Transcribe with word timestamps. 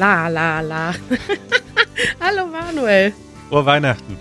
La, 0.00 0.28
la, 0.28 0.62
la. 0.62 0.94
Hallo 2.20 2.46
Manuel. 2.46 3.12
Frohe 3.50 3.66
Weihnachten. 3.66 4.16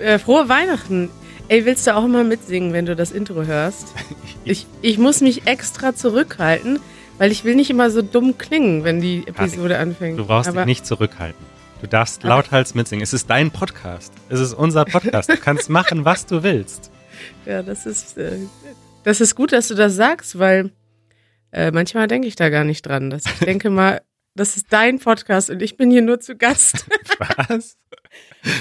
Äh, 0.00 0.18
frohe 0.18 0.48
Weihnachten. 0.48 1.10
Ey, 1.46 1.64
willst 1.64 1.86
du 1.86 1.94
auch 1.94 2.08
mal 2.08 2.24
mitsingen, 2.24 2.72
wenn 2.72 2.86
du 2.86 2.96
das 2.96 3.12
Intro 3.12 3.44
hörst? 3.44 3.94
Ich, 4.44 4.66
ich 4.80 4.98
muss 4.98 5.20
mich 5.20 5.46
extra 5.46 5.94
zurückhalten, 5.94 6.80
weil 7.18 7.30
ich 7.30 7.44
will 7.44 7.54
nicht 7.54 7.68
immer 7.70 7.90
so 7.90 8.00
dumm 8.02 8.38
klingen, 8.38 8.82
wenn 8.84 9.00
die 9.00 9.24
Episode 9.28 9.78
anfängt. 9.78 10.18
Du 10.18 10.24
brauchst 10.24 10.48
Aber 10.48 10.62
dich 10.62 10.66
nicht 10.66 10.86
zurückhalten. 10.86 11.44
Du 11.82 11.86
darfst 11.86 12.24
lauthals 12.24 12.74
mitsingen. 12.74 13.02
Es 13.04 13.12
ist 13.12 13.28
dein 13.28 13.50
Podcast. 13.50 14.12
Es 14.28 14.40
ist 14.40 14.54
unser 14.54 14.86
Podcast. 14.86 15.28
Du 15.28 15.36
kannst 15.36 15.68
machen, 15.78 16.04
was 16.06 16.24
du 16.26 16.42
willst. 16.42 16.90
Ja, 17.46 17.62
das 17.62 17.86
ist, 17.86 18.16
äh, 18.16 18.38
das 19.04 19.20
ist 19.20 19.36
gut, 19.36 19.52
dass 19.52 19.68
du 19.68 19.74
das 19.74 19.94
sagst, 19.94 20.38
weil 20.38 20.72
äh, 21.52 21.70
manchmal 21.70 22.08
denke 22.08 22.26
ich 22.26 22.34
da 22.34 22.48
gar 22.48 22.64
nicht 22.64 22.86
dran. 22.86 23.10
Dass 23.10 23.26
ich 23.26 23.38
denke 23.40 23.68
mal, 23.68 24.00
das 24.34 24.56
ist 24.56 24.66
dein 24.72 24.98
Podcast 24.98 25.50
und 25.50 25.62
ich 25.62 25.76
bin 25.76 25.90
hier 25.90 26.02
nur 26.02 26.20
zu 26.20 26.36
Gast. 26.36 26.86
Was? 27.18 27.78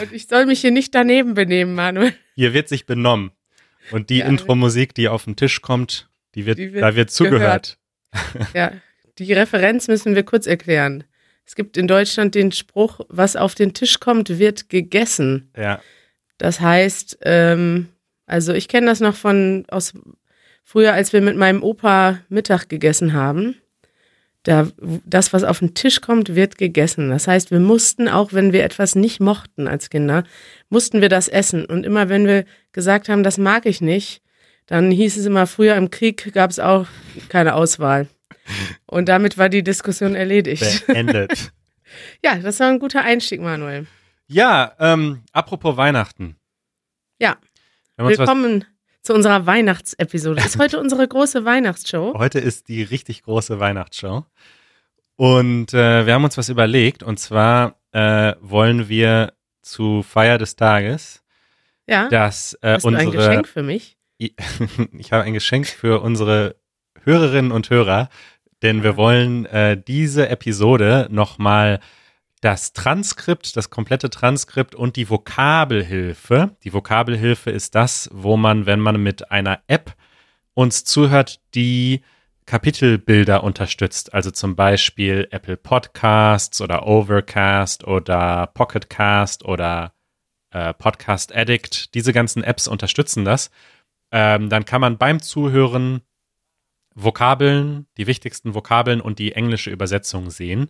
Und 0.01 0.11
ich 0.11 0.27
soll 0.27 0.45
mich 0.45 0.61
hier 0.61 0.71
nicht 0.71 0.93
daneben 0.95 1.33
benehmen, 1.33 1.75
Manuel. 1.75 2.13
Hier 2.35 2.53
wird 2.53 2.69
sich 2.69 2.85
benommen. 2.85 3.31
Und 3.91 4.09
die 4.09 4.19
Ja. 4.19 4.27
Intro-Musik, 4.27 4.93
die 4.93 5.07
auf 5.07 5.25
den 5.25 5.35
Tisch 5.35 5.61
kommt, 5.61 6.09
die 6.35 6.45
wird, 6.45 6.57
Die 6.59 6.73
wird 6.73 6.83
da 6.83 6.95
wird 6.95 7.09
zugehört. 7.11 7.77
Ja, 8.53 8.71
die 9.17 9.33
Referenz 9.33 9.87
müssen 9.87 10.15
wir 10.15 10.23
kurz 10.23 10.45
erklären. 10.47 11.03
Es 11.45 11.55
gibt 11.55 11.77
in 11.77 11.87
Deutschland 11.87 12.35
den 12.35 12.51
Spruch, 12.51 12.99
was 13.09 13.35
auf 13.35 13.55
den 13.55 13.73
Tisch 13.73 13.99
kommt, 13.99 14.37
wird 14.37 14.69
gegessen. 14.69 15.51
Ja. 15.57 15.81
Das 16.37 16.59
heißt, 16.59 17.19
ähm, 17.23 17.87
also 18.27 18.53
ich 18.53 18.67
kenne 18.67 18.85
das 18.87 18.99
noch 18.99 19.15
von 19.15 19.65
aus 19.69 19.93
früher, 20.63 20.93
als 20.93 21.11
wir 21.11 21.21
mit 21.21 21.35
meinem 21.35 21.63
Opa 21.63 22.19
Mittag 22.29 22.69
gegessen 22.69 23.13
haben. 23.13 23.55
Da, 24.43 24.67
das, 25.05 25.33
was 25.33 25.43
auf 25.43 25.59
den 25.59 25.73
Tisch 25.73 25.99
kommt, 25.99 26.33
wird 26.33 26.57
gegessen. 26.57 27.09
Das 27.09 27.27
heißt, 27.27 27.51
wir 27.51 27.59
mussten, 27.59 28.07
auch 28.07 28.31
wenn 28.31 28.53
wir 28.53 28.63
etwas 28.63 28.95
nicht 28.95 29.19
mochten 29.19 29.67
als 29.67 29.89
Kinder, 29.89 30.23
mussten 30.69 31.01
wir 31.01 31.09
das 31.09 31.27
essen. 31.27 31.65
Und 31.65 31.85
immer 31.85 32.07
wenn 32.07 32.25
wir 32.25 32.45
gesagt 32.71 33.09
haben, 33.09 33.23
das 33.23 33.37
mag 33.37 33.65
ich 33.65 33.81
nicht, 33.81 34.21
dann 34.65 34.91
hieß 34.91 35.17
es 35.17 35.25
immer, 35.25 35.45
früher 35.45 35.75
im 35.75 35.89
Krieg 35.89 36.31
gab 36.33 36.51
es 36.51 36.59
auch 36.59 36.87
keine 37.27 37.55
Auswahl. 37.55 38.07
Und 38.85 39.09
damit 39.09 39.37
war 39.37 39.49
die 39.49 39.63
Diskussion 39.63 40.15
erledigt. 40.15 40.85
Beendet. 40.87 41.51
Ja, 42.23 42.35
das 42.35 42.59
war 42.59 42.67
ein 42.67 42.77
guter 42.77 43.01
Einstieg, 43.01 43.41
Manuel. 43.41 43.87
ja, 44.27 44.73
ähm, 44.79 45.23
apropos 45.31 45.75
Weihnachten. 45.75 46.35
Ja. 47.19 47.37
Uns 47.97 48.11
was, 48.11 48.19
Willkommen 48.19 48.63
zu 49.09 49.15
unserer 49.15 49.47
Weihnachtsepisode. 49.47 50.39
Ist 50.39 50.59
heute 50.59 50.79
unsere 50.79 51.07
große 51.07 51.43
Weihnachtsshow. 51.43 52.13
heute 52.15 52.37
ist 52.37 52.67
die 52.67 52.83
richtig 52.83 53.23
große 53.23 53.59
Weihnachtsshow. 53.59 54.23
Und 55.15 55.73
äh, 55.73 56.05
wir 56.05 56.13
haben 56.13 56.23
uns 56.23 56.37
was 56.37 56.47
überlegt. 56.47 57.01
Und 57.01 57.19
zwar 57.19 57.79
äh, 57.91 58.35
wollen 58.39 58.87
wir 58.87 59.33
zu 59.63 60.03
Feier 60.03 60.37
des 60.37 60.57
Tages, 60.57 61.23
Ja, 61.87 62.07
dass 62.09 62.53
äh, 62.61 62.73
hast 62.73 62.83
du 62.83 62.89
ein 62.89 63.07
unsere 63.07 63.17
Geschenk 63.17 63.47
für 63.47 63.63
mich? 63.63 63.97
ich 64.19 65.11
habe 65.11 65.23
ein 65.23 65.33
Geschenk 65.33 65.65
für 65.65 66.03
unsere 66.03 66.57
Hörerinnen 67.03 67.51
und 67.51 67.71
Hörer, 67.71 68.09
denn 68.61 68.83
wir 68.83 68.95
wollen 68.95 69.47
äh, 69.47 69.75
diese 69.75 70.29
Episode 70.29 71.07
nochmal 71.09 71.79
das 72.41 72.73
Transkript, 72.73 73.57
das 73.57 73.69
komplette 73.69 74.09
Transkript 74.09 74.75
und 74.75 74.95
die 74.95 75.09
Vokabelhilfe. 75.09 76.55
Die 76.63 76.73
Vokabelhilfe 76.73 77.51
ist 77.51 77.75
das, 77.75 78.09
wo 78.13 78.37
man, 78.37 78.65
wenn 78.65 78.79
man 78.79 79.01
mit 79.01 79.31
einer 79.31 79.61
App 79.67 79.95
uns 80.53 80.83
zuhört, 80.83 81.41
die 81.55 82.01
Kapitelbilder 82.45 83.43
unterstützt. 83.43 84.13
Also 84.13 84.31
zum 84.31 84.55
Beispiel 84.55 85.27
Apple 85.31 85.57
Podcasts 85.57 86.61
oder 86.61 86.87
Overcast 86.87 87.85
oder 87.85 88.47
Pocketcast 88.53 89.45
oder 89.45 89.93
äh, 90.51 90.73
Podcast 90.73 91.35
Addict. 91.35 91.93
Diese 91.93 92.13
ganzen 92.13 92.43
Apps 92.43 92.67
unterstützen 92.67 93.25
das 93.25 93.51
ähm, 94.11 94.49
dann 94.49 94.65
kann 94.65 94.81
man 94.81 94.97
beim 94.97 95.21
Zuhören 95.21 96.01
Vokabeln, 96.95 97.87
die 97.97 98.07
wichtigsten 98.07 98.55
Vokabeln 98.55 99.01
und 99.01 99.19
die 99.19 99.33
englische 99.33 99.69
Übersetzung 99.69 100.31
sehen. 100.31 100.69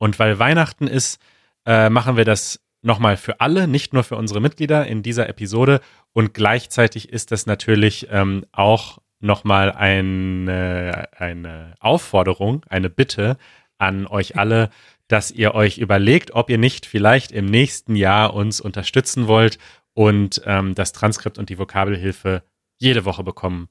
Und 0.00 0.18
weil 0.18 0.38
Weihnachten 0.38 0.86
ist, 0.86 1.20
äh, 1.66 1.90
machen 1.90 2.16
wir 2.16 2.24
das 2.24 2.60
nochmal 2.82 3.18
für 3.18 3.40
alle, 3.40 3.68
nicht 3.68 3.92
nur 3.92 4.02
für 4.02 4.16
unsere 4.16 4.40
Mitglieder 4.40 4.86
in 4.86 5.02
dieser 5.02 5.28
Episode. 5.28 5.80
Und 6.12 6.32
gleichzeitig 6.32 7.10
ist 7.10 7.32
das 7.32 7.44
natürlich 7.44 8.08
ähm, 8.10 8.46
auch 8.50 8.98
nochmal 9.20 9.70
eine, 9.72 11.08
eine 11.12 11.74
Aufforderung, 11.80 12.64
eine 12.70 12.88
Bitte 12.88 13.36
an 13.76 14.06
euch 14.06 14.38
alle, 14.38 14.70
dass 15.06 15.30
ihr 15.30 15.54
euch 15.54 15.76
überlegt, 15.76 16.32
ob 16.34 16.48
ihr 16.48 16.58
nicht 16.58 16.86
vielleicht 16.86 17.30
im 17.30 17.44
nächsten 17.44 17.94
Jahr 17.94 18.32
uns 18.32 18.60
unterstützen 18.60 19.26
wollt 19.26 19.58
und 19.92 20.40
ähm, 20.46 20.74
das 20.74 20.92
Transkript 20.92 21.36
und 21.36 21.50
die 21.50 21.58
Vokabelhilfe 21.58 22.42
jede 22.78 23.04
Woche 23.04 23.22
bekommen 23.22 23.68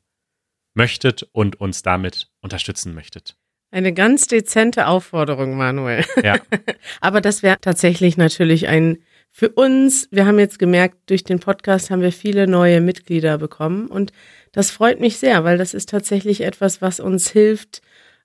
möchtet 0.76 1.24
und 1.32 1.60
uns 1.60 1.82
damit 1.82 2.30
unterstützen 2.42 2.94
möchtet. 2.94 3.39
Eine 3.72 3.94
ganz 3.94 4.28
dezente 4.28 4.88
Aufforderung, 4.88 5.56
Manuel. 5.56 6.04
Ja, 6.24 6.38
Aber 7.02 7.22
das 7.22 7.44
wäre 7.44 7.58
tatsächlich 7.62 8.18
natürlich 8.18 8.68
ein 8.68 8.98
für 9.32 9.50
uns, 9.50 10.08
wir 10.12 10.26
haben 10.26 10.40
jetzt 10.40 10.58
gemerkt, 10.58 10.98
durch 11.06 11.24
den 11.24 11.40
Podcast 11.40 11.92
haben 11.92 12.02
wir 12.02 12.12
viele 12.12 12.48
neue 12.48 12.82
Mitglieder 12.82 13.38
bekommen 13.38 13.88
und 13.88 14.12
das 14.52 14.72
freut 14.72 15.00
mich 15.00 15.18
sehr, 15.18 15.44
weil 15.44 15.58
das 15.58 15.74
ist 15.74 15.90
tatsächlich 15.90 16.42
etwas, 16.42 16.82
was 16.82 17.00
uns 17.00 17.30
hilft. 17.30 17.82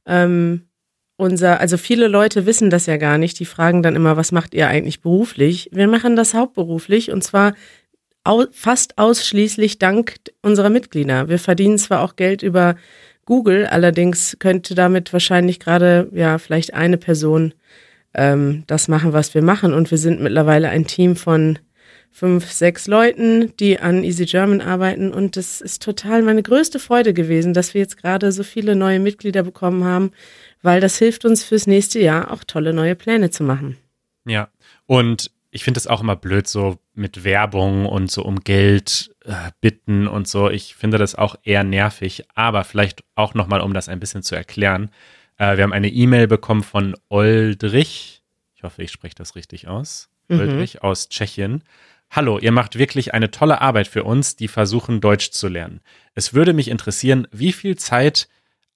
Ähm, 0.06 0.62
unser, 1.16 1.61
also 1.61 1.76
viele 1.76 2.09
Leute 2.09 2.47
wissen 2.47 2.71
das 2.71 2.87
ja 2.87 2.97
gar 2.97 3.19
nicht. 3.19 3.38
Die 3.38 3.44
fragen 3.44 3.82
dann 3.82 3.94
immer, 3.94 4.16
was 4.16 4.32
macht 4.32 4.55
ihr 4.55 4.66
eigentlich 4.69 5.03
beruflich? 5.03 5.69
Wir 5.72 5.87
machen 5.87 6.16
das 6.16 6.34
hauptberuflich 6.34 7.12
und 7.12 7.22
zwar 7.22 7.55
au 8.25 8.47
fast 8.50 8.99
ausschließlich 8.99 9.78
dank 9.78 10.16
unserer 10.43 10.71
Mitglieder. 10.71 11.28
Wir 11.28 11.38
verdienen 11.38 11.78
zwar 11.78 12.00
auch 12.00 12.16
Geld 12.16 12.43
über 12.43 12.76
Google, 13.25 13.67
allerdings 13.67 14.37
könnte 14.39 14.75
damit 14.75 15.12
wahrscheinlich 15.12 15.61
gerade 15.61 16.09
ja 16.12 16.39
vielleicht 16.39 16.75
eine 16.75 16.99
Person 16.99 17.55
ähm, 18.15 18.65
das 18.67 18.89
machen, 18.89 19.12
was 19.12 19.35
wir 19.35 19.43
machen. 19.43 19.75
Und 19.75 19.91
wir 19.91 19.99
sind 19.99 20.21
mittlerweile 20.21 20.69
ein 20.69 20.87
Team 20.87 21.17
von 21.17 21.59
fünf, 22.11 22.53
sechs 22.53 22.87
Leuten, 22.87 23.53
die 23.59 23.81
an 23.81 24.05
Easy 24.05 24.25
German 24.25 24.61
arbeiten. 24.61 25.12
Und 25.12 25.37
das 25.37 25.61
ist 25.61 25.83
total 25.83 26.23
meine 26.23 26.43
größte 26.43 26.79
Freude 26.79 27.12
gewesen, 27.12 27.55
dass 27.55 27.75
wir 27.75 27.81
jetzt 27.81 28.01
gerade 28.01 28.31
so 28.31 28.45
viele 28.45 28.77
neue 28.77 29.01
Mitglieder 29.01 29.43
bekommen 29.43 29.85
haben, 29.85 30.12
weil 30.62 30.81
das 30.81 30.97
hilft 30.97 31.25
uns 31.25 31.43
fürs 31.43 31.67
nächste 31.67 31.99
Jahr 31.99 32.31
auch 32.31 32.45
tolle 32.45 32.73
neue 32.73 32.95
Pläne 32.95 33.31
zu 33.31 33.43
machen. 33.43 33.77
ja. 34.25 34.49
Und 34.87 35.31
ich 35.54 35.62
finde 35.62 35.78
es 35.78 35.87
auch 35.87 36.00
immer 36.00 36.16
blöd, 36.16 36.48
so 36.48 36.78
mit 36.94 37.22
Werbung 37.22 37.87
und 37.87 38.10
so 38.10 38.25
um 38.25 38.41
Geld 38.41 39.15
äh, 39.25 39.53
bitten 39.60 40.09
und 40.09 40.26
so. 40.26 40.50
Ich 40.50 40.75
finde 40.75 40.98
das 40.98 41.15
auch 41.15 41.37
eher 41.44 41.62
nervig, 41.62 42.25
aber 42.34 42.65
vielleicht 42.65 43.04
auch 43.15 43.34
nochmal, 43.34 43.60
um 43.60 43.72
das 43.72 43.88
ein 43.88 44.00
bisschen 44.00 44.25
zu 44.25 44.34
erklären. 44.34 44.91
Äh, 45.38 45.56
wir 45.56 45.62
haben 45.62 45.72
eine 45.72 45.91
E-Mail 45.91 46.26
bekommen 46.26 46.64
von 46.64 46.97
Oldrich. 47.09 48.25
Ich 48.56 48.64
hoffe, 48.64 48.82
ich 48.82 48.91
spreche 48.91 49.14
das 49.14 49.37
richtig 49.37 49.69
aus. 49.69 50.10
Mhm. 50.26 50.41
Oldrich 50.41 50.82
aus 50.82 51.09
Tschechien. 51.09 51.62
Hallo, 52.10 52.41
ihr 52.41 52.50
macht 52.50 52.76
wirklich 52.76 53.14
eine 53.14 53.31
tolle 53.31 53.60
Arbeit 53.60 53.87
für 53.87 54.03
uns, 54.03 54.34
die 54.34 54.48
versuchen, 54.48 55.00
Deutsch 55.00 55.31
zu 55.31 55.47
lernen. 55.47 55.82
Es 56.16 56.34
würde 56.34 56.53
mich 56.53 56.66
interessieren, 56.66 57.28
wie 57.31 57.53
viel 57.53 57.76
Zeit 57.76 58.28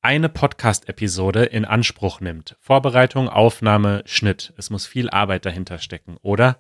eine 0.03 0.29
Podcast-Episode 0.29 1.45
in 1.45 1.65
Anspruch 1.65 2.21
nimmt. 2.21 2.57
Vorbereitung, 2.61 3.29
Aufnahme, 3.29 4.03
Schnitt. 4.07 4.53
Es 4.57 4.71
muss 4.71 4.87
viel 4.87 5.11
Arbeit 5.11 5.45
dahinter 5.45 5.79
stecken, 5.79 6.17
oder? 6.23 6.59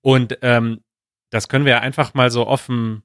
Und 0.00 0.38
ähm, 0.42 0.80
das 1.30 1.48
können 1.48 1.64
wir 1.64 1.72
ja 1.72 1.80
einfach 1.80 2.14
mal 2.14 2.30
so 2.30 2.46
offen 2.46 3.02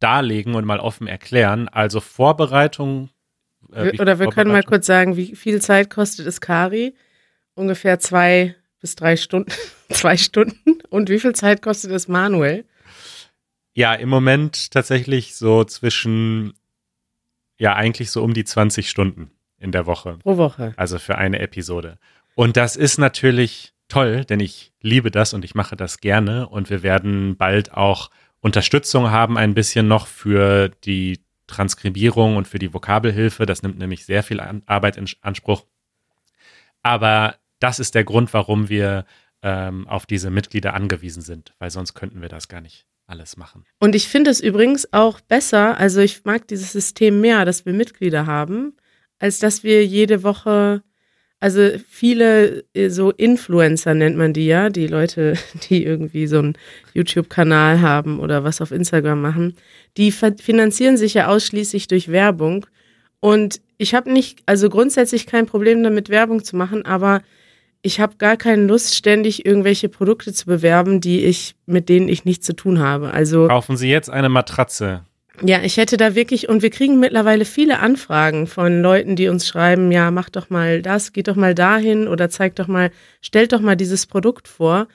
darlegen 0.00 0.54
und 0.54 0.64
mal 0.64 0.80
offen 0.80 1.06
erklären. 1.06 1.68
Also 1.68 2.00
Vorbereitung. 2.00 3.10
äh, 3.72 3.98
Oder 4.00 4.18
wir 4.18 4.28
können 4.28 4.52
mal 4.52 4.62
kurz 4.62 4.86
sagen, 4.86 5.16
wie 5.16 5.34
viel 5.34 5.60
Zeit 5.60 5.90
kostet 5.90 6.26
es 6.26 6.40
Kari? 6.40 6.94
Ungefähr 7.54 7.98
zwei 8.00 8.54
bis 8.80 8.96
drei 8.96 9.16
Stunden. 9.16 9.50
zwei 9.90 10.16
Stunden. 10.16 10.78
Und 10.90 11.08
wie 11.08 11.20
viel 11.20 11.34
Zeit 11.34 11.62
kostet 11.62 11.90
es 11.92 12.08
Manuel? 12.08 12.64
Ja, 13.72 13.94
im 13.94 14.08
Moment 14.08 14.70
tatsächlich 14.70 15.34
so 15.34 15.64
zwischen, 15.64 16.54
ja, 17.58 17.74
eigentlich 17.74 18.10
so 18.10 18.22
um 18.22 18.34
die 18.34 18.44
20 18.44 18.88
Stunden 18.88 19.30
in 19.58 19.72
der 19.72 19.86
Woche. 19.86 20.18
Pro 20.18 20.36
Woche. 20.36 20.74
Also 20.76 20.98
für 20.98 21.16
eine 21.16 21.38
Episode. 21.38 21.98
Und 22.34 22.56
das 22.56 22.76
ist 22.76 22.98
natürlich 22.98 23.72
toll, 23.88 24.24
denn 24.24 24.40
ich 24.40 24.72
liebe 24.80 25.10
das 25.10 25.34
und 25.34 25.44
ich 25.44 25.54
mache 25.54 25.76
das 25.76 25.98
gerne. 25.98 26.48
Und 26.48 26.70
wir 26.70 26.82
werden 26.82 27.36
bald 27.36 27.72
auch 27.72 28.10
Unterstützung 28.40 29.10
haben, 29.10 29.38
ein 29.38 29.54
bisschen 29.54 29.88
noch 29.88 30.06
für 30.06 30.68
die 30.84 31.20
Transkribierung 31.46 32.36
und 32.36 32.48
für 32.48 32.58
die 32.58 32.74
Vokabelhilfe. 32.74 33.46
Das 33.46 33.62
nimmt 33.62 33.78
nämlich 33.78 34.04
sehr 34.04 34.22
viel 34.22 34.40
Arbeit 34.40 34.96
in 34.96 35.06
Anspruch. 35.20 35.64
Aber 36.82 37.36
das 37.60 37.78
ist 37.78 37.94
der 37.94 38.04
Grund, 38.04 38.34
warum 38.34 38.68
wir 38.68 39.06
ähm, 39.42 39.86
auf 39.88 40.06
diese 40.06 40.30
Mitglieder 40.30 40.74
angewiesen 40.74 41.22
sind, 41.22 41.54
weil 41.58 41.70
sonst 41.70 41.94
könnten 41.94 42.20
wir 42.20 42.28
das 42.28 42.48
gar 42.48 42.60
nicht 42.60 42.86
alles 43.06 43.36
machen. 43.36 43.64
Und 43.80 43.94
ich 43.94 44.08
finde 44.08 44.30
es 44.30 44.40
übrigens 44.40 44.92
auch 44.92 45.20
besser, 45.20 45.78
also 45.78 46.00
ich 46.00 46.24
mag 46.24 46.48
dieses 46.48 46.72
System 46.72 47.20
mehr, 47.20 47.44
dass 47.44 47.66
wir 47.66 47.72
Mitglieder 47.72 48.26
haben, 48.26 48.76
als 49.18 49.38
dass 49.38 49.62
wir 49.62 49.84
jede 49.84 50.22
Woche, 50.22 50.82
also 51.40 51.70
viele 51.88 52.64
äh, 52.74 52.88
so 52.88 53.10
Influencer 53.10 53.94
nennt 53.94 54.16
man 54.16 54.32
die 54.32 54.46
ja, 54.46 54.70
die 54.70 54.86
Leute, 54.86 55.34
die 55.68 55.84
irgendwie 55.84 56.26
so 56.26 56.38
einen 56.38 56.56
YouTube-Kanal 56.94 57.80
haben 57.80 58.20
oder 58.20 58.44
was 58.44 58.60
auf 58.60 58.70
Instagram 58.70 59.20
machen, 59.20 59.56
die 59.96 60.10
finanzieren 60.10 60.96
sich 60.96 61.14
ja 61.14 61.28
ausschließlich 61.28 61.88
durch 61.88 62.08
Werbung. 62.08 62.66
Und 63.20 63.60
ich 63.78 63.94
habe 63.94 64.12
nicht, 64.12 64.42
also 64.46 64.68
grundsätzlich 64.68 65.26
kein 65.26 65.46
Problem 65.46 65.82
damit, 65.82 66.08
Werbung 66.08 66.44
zu 66.44 66.56
machen, 66.56 66.84
aber 66.84 67.22
ich 67.84 68.00
habe 68.00 68.16
gar 68.16 68.38
keine 68.38 68.66
Lust, 68.66 68.94
ständig 68.94 69.44
irgendwelche 69.44 69.90
Produkte 69.90 70.32
zu 70.32 70.46
bewerben, 70.46 71.02
die 71.02 71.24
ich, 71.24 71.54
mit 71.66 71.90
denen 71.90 72.08
ich 72.08 72.24
nichts 72.24 72.46
zu 72.46 72.56
tun 72.56 72.78
habe. 72.78 73.12
Also 73.12 73.46
kaufen 73.46 73.76
Sie 73.76 73.90
jetzt 73.90 74.08
eine 74.08 74.30
Matratze. 74.30 75.02
Ja, 75.42 75.62
ich 75.62 75.76
hätte 75.76 75.98
da 75.98 76.14
wirklich, 76.14 76.48
und 76.48 76.62
wir 76.62 76.70
kriegen 76.70 76.98
mittlerweile 76.98 77.44
viele 77.44 77.80
Anfragen 77.80 78.46
von 78.46 78.80
Leuten, 78.80 79.16
die 79.16 79.28
uns 79.28 79.46
schreiben, 79.46 79.92
ja, 79.92 80.10
mach 80.10 80.30
doch 80.30 80.48
mal 80.48 80.80
das, 80.80 81.12
geht 81.12 81.28
doch 81.28 81.36
mal 81.36 81.54
dahin 81.54 82.08
oder 82.08 82.30
zeig 82.30 82.56
doch 82.56 82.68
mal, 82.68 82.90
stellt 83.20 83.52
doch 83.52 83.60
mal 83.60 83.76
dieses 83.76 84.06
Produkt 84.06 84.48
vor. 84.48 84.88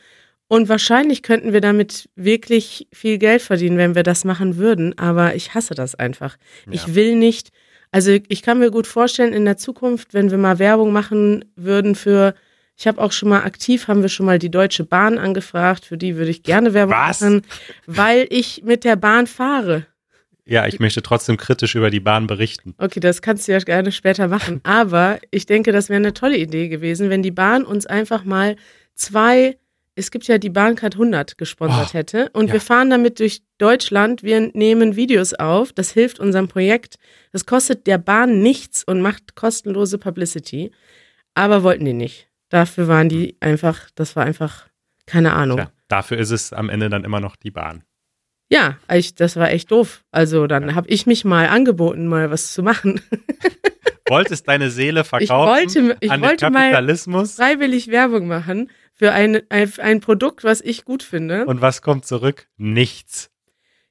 Und 0.48 0.68
wahrscheinlich 0.68 1.22
könnten 1.22 1.54
wir 1.54 1.62
damit 1.62 2.10
wirklich 2.16 2.88
viel 2.92 3.20
Geld 3.20 3.44
verdienen, 3.44 3.78
wenn 3.78 3.94
wir 3.94 4.04
das 4.04 4.26
machen 4.26 4.58
würden. 4.58 4.98
Aber 4.98 5.36
ich 5.36 5.54
hasse 5.54 5.76
das 5.76 5.94
einfach. 5.94 6.38
Ja. 6.66 6.74
Ich 6.74 6.96
will 6.96 7.16
nicht, 7.18 7.50
also 7.92 8.18
ich 8.28 8.42
kann 8.42 8.58
mir 8.58 8.72
gut 8.72 8.88
vorstellen, 8.88 9.34
in 9.34 9.46
der 9.46 9.58
Zukunft, 9.58 10.16
wenn 10.16 10.32
wir 10.32 10.40
mal 10.40 10.58
Werbung 10.58 10.92
machen 10.92 11.46
würden 11.56 11.94
für 11.94 12.34
ich 12.80 12.88
habe 12.88 13.02
auch 13.02 13.12
schon 13.12 13.28
mal 13.28 13.44
aktiv, 13.44 13.90
haben 13.90 14.02
wir 14.02 14.08
schon 14.08 14.26
mal 14.26 14.40
die 14.40 14.50
Deutsche 14.50 14.86
Bahn 14.86 15.18
angefragt, 15.18 15.84
für 15.84 15.98
die 15.98 16.16
würde 16.16 16.32
ich 16.32 16.44
gerne 16.44 16.74
Werbung 16.74 16.96
Was? 16.96 17.20
machen, 17.20 17.42
weil 17.86 18.26
ich 18.30 18.64
mit 18.64 18.86
der 18.86 18.96
Bahn 18.96 19.28
fahre. 19.28 19.86
Ja, 20.46 20.66
ich 20.66 20.80
möchte 20.80 21.04
trotzdem 21.04 21.36
kritisch 21.36 21.76
über 21.76 21.90
die 21.90 22.00
Bahn 22.00 22.26
berichten. 22.26 22.76
Okay, 22.78 23.02
das 23.02 23.22
kannst 23.22 23.48
du 23.48 23.52
ja 23.52 23.60
gerne 23.60 23.92
später 23.92 24.30
machen. 24.30 24.62
Aber 24.64 25.20
ich 25.30 25.46
denke, 25.46 25.74
das 25.74 25.90
wäre 25.90 25.98
eine 25.98 26.14
tolle 26.14 26.38
Idee 26.38 26.70
gewesen, 26.70 27.10
wenn 27.10 27.22
die 27.22 27.32
Bahn 27.32 27.66
uns 27.66 27.86
einfach 27.86 28.24
mal 28.24 28.56
zwei, 28.96 29.58
es 29.96 30.10
gibt 30.10 30.28
ja 30.28 30.38
die 30.38 30.50
Bahncard 30.50 30.94
100 30.94 31.38
gesponsert 31.38 31.90
oh, 31.90 31.94
hätte 31.94 32.30
und 32.32 32.48
ja. 32.48 32.54
wir 32.54 32.62
fahren 32.62 32.90
damit 32.90 33.20
durch 33.20 33.42
Deutschland, 33.58 34.24
wir 34.24 34.52
nehmen 34.54 34.96
Videos 34.96 35.34
auf, 35.34 35.74
das 35.74 35.92
hilft 35.92 36.22
unserem 36.22 36.48
Projekt, 36.48 36.96
das 37.34 37.46
kostet 37.46 37.88
der 37.88 37.98
Bahn 37.98 38.42
nichts 38.42 38.86
und 38.86 39.02
macht 39.02 39.36
kostenlose 39.36 39.98
Publicity, 39.98 40.72
aber 41.34 41.62
wollten 41.64 41.84
die 41.84 41.94
nicht. 41.94 42.29
Dafür 42.50 42.88
waren 42.88 43.10
die 43.10 43.38
einfach, 43.40 43.90
das 43.96 44.16
war 44.16 44.26
einfach 44.26 44.68
keine 45.06 45.34
Ahnung. 45.34 45.58
Ja, 45.60 45.72
dafür 45.88 46.18
ist 46.18 46.32
es 46.32 46.54
am 46.54 46.70
Ende 46.70 46.90
dann 46.90 47.04
immer 47.04 47.20
noch 47.20 47.36
die 47.36 47.52
Bahn. 47.52 47.84
Ja, 48.50 48.78
ich, 48.92 49.16
das 49.16 49.36
war 49.36 49.52
echt 49.52 49.72
doof. 49.72 50.04
Also 50.12 50.48
dann 50.48 50.70
ja. 50.70 50.76
habe 50.76 50.88
ich 50.90 51.06
mich 51.06 51.24
mal 51.24 51.48
angeboten, 51.48 52.08
mal 52.08 52.32
was 52.32 52.52
zu 52.52 52.64
machen. 52.64 53.02
Wolltest 54.08 54.48
deine 54.48 54.72
Seele 54.72 55.04
verkaufen 55.04 55.68
ich 55.68 55.76
wollte, 55.76 55.98
ich 56.00 56.12
an 56.12 56.22
wollte 56.22 56.48
den 56.48 56.54
Kapitalismus? 56.54 57.38
Mal 57.38 57.46
freiwillig 57.46 57.90
Werbung 57.90 58.28
machen 58.28 58.72
für 58.94 59.12
ein, 59.12 59.42
ein, 59.50 59.72
ein 59.78 60.00
Produkt, 60.00 60.44
was 60.44 60.62
ich 60.62 60.84
gut 60.84 61.04
finde. 61.04 61.46
Und 61.46 61.62
was 61.62 61.84
kommt 61.84 62.06
zurück? 62.06 62.48
Nichts. 62.58 63.30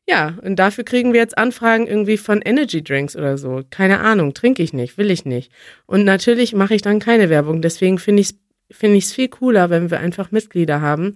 Ja, 0.08 0.34
und 0.42 0.56
dafür 0.56 0.84
kriegen 0.84 1.12
wir 1.12 1.20
jetzt 1.20 1.38
Anfragen 1.38 1.86
irgendwie 1.86 2.16
von 2.16 2.40
Energy 2.40 2.82
Drinks 2.82 3.14
oder 3.14 3.38
so. 3.38 3.62
Keine 3.70 4.00
Ahnung, 4.00 4.34
trinke 4.34 4.62
ich 4.62 4.72
nicht, 4.72 4.98
will 4.98 5.10
ich 5.10 5.24
nicht. 5.24 5.52
Und 5.86 6.04
natürlich 6.04 6.54
mache 6.54 6.74
ich 6.74 6.82
dann 6.82 6.98
keine 6.98 7.28
Werbung. 7.28 7.62
Deswegen 7.62 7.98
finde 7.98 8.22
ich 8.22 8.30
es 8.30 8.38
finde 8.70 8.96
ich 8.96 9.04
es 9.04 9.12
viel 9.12 9.28
cooler, 9.28 9.70
wenn 9.70 9.90
wir 9.90 10.00
einfach 10.00 10.30
Mitglieder 10.30 10.80
haben. 10.80 11.14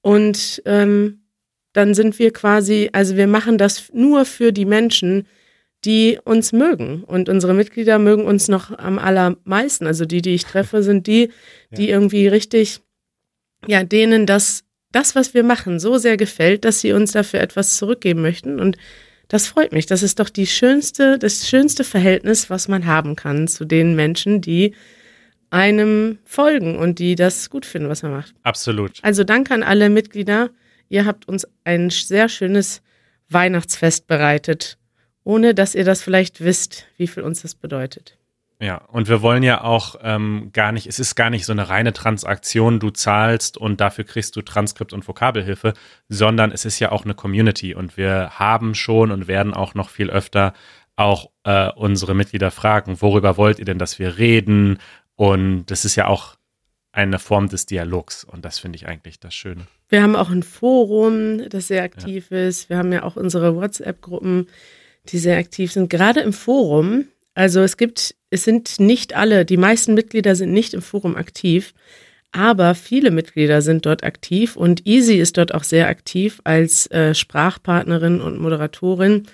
Und 0.00 0.62
ähm, 0.66 1.20
dann 1.72 1.94
sind 1.94 2.18
wir 2.18 2.32
quasi, 2.32 2.90
also 2.92 3.16
wir 3.16 3.26
machen 3.26 3.58
das 3.58 3.90
nur 3.92 4.24
für 4.24 4.52
die 4.52 4.66
Menschen, 4.66 5.26
die 5.84 6.18
uns 6.24 6.52
mögen. 6.52 7.02
Und 7.04 7.28
unsere 7.28 7.54
Mitglieder 7.54 7.98
mögen 7.98 8.24
uns 8.24 8.48
noch 8.48 8.76
am 8.78 8.98
allermeisten. 8.98 9.86
Also 9.86 10.04
die, 10.04 10.22
die 10.22 10.34
ich 10.34 10.44
treffe, 10.44 10.82
sind 10.82 11.06
die, 11.06 11.30
die 11.70 11.86
ja. 11.86 11.94
irgendwie 11.94 12.28
richtig, 12.28 12.80
ja, 13.66 13.82
denen 13.82 14.26
das, 14.26 14.64
das, 14.92 15.14
was 15.14 15.34
wir 15.34 15.42
machen, 15.42 15.80
so 15.80 15.98
sehr 15.98 16.16
gefällt, 16.16 16.64
dass 16.64 16.80
sie 16.80 16.92
uns 16.92 17.12
dafür 17.12 17.40
etwas 17.40 17.76
zurückgeben 17.78 18.22
möchten. 18.22 18.60
Und 18.60 18.76
das 19.28 19.46
freut 19.46 19.72
mich. 19.72 19.86
Das 19.86 20.02
ist 20.02 20.20
doch 20.20 20.28
die 20.28 20.46
schönste, 20.46 21.18
das 21.18 21.48
schönste 21.48 21.84
Verhältnis, 21.84 22.50
was 22.50 22.68
man 22.68 22.86
haben 22.86 23.16
kann 23.16 23.48
zu 23.48 23.64
den 23.64 23.96
Menschen, 23.96 24.40
die 24.40 24.74
einem 25.52 26.18
folgen 26.24 26.78
und 26.78 26.98
die 26.98 27.14
das 27.14 27.50
gut 27.50 27.66
finden, 27.66 27.88
was 27.88 28.02
man 28.02 28.12
macht. 28.12 28.34
Absolut. 28.42 28.98
Also 29.02 29.22
danke 29.22 29.52
an 29.52 29.62
alle 29.62 29.90
Mitglieder. 29.90 30.50
Ihr 30.88 31.04
habt 31.04 31.28
uns 31.28 31.46
ein 31.64 31.90
sehr 31.90 32.28
schönes 32.28 32.82
Weihnachtsfest 33.28 34.06
bereitet, 34.06 34.78
ohne 35.24 35.54
dass 35.54 35.74
ihr 35.74 35.84
das 35.84 36.02
vielleicht 36.02 36.42
wisst, 36.42 36.86
wie 36.96 37.06
viel 37.06 37.22
uns 37.22 37.42
das 37.42 37.54
bedeutet. 37.54 38.16
Ja, 38.60 38.76
und 38.76 39.08
wir 39.08 39.22
wollen 39.22 39.42
ja 39.42 39.62
auch 39.62 39.96
ähm, 40.02 40.50
gar 40.52 40.70
nicht, 40.70 40.86
es 40.86 41.00
ist 41.00 41.16
gar 41.16 41.30
nicht 41.30 41.44
so 41.44 41.52
eine 41.52 41.68
reine 41.68 41.92
Transaktion, 41.92 42.78
du 42.78 42.90
zahlst 42.90 43.58
und 43.58 43.80
dafür 43.80 44.04
kriegst 44.04 44.36
du 44.36 44.42
Transkript 44.42 44.92
und 44.92 45.06
Vokabelhilfe, 45.06 45.74
sondern 46.08 46.52
es 46.52 46.64
ist 46.64 46.78
ja 46.78 46.92
auch 46.92 47.04
eine 47.04 47.14
Community 47.14 47.74
und 47.74 47.96
wir 47.96 48.38
haben 48.38 48.76
schon 48.76 49.10
und 49.10 49.26
werden 49.26 49.52
auch 49.52 49.74
noch 49.74 49.90
viel 49.90 50.10
öfter 50.10 50.54
auch 50.96 51.30
äh, 51.44 51.70
unsere 51.72 52.14
Mitglieder 52.14 52.50
fragen, 52.50 53.00
worüber 53.00 53.36
wollt 53.36 53.58
ihr 53.58 53.64
denn, 53.64 53.78
dass 53.78 53.98
wir 53.98 54.18
reden? 54.18 54.78
Und 55.16 55.66
das 55.66 55.84
ist 55.84 55.96
ja 55.96 56.06
auch 56.06 56.36
eine 56.92 57.18
Form 57.18 57.48
des 57.48 57.66
Dialogs 57.66 58.22
und 58.24 58.44
das 58.44 58.58
finde 58.58 58.76
ich 58.76 58.86
eigentlich 58.86 59.18
das 59.18 59.34
Schöne. 59.34 59.66
Wir 59.88 60.02
haben 60.02 60.14
auch 60.14 60.30
ein 60.30 60.42
Forum, 60.42 61.48
das 61.48 61.68
sehr 61.68 61.82
aktiv 61.82 62.26
ja. 62.30 62.46
ist. 62.46 62.68
Wir 62.68 62.76
haben 62.76 62.92
ja 62.92 63.02
auch 63.02 63.16
unsere 63.16 63.56
WhatsApp-Gruppen, 63.56 64.48
die 65.08 65.18
sehr 65.18 65.38
aktiv 65.38 65.72
sind. 65.72 65.88
Gerade 65.88 66.20
im 66.20 66.32
Forum, 66.32 67.06
also 67.34 67.60
es 67.60 67.78
gibt, 67.78 68.14
es 68.30 68.44
sind 68.44 68.78
nicht 68.78 69.16
alle, 69.16 69.44
die 69.46 69.56
meisten 69.56 69.94
Mitglieder 69.94 70.36
sind 70.36 70.52
nicht 70.52 70.74
im 70.74 70.82
Forum 70.82 71.16
aktiv, 71.16 71.72
aber 72.30 72.74
viele 72.74 73.10
Mitglieder 73.10 73.62
sind 73.62 73.84
dort 73.84 74.04
aktiv 74.04 74.56
und 74.56 74.86
Easy 74.86 75.16
ist 75.16 75.36
dort 75.36 75.54
auch 75.54 75.64
sehr 75.64 75.88
aktiv 75.88 76.40
als 76.44 76.90
äh, 76.90 77.14
Sprachpartnerin 77.14 78.20
und 78.20 78.38
Moderatorin. 78.38 79.24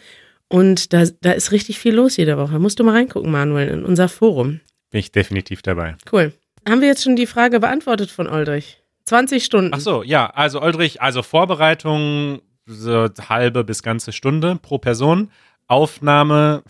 Und 0.49 0.93
da, 0.93 1.05
da 1.21 1.33
ist 1.33 1.53
richtig 1.53 1.79
viel 1.79 1.95
los 1.95 2.17
jede 2.17 2.39
Woche. 2.39 2.59
Musst 2.59 2.81
du 2.81 2.85
mal 2.85 2.95
reingucken, 2.95 3.31
Manuel, 3.31 3.69
in 3.69 3.85
unser 3.85 4.09
Forum. 4.09 4.61
Bin 4.91 5.01
ich 5.01 5.13
definitiv 5.13 5.63
dabei. 5.63 5.97
Cool. 6.11 6.33
Haben 6.69 6.81
wir 6.81 6.89
jetzt 6.89 7.05
schon 7.05 7.17
die 7.17 7.27
Frage 7.27 7.61
beantwortet 7.61 8.11
von 8.11 8.27
Oldrich? 8.27 8.83
20 9.05 9.45
Stunden. 9.45 9.71
Ach 9.75 9.81
so, 9.81 10.03
ja, 10.03 10.27
also 10.27 10.61
Oldrich, 10.61 11.01
also 11.01 11.23
Vorbereitung 11.23 12.43
so 12.67 13.09
halbe 13.29 13.65
bis 13.65 13.83
ganze 13.83 14.13
Stunde 14.13 14.59
pro 14.61 14.79
Person. 14.79 15.31
Aufnahme 15.67 16.63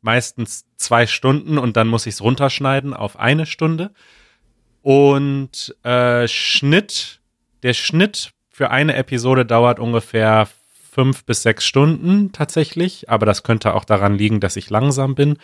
meistens 0.00 0.64
zwei 0.76 1.06
Stunden 1.06 1.58
und 1.58 1.76
dann 1.76 1.88
muss 1.88 2.06
ich 2.06 2.14
es 2.14 2.22
runterschneiden 2.22 2.94
auf 2.94 3.18
eine 3.18 3.46
Stunde. 3.46 3.90
Und 4.82 5.74
äh, 5.82 6.28
Schnitt, 6.28 7.20
der 7.62 7.74
Schnitt 7.74 8.30
für 8.48 8.70
eine 8.70 8.94
Episode 8.96 9.44
dauert 9.44 9.80
ungefähr 9.80 10.48
fünf 10.90 11.24
bis 11.24 11.42
sechs 11.42 11.64
Stunden 11.64 12.32
tatsächlich, 12.32 13.08
aber 13.08 13.26
das 13.26 13.42
könnte 13.42 13.74
auch 13.74 13.84
daran 13.84 14.16
liegen, 14.16 14.40
dass 14.40 14.56
ich 14.56 14.70
langsam 14.70 15.14
bin. 15.14 15.38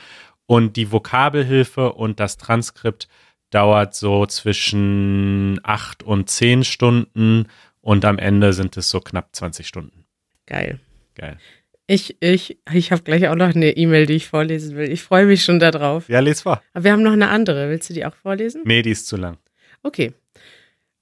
Und 0.47 0.77
die 0.77 0.93
Vokabelhilfe 0.93 1.93
und 1.93 2.21
das 2.21 2.37
Transkript 2.37 3.09
dauert 3.51 3.95
so 3.95 4.27
zwischen 4.27 5.61
acht 5.63 6.03
und 6.03 6.29
zehn 6.29 6.65
Stunden 6.65 7.47
und 7.81 8.05
am 8.05 8.19
Ende 8.19 8.53
sind 8.53 8.77
es 8.77 8.91
so 8.91 9.01
knapp 9.01 9.35
20 9.35 9.67
Stunden. 9.67 10.07
Geil. 10.47 10.81
Geil. 11.15 11.39
Ich, 11.87 12.17
ich, 12.21 12.59
ich 12.73 12.93
habe 12.93 13.03
gleich 13.03 13.29
auch 13.29 13.35
noch 13.35 13.55
eine 13.55 13.77
E-Mail, 13.77 14.07
die 14.07 14.15
ich 14.15 14.27
vorlesen 14.27 14.75
will. 14.75 14.91
Ich 14.91 15.03
freue 15.03 15.27
mich 15.27 15.45
schon 15.45 15.61
darauf. 15.61 16.09
Ja, 16.09 16.21
les 16.21 16.43
vor. 16.43 16.63
Aber 16.73 16.85
wir 16.85 16.93
haben 16.93 17.03
noch 17.03 17.13
eine 17.13 17.29
andere. 17.29 17.69
Willst 17.69 17.91
du 17.91 17.95
die 17.95 18.07
auch 18.07 18.15
vorlesen? 18.15 18.63
Nee, 18.65 18.81
die 18.83 18.91
ist 18.91 19.07
zu 19.07 19.17
lang. 19.17 19.37
Okay. 19.83 20.15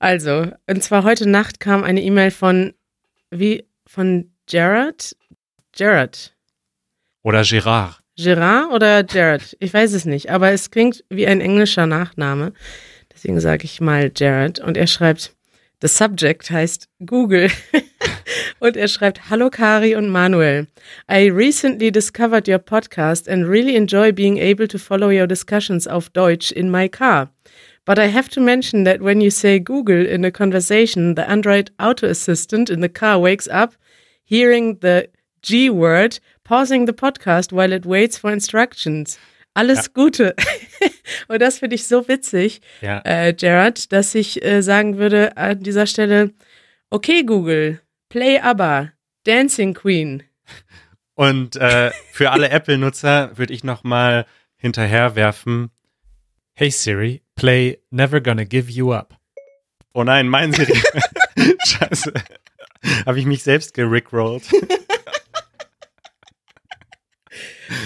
Also, 0.01 0.51
und 0.67 0.83
zwar 0.83 1.05
heute 1.05 1.29
Nacht 1.29 1.61
kam 1.61 1.85
eine 1.85 2.03
E-Mail 2.03 2.33
von, 2.33 2.75
wie, 3.31 3.65
von 3.87 4.33
Jared? 4.49 5.17
Jared. 5.77 6.35
Oder 7.23 7.45
Gerard. 7.45 8.01
Gerard 8.23 8.73
oder 8.73 9.05
Jared? 9.05 9.57
Ich 9.59 9.75
weiß 9.75 9.93
es 9.93 10.05
nicht, 10.05 10.31
aber 10.31 10.52
es 10.52 10.71
klingt 10.71 11.05
wie 11.11 11.26
ein 11.26 11.41
englischer 11.41 11.87
Nachname. 11.87 12.52
Deswegen 13.12 13.41
sage 13.41 13.64
ich 13.64 13.81
mal 13.81 14.11
Jared. 14.14 14.61
Und 14.61 14.76
er 14.76 14.87
schreibt, 14.87 15.35
the 15.81 15.88
subject 15.88 16.50
heißt 16.50 16.88
Google. 17.05 17.50
und 18.61 18.76
er 18.76 18.88
schreibt, 18.88 19.29
Hallo 19.29 19.50
Kari 19.50 19.97
und 19.97 20.09
Manuel. 20.09 20.69
I 21.11 21.31
recently 21.31 21.91
discovered 21.91 22.49
your 22.49 22.59
podcast 22.59 23.29
and 23.29 23.49
really 23.49 23.75
enjoy 23.75 24.12
being 24.12 24.38
able 24.38 24.69
to 24.69 24.79
follow 24.79 25.11
your 25.11 25.26
discussions 25.26 25.88
auf 25.88 26.09
Deutsch 26.11 26.52
in 26.52 26.71
my 26.71 26.88
car. 26.88 27.29
But 27.85 27.99
I 27.99 28.07
have 28.07 28.29
to 28.31 28.41
mention 28.41 28.85
that 28.85 29.00
when 29.00 29.21
you 29.21 29.31
say 29.31 29.59
Google 29.59 30.07
in 30.07 30.25
a 30.25 30.31
conversation, 30.31 31.17
the 31.17 31.29
Android 31.29 31.73
auto 31.81 32.07
assistant 32.07 32.71
in 32.71 32.81
the 32.81 32.88
car 32.88 33.19
wakes 33.19 33.49
up 33.49 33.75
hearing 34.25 34.79
the 34.81 35.09
G 35.43 35.69
word 35.69 36.21
pausing 36.45 36.87
the 36.87 36.93
podcast 36.93 37.53
while 37.53 37.73
it 37.73 37.87
waits 37.87 38.19
for 38.19 38.31
instructions. 38.31 39.19
Alles 39.55 39.87
ja. 39.87 39.93
Gute. 39.95 40.35
und 41.29 41.41
das 41.41 41.59
finde 41.59 41.77
ich 41.77 41.87
so 41.87 42.09
witzig, 42.09 42.61
ja. 42.81 43.03
äh, 43.05 43.35
Gerard, 43.35 43.93
dass 43.93 44.15
ich 44.15 44.43
äh, 44.45 44.63
sagen 44.63 44.97
würde 44.97 45.37
an 45.37 45.61
dieser 45.61 45.87
Stelle, 45.87 46.33
okay 46.91 47.23
Google, 47.25 47.81
play 48.09 48.39
ABBA, 48.39 48.93
Dancing 49.25 49.75
Queen. 49.75 50.23
Und 51.15 51.57
äh, 51.57 51.91
für 52.11 52.31
alle 52.31 52.49
Apple-Nutzer 52.51 53.37
würde 53.37 53.53
ich 53.53 53.65
noch 53.65 53.85
mal 53.85 54.27
hinterherwerfen, 54.57 55.71
hey 56.55 56.71
Siri, 56.71 57.23
Play 57.35 57.79
Never 57.91 58.21
Gonna 58.21 58.45
Give 58.45 58.71
You 58.71 58.93
Up. 58.93 59.19
Oh 59.93 60.05
nein, 60.05 60.29
mein 60.29 60.53
Siri. 60.53 60.73
Scheiße. 61.67 62.13
Habe 63.05 63.19
ich 63.19 63.27
mich 63.27 63.43
selbst 63.43 63.75
gerickrollt. 63.75 64.45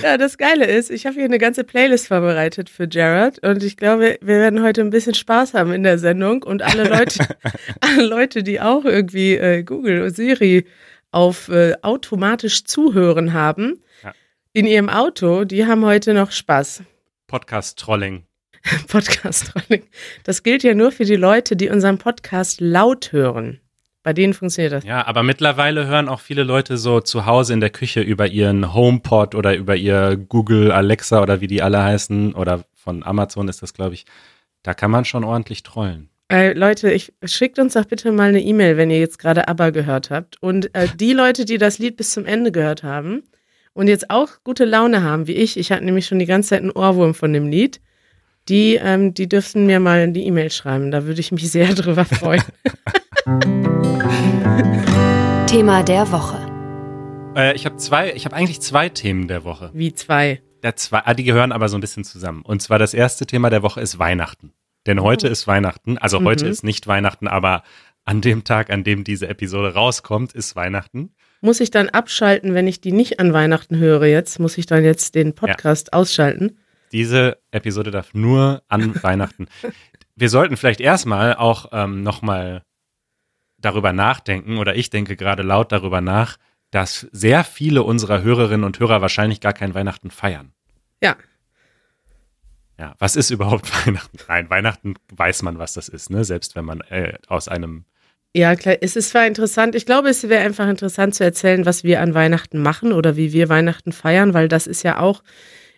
Ja, 0.02 0.16
das 0.19 0.38
Geile 0.38 0.66
ist, 0.66 0.90
ich 0.90 1.07
habe 1.07 1.16
hier 1.16 1.25
eine 1.25 1.38
ganze 1.38 1.64
Playlist 1.64 2.09
vorbereitet 2.09 2.69
für 2.71 2.88
Jared 2.90 3.38
und 3.47 3.62
ich 3.62 3.76
glaube, 3.76 4.19
wir 4.21 4.38
werden 4.38 4.62
heute 4.62 4.81
ein 4.81 4.90
bisschen 4.90 5.14
Spaß 5.14 5.55
haben 5.55 5.73
in 5.73 5.83
der 5.83 5.99
Sendung 5.99 6.43
und 6.43 6.62
alle 6.62 6.85
Leute, 6.88 7.26
alle 7.81 8.05
Leute, 8.05 8.43
die 8.43 8.61
auch 8.61 8.85
irgendwie 8.85 9.35
äh, 9.37 9.62
Google 9.62 10.02
und 10.02 10.14
Siri 10.14 10.66
auf 11.11 11.49
äh, 11.49 11.75
automatisch 11.83 12.64
zuhören 12.64 13.33
haben 13.33 13.83
Ja. 14.02 14.12
in 14.52 14.66
ihrem 14.66 14.88
Auto, 14.88 15.45
die 15.45 15.66
haben 15.66 15.85
heute 15.85 16.14
noch 16.14 16.31
Spaß. 16.31 16.83
Podcast-Trolling. 17.26 18.25
Podcast-Trolling. 18.88 19.85
Das 20.25 20.43
gilt 20.43 20.62
ja 20.62 20.75
nur 20.75 20.93
für 20.93 21.05
die 21.05 21.16
Leute, 21.16 21.57
die 21.57 21.69
unseren 21.69 21.99
Podcast 21.99 22.61
laut 22.61 23.12
hören. 23.12 23.61
Bei 24.07 24.13
denen 24.13 24.35
funktioniert 24.35 24.73
das. 24.73 24.85
Ja, 24.85 25.05
aber 25.05 25.25
mittlerweile 25.25 25.89
hören 25.89 26.09
auch 26.09 26.21
viele 26.21 26.45
Leute 26.45 26.77
so 26.77 27.01
zu 27.01 27.27
Hause 27.27 27.55
in 27.55 27.59
der 27.59 27.71
Küche 27.71 28.03
über 28.03 28.29
ihren 28.29 28.73
HomePod 28.73 29.35
oder 29.35 29.57
über 29.57 29.75
ihr 29.75 30.17
Google 30.17 30.71
Alexa 30.71 31.21
oder 31.21 31.41
wie 31.41 31.49
die 31.49 31.61
alle 31.61 31.83
heißen 31.83 32.33
oder 32.33 32.63
von 32.77 33.03
Amazon 33.03 33.49
ist 33.49 33.63
das, 33.63 33.75
glaube 33.75 33.95
ich. 33.95 34.07
Da 34.63 34.75
kann 34.75 34.93
man 34.93 35.05
schon 35.05 35.25
ordentlich 35.25 35.65
trollen. 35.65 36.09
Äh, 36.31 36.53
Leute, 36.53 36.93
ich, 36.93 37.15
schickt 37.25 37.59
uns 37.59 37.73
doch 37.73 37.85
bitte 37.85 38.13
mal 38.13 38.29
eine 38.29 38.41
E-Mail, 38.41 38.77
wenn 38.77 38.91
ihr 38.91 39.01
jetzt 39.01 39.19
gerade 39.19 39.49
ABBA 39.49 39.71
gehört 39.71 40.11
habt. 40.11 40.41
Und 40.41 40.73
äh, 40.77 40.87
die 40.95 41.13
Leute, 41.13 41.45
die 41.45 41.59
das 41.59 41.81
Lied 41.81 41.97
bis 41.97 42.13
zum 42.13 42.27
Ende 42.27 42.53
gehört 42.53 42.85
haben 42.85 43.25
und 43.73 43.89
jetzt 43.89 44.09
auch 44.11 44.29
gute 44.45 44.67
Laune 44.67 45.03
haben, 45.03 45.27
wie 45.27 45.35
ich, 45.35 45.59
ich 45.59 45.73
hatte 45.73 45.85
nämlich 45.85 46.07
schon 46.07 46.21
die 46.21 46.27
ganze 46.27 46.51
Zeit 46.51 46.61
einen 46.61 46.71
Ohrwurm 46.71 47.13
von 47.13 47.33
dem 47.33 47.49
Lied, 47.49 47.81
die, 48.49 48.77
ähm, 48.77 49.15
die 49.15 49.29
dürften 49.29 49.67
mir 49.67 49.81
mal 49.81 50.05
in 50.05 50.15
die 50.15 50.29
E-Mail 50.29 50.53
schreiben. 50.53 50.93
Da 50.93 51.07
würde 51.07 51.19
ich 51.19 51.33
mich 51.33 51.51
sehr 51.51 51.67
drüber 51.75 52.05
freuen. 52.05 52.45
Thema 55.47 55.83
der 55.83 56.11
Woche. 56.13 56.39
Äh, 57.37 57.55
ich 57.55 57.67
habe 57.67 57.77
zwei, 57.77 58.13
ich 58.15 58.25
habe 58.25 58.35
eigentlich 58.35 58.63
zwei 58.63 58.89
Themen 58.89 59.29
der 59.29 59.45
Woche. 59.45 59.71
wie 59.75 59.93
zwei. 59.93 60.41
Der 60.63 60.77
zwei, 60.77 61.01
ah, 61.05 61.13
die 61.13 61.25
gehören 61.25 61.53
aber 61.53 61.69
so 61.69 61.77
ein 61.77 61.81
bisschen 61.83 62.05
zusammen. 62.05 62.41
Und 62.43 62.63
zwar 62.63 62.79
das 62.79 62.95
erste 62.95 63.27
Thema 63.27 63.51
der 63.51 63.63
Woche 63.63 63.83
ist 63.83 63.99
Weihnachten. 63.99 64.55
Denn 64.87 65.03
heute 65.03 65.29
ist 65.29 65.47
Weihnachten. 65.47 65.99
Also 65.99 66.23
heute 66.25 66.47
Mhm. 66.47 66.51
ist 66.51 66.65
nicht 66.65 66.87
Weihnachten, 66.87 67.29
aber 67.29 67.65
an 68.07 68.23
dem 68.23 68.45
Tag, 68.45 68.71
an 68.71 68.83
dem 68.83 69.05
diese 69.05 69.29
Episode 69.29 69.75
rauskommt, 69.75 70.33
ist 70.33 70.57
Weihnachten. 70.57 71.11
Muss 71.43 71.61
ich 71.61 71.71
dann 71.71 71.91
abschalten, 71.91 72.55
wenn 72.55 72.67
ich 72.67 72.81
die 72.81 72.93
nicht 72.93 73.21
an 73.21 73.35
Weihnachten 73.35 73.77
höre 73.77 74.07
jetzt? 74.07 74.39
Muss 74.41 74.57
ich 74.57 74.65
dann 74.65 74.85
jetzt 74.85 75.15
den 75.15 75.35
Podcast 75.35 75.93
ausschalten? 75.93 76.59
Diese 76.93 77.37
Episode 77.51 77.91
darf 77.91 78.15
nur 78.15 78.63
an 78.69 78.95
Weihnachten. 79.03 79.49
Wir 80.15 80.31
sollten 80.31 80.57
vielleicht 80.57 80.81
erstmal 80.81 81.35
auch 81.37 81.67
ähm, 81.73 82.03
nochmal 82.03 82.63
darüber 83.66 83.92
nachdenken, 83.92 84.58
oder 84.58 84.76
ich 84.76 84.88
denke 84.90 85.16
gerade 85.16 85.42
laut 85.42 85.73
darüber 85.73 86.00
nach, 86.00 86.38
dass 86.70 87.06
sehr 87.12 87.44
viele 87.44 87.82
unserer 87.82 88.23
Hörerinnen 88.23 88.64
und 88.64 88.78
Hörer 88.78 89.00
wahrscheinlich 89.00 89.40
gar 89.40 89.52
kein 89.52 89.75
Weihnachten 89.75 90.11
feiern. 90.11 90.52
Ja. 91.02 91.16
Ja, 92.78 92.94
was 92.99 93.16
ist 93.16 93.30
überhaupt 93.30 93.70
Weihnachten? 93.87 94.18
Nein, 94.28 94.50
Weihnachten 94.50 94.94
weiß 95.14 95.42
man, 95.42 95.58
was 95.58 95.75
das 95.75 95.88
ist, 95.88 96.11
ne? 96.11 96.25
Selbst 96.25 96.56
wenn 96.56 96.64
man 96.64 96.80
äh, 96.82 97.14
aus 97.28 97.49
einem 97.49 97.85
Ja, 98.35 98.54
klar. 98.54 98.76
Es 98.80 98.96
ist 98.96 99.11
zwar 99.11 99.26
interessant, 99.26 99.75
ich 99.75 99.87
glaube, 99.87 100.08
es 100.11 100.28
wäre 100.28 100.44
einfach 100.44 100.68
interessant 100.68 101.14
zu 101.14 101.25
erzählen, 101.25 101.66
was 101.66 101.85
wir 101.85 102.00
an 102.00 102.14
Weihnachten 102.14 102.61
machen 102.61 102.92
oder 102.92 103.16
wie 103.16 103.32
wir 103.32 103.49
Weihnachten 103.49 103.92
feiern, 103.92 104.35
weil 104.35 104.49
das 104.49 104.66
ist 104.66 104.82
ja 104.82 104.99
auch 105.00 105.23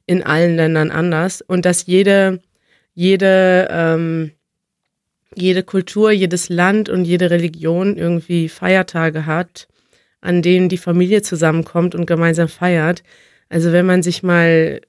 in 0.07 0.23
allen 0.23 0.57
Ländern 0.57 0.91
anders 0.91 1.43
und 1.43 1.65
dass 1.65 1.87
jede, 1.87 2.41
jede, 2.95 3.69
ähm, 3.71 4.33
jede 5.35 5.63
Kultur, 5.63 6.11
jedes 6.11 6.49
Land 6.49 6.89
und 6.89 7.05
jede 7.05 7.31
Religion 7.31 7.97
irgendwie 7.97 8.49
Feiertage 8.49 9.27
hat, 9.27 9.69
an 10.21 10.43
denen 10.43 10.69
die 10.69 10.79
Familie 10.79 11.23
zusammenkommt 11.23 11.95
und 11.95 12.07
gemeinsam 12.07 12.49
feiert. 12.49 13.03
Also 13.49 13.73
wenn 13.73 13.87
man 13.87 14.03
sich 14.03 14.23
mal 14.23 14.81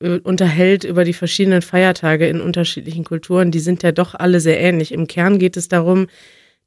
äh, 0.00 0.18
unterhält 0.18 0.84
über 0.84 1.04
die 1.04 1.12
verschiedenen 1.12 1.62
Feiertage 1.62 2.28
in 2.28 2.40
unterschiedlichen 2.40 3.04
Kulturen, 3.04 3.50
die 3.50 3.60
sind 3.60 3.82
ja 3.82 3.92
doch 3.92 4.14
alle 4.14 4.40
sehr 4.40 4.60
ähnlich. 4.60 4.92
Im 4.92 5.06
Kern 5.06 5.38
geht 5.38 5.56
es 5.56 5.68
darum, 5.68 6.06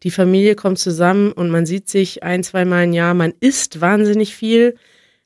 die 0.04 0.12
Familie 0.12 0.56
kommt 0.56 0.80
zusammen 0.80 1.32
und 1.32 1.50
man 1.50 1.66
sieht 1.66 1.90
sich 1.90 2.24
ein, 2.24 2.44
zweimal 2.44 2.84
im 2.84 2.94
Jahr, 2.94 3.14
man 3.14 3.34
isst 3.40 3.80
wahnsinnig 3.80 4.36
viel. 4.36 4.76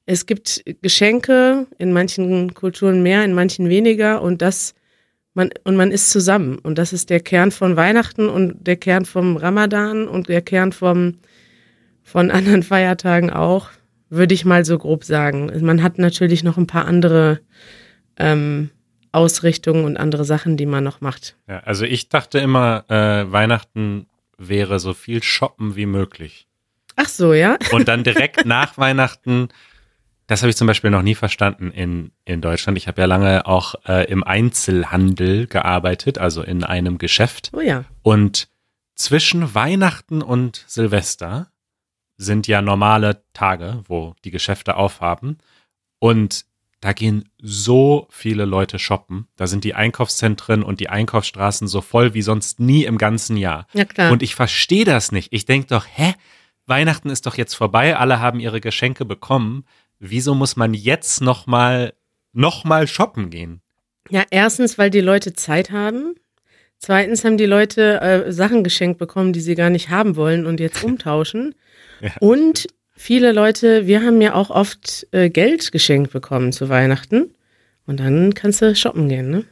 Es 0.06 0.25
gibt 0.25 0.63
Geschenke, 0.82 1.68
in 1.80 1.92
manchen 1.92 2.54
Kulturen 2.54 3.01
mehr, 3.01 3.25
in 3.25 3.34
manchen 3.34 3.70
weniger 3.70 4.22
und 4.22 4.42
das 4.42 4.75
man 5.38 5.51
und 5.63 5.77
man 5.77 5.91
ist 5.91 6.10
zusammen 6.10 6.58
und 6.58 6.77
das 6.77 6.91
ist 6.91 7.10
der 7.10 7.22
Kern 7.22 7.51
von 7.51 7.77
Weihnachten 7.77 8.27
und 8.27 8.67
der 8.67 8.75
Kern 8.75 9.06
vom 9.06 9.38
Ramadan 9.38 10.08
und 10.08 10.27
der 10.27 10.41
Kern 10.41 10.74
vom 10.74 11.20
von 12.03 12.32
anderen 12.32 12.63
Feiertagen 12.63 13.29
auch, 13.29 13.70
würde 14.10 14.34
ich 14.34 14.46
mal 14.46 14.65
so 14.65 14.77
grob 14.77 15.03
sagen. 15.03 15.51
Man 15.65 15.84
hat 15.84 15.98
natürlich 15.98 16.44
noch 16.44 16.58
ein 16.58 16.67
paar 16.67 16.86
andere 16.86 17.41
ähm, 18.17 18.70
Ausrichtungen 19.12 19.84
und 19.84 19.98
andere 19.98 20.24
Sachen, 20.24 20.58
die 20.58 20.65
man 20.65 20.84
noch 20.84 21.01
macht. 21.01 21.36
Ja, 21.48 21.60
also 21.60 21.86
ich 21.86 22.08
dachte 22.08 22.39
immer, 22.39 22.86
äh, 22.89 23.32
Weihnachten 23.32 24.08
wäre 24.38 24.79
so 24.79 24.94
viel 24.94 25.22
shoppen 25.22 25.75
wie 25.75 25.86
möglich. 25.86 26.48
Ach 26.96 27.10
so, 27.10 27.34
ja? 27.34 27.58
Und 27.72 27.88
dann 27.88 28.03
direkt 28.03 28.46
nach 28.46 28.77
Weihnachten, 28.77 29.50
das 30.27 30.41
habe 30.41 30.50
ich 30.50 30.57
zum 30.57 30.67
Beispiel 30.67 30.89
noch 30.89 31.01
nie 31.01 31.15
verstanden 31.15 31.72
in, 31.72 32.12
in 32.25 32.41
Deutschland. 32.41 32.77
Ich 32.77 32.88
habe 32.88 33.01
ja 33.01 33.07
lange 33.07 33.46
auch 33.46 33.75
äh, 33.88 34.10
im 34.12 34.24
Einzelhandel 34.24 35.48
gearbeitet, 35.48 36.17
also 36.17 36.43
in 36.43 36.63
einem 36.63 36.98
Geschäft. 36.98 37.51
Oh 37.53 37.62
ja. 37.62 37.86
Und 38.03 38.50
zwischen 38.93 39.55
Weihnachten 39.55 40.22
und 40.22 40.65
Silvester 40.67 41.50
sind 42.17 42.48
ja 42.48 42.62
normale 42.62 43.24
Tage, 43.34 43.84
wo 43.88 44.15
die 44.25 44.31
Geschäfte 44.31 44.75
aufhaben. 44.75 45.38
Und 46.00 46.46
da 46.81 46.93
gehen 46.93 47.29
so 47.39 48.07
viele 48.10 48.46
Leute 48.46 48.79
shoppen. 48.79 49.27
Da 49.36 49.48
sind 49.48 49.63
die 49.63 49.75
Einkaufszentren 49.75 50.62
und 50.62 50.79
die 50.79 50.89
Einkaufsstraßen 50.89 51.67
so 51.67 51.81
voll 51.81 52.13
wie 52.13 52.22
sonst 52.22 52.60
nie 52.60 52.84
im 52.84 52.98
ganzen 52.98 53.38
Jahr. 53.38 53.67
Ja, 53.74 53.86
klar. 53.86 54.12
Und 54.12 54.22
ich 54.22 54.36
verstehe 54.36 54.86
das 54.86 55.12
nicht. 55.12 55.31
Ich 55.31 55.46
denke 55.46 55.67
doch, 55.67 55.86
hä? 55.89 56.13
Weihnachten 56.65 57.10
ist 57.10 57.25
doch 57.25 57.38
jetzt 57.38 57.53
vorbei, 57.53 57.96
alle 57.96 58.19
haben 58.19 58.41
ihre 58.41 58.60
Geschenke 58.60 59.05
bekommen. 59.05 59.63
Wieso 60.00 60.36
muss 60.36 60.56
man 60.56 60.74
jetzt 60.74 61.22
nochmal 61.22 61.94
noch 62.34 62.63
mal 62.63 62.88
shoppen 62.88 63.30
gehen? 63.30 63.62
Ja, 64.10 64.24
erstens, 64.30 64.77
weil 64.77 64.89
die 64.89 65.01
Leute 65.01 65.34
Zeit 65.34 65.72
haben. 65.72 66.16
Zweitens 66.77 67.24
haben 67.25 67.38
die 67.38 67.46
Leute 67.46 68.00
äh, 68.01 68.32
Sachen 68.32 68.63
geschenkt 68.63 69.00
bekommen, 69.00 69.34
die 69.34 69.42
sie 69.42 69.56
gar 69.56 69.70
nicht 69.70 69.89
haben 69.89 70.16
wollen 70.16 70.46
und 70.46 70.60
jetzt 70.60 70.84
umtauschen. 70.84 71.56
Ja. 72.01 72.12
Und 72.20 72.68
viele 72.96 73.32
Leute, 73.32 73.88
wir 73.88 74.04
haben 74.04 74.22
ja 74.22 74.34
auch 74.36 74.50
oft 74.50 75.08
äh, 75.12 75.30
Geld 75.30 75.72
geschenkt 75.72 76.12
bekommen 76.12 76.51
zu 76.51 76.70
Weihnachten. 76.70 77.34
Und 77.86 78.00
dann 78.00 78.34
kannst 78.34 78.62
du 78.62 78.75
shoppen 78.75 79.10
gehen, 79.10 79.30
ne? 79.30 79.46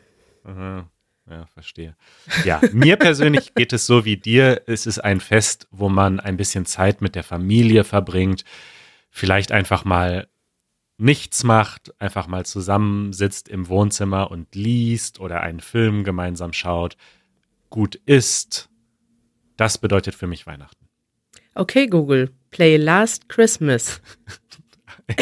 Aha. 0.43 0.89
Ja, 1.27 1.47
verstehe. 1.47 1.95
Ja, 2.43 2.61
mir 2.71 2.97
persönlich 2.97 3.55
geht 3.55 3.73
es 3.73 3.87
so 3.87 4.05
wie 4.05 4.17
dir. 4.17 4.61
Es 4.67 4.85
ist 4.85 4.99
ein 4.99 5.19
Fest, 5.19 5.67
wo 5.71 5.89
man 5.89 6.19
ein 6.19 6.37
bisschen 6.37 6.67
Zeit 6.67 7.01
mit 7.01 7.15
der 7.15 7.23
Familie 7.23 7.83
verbringt, 7.83 8.43
vielleicht 9.09 9.51
einfach 9.51 9.85
mal 9.85 10.27
nichts 10.97 11.43
macht, 11.43 11.93
einfach 11.99 12.27
mal 12.27 12.45
zusammensitzt 12.45 13.49
im 13.49 13.67
Wohnzimmer 13.67 14.31
und 14.31 14.55
liest 14.55 15.19
oder 15.19 15.41
einen 15.41 15.59
Film 15.59 16.03
gemeinsam 16.03 16.53
schaut, 16.53 16.95
gut 17.69 17.95
isst. 18.05 18.69
Das 19.57 19.77
bedeutet 19.77 20.15
für 20.15 20.27
mich 20.27 20.45
Weihnachten. 20.47 20.85
Okay, 21.53 21.87
Google, 21.87 22.31
play 22.51 22.77
Last 22.77 23.29
Christmas. 23.29 24.01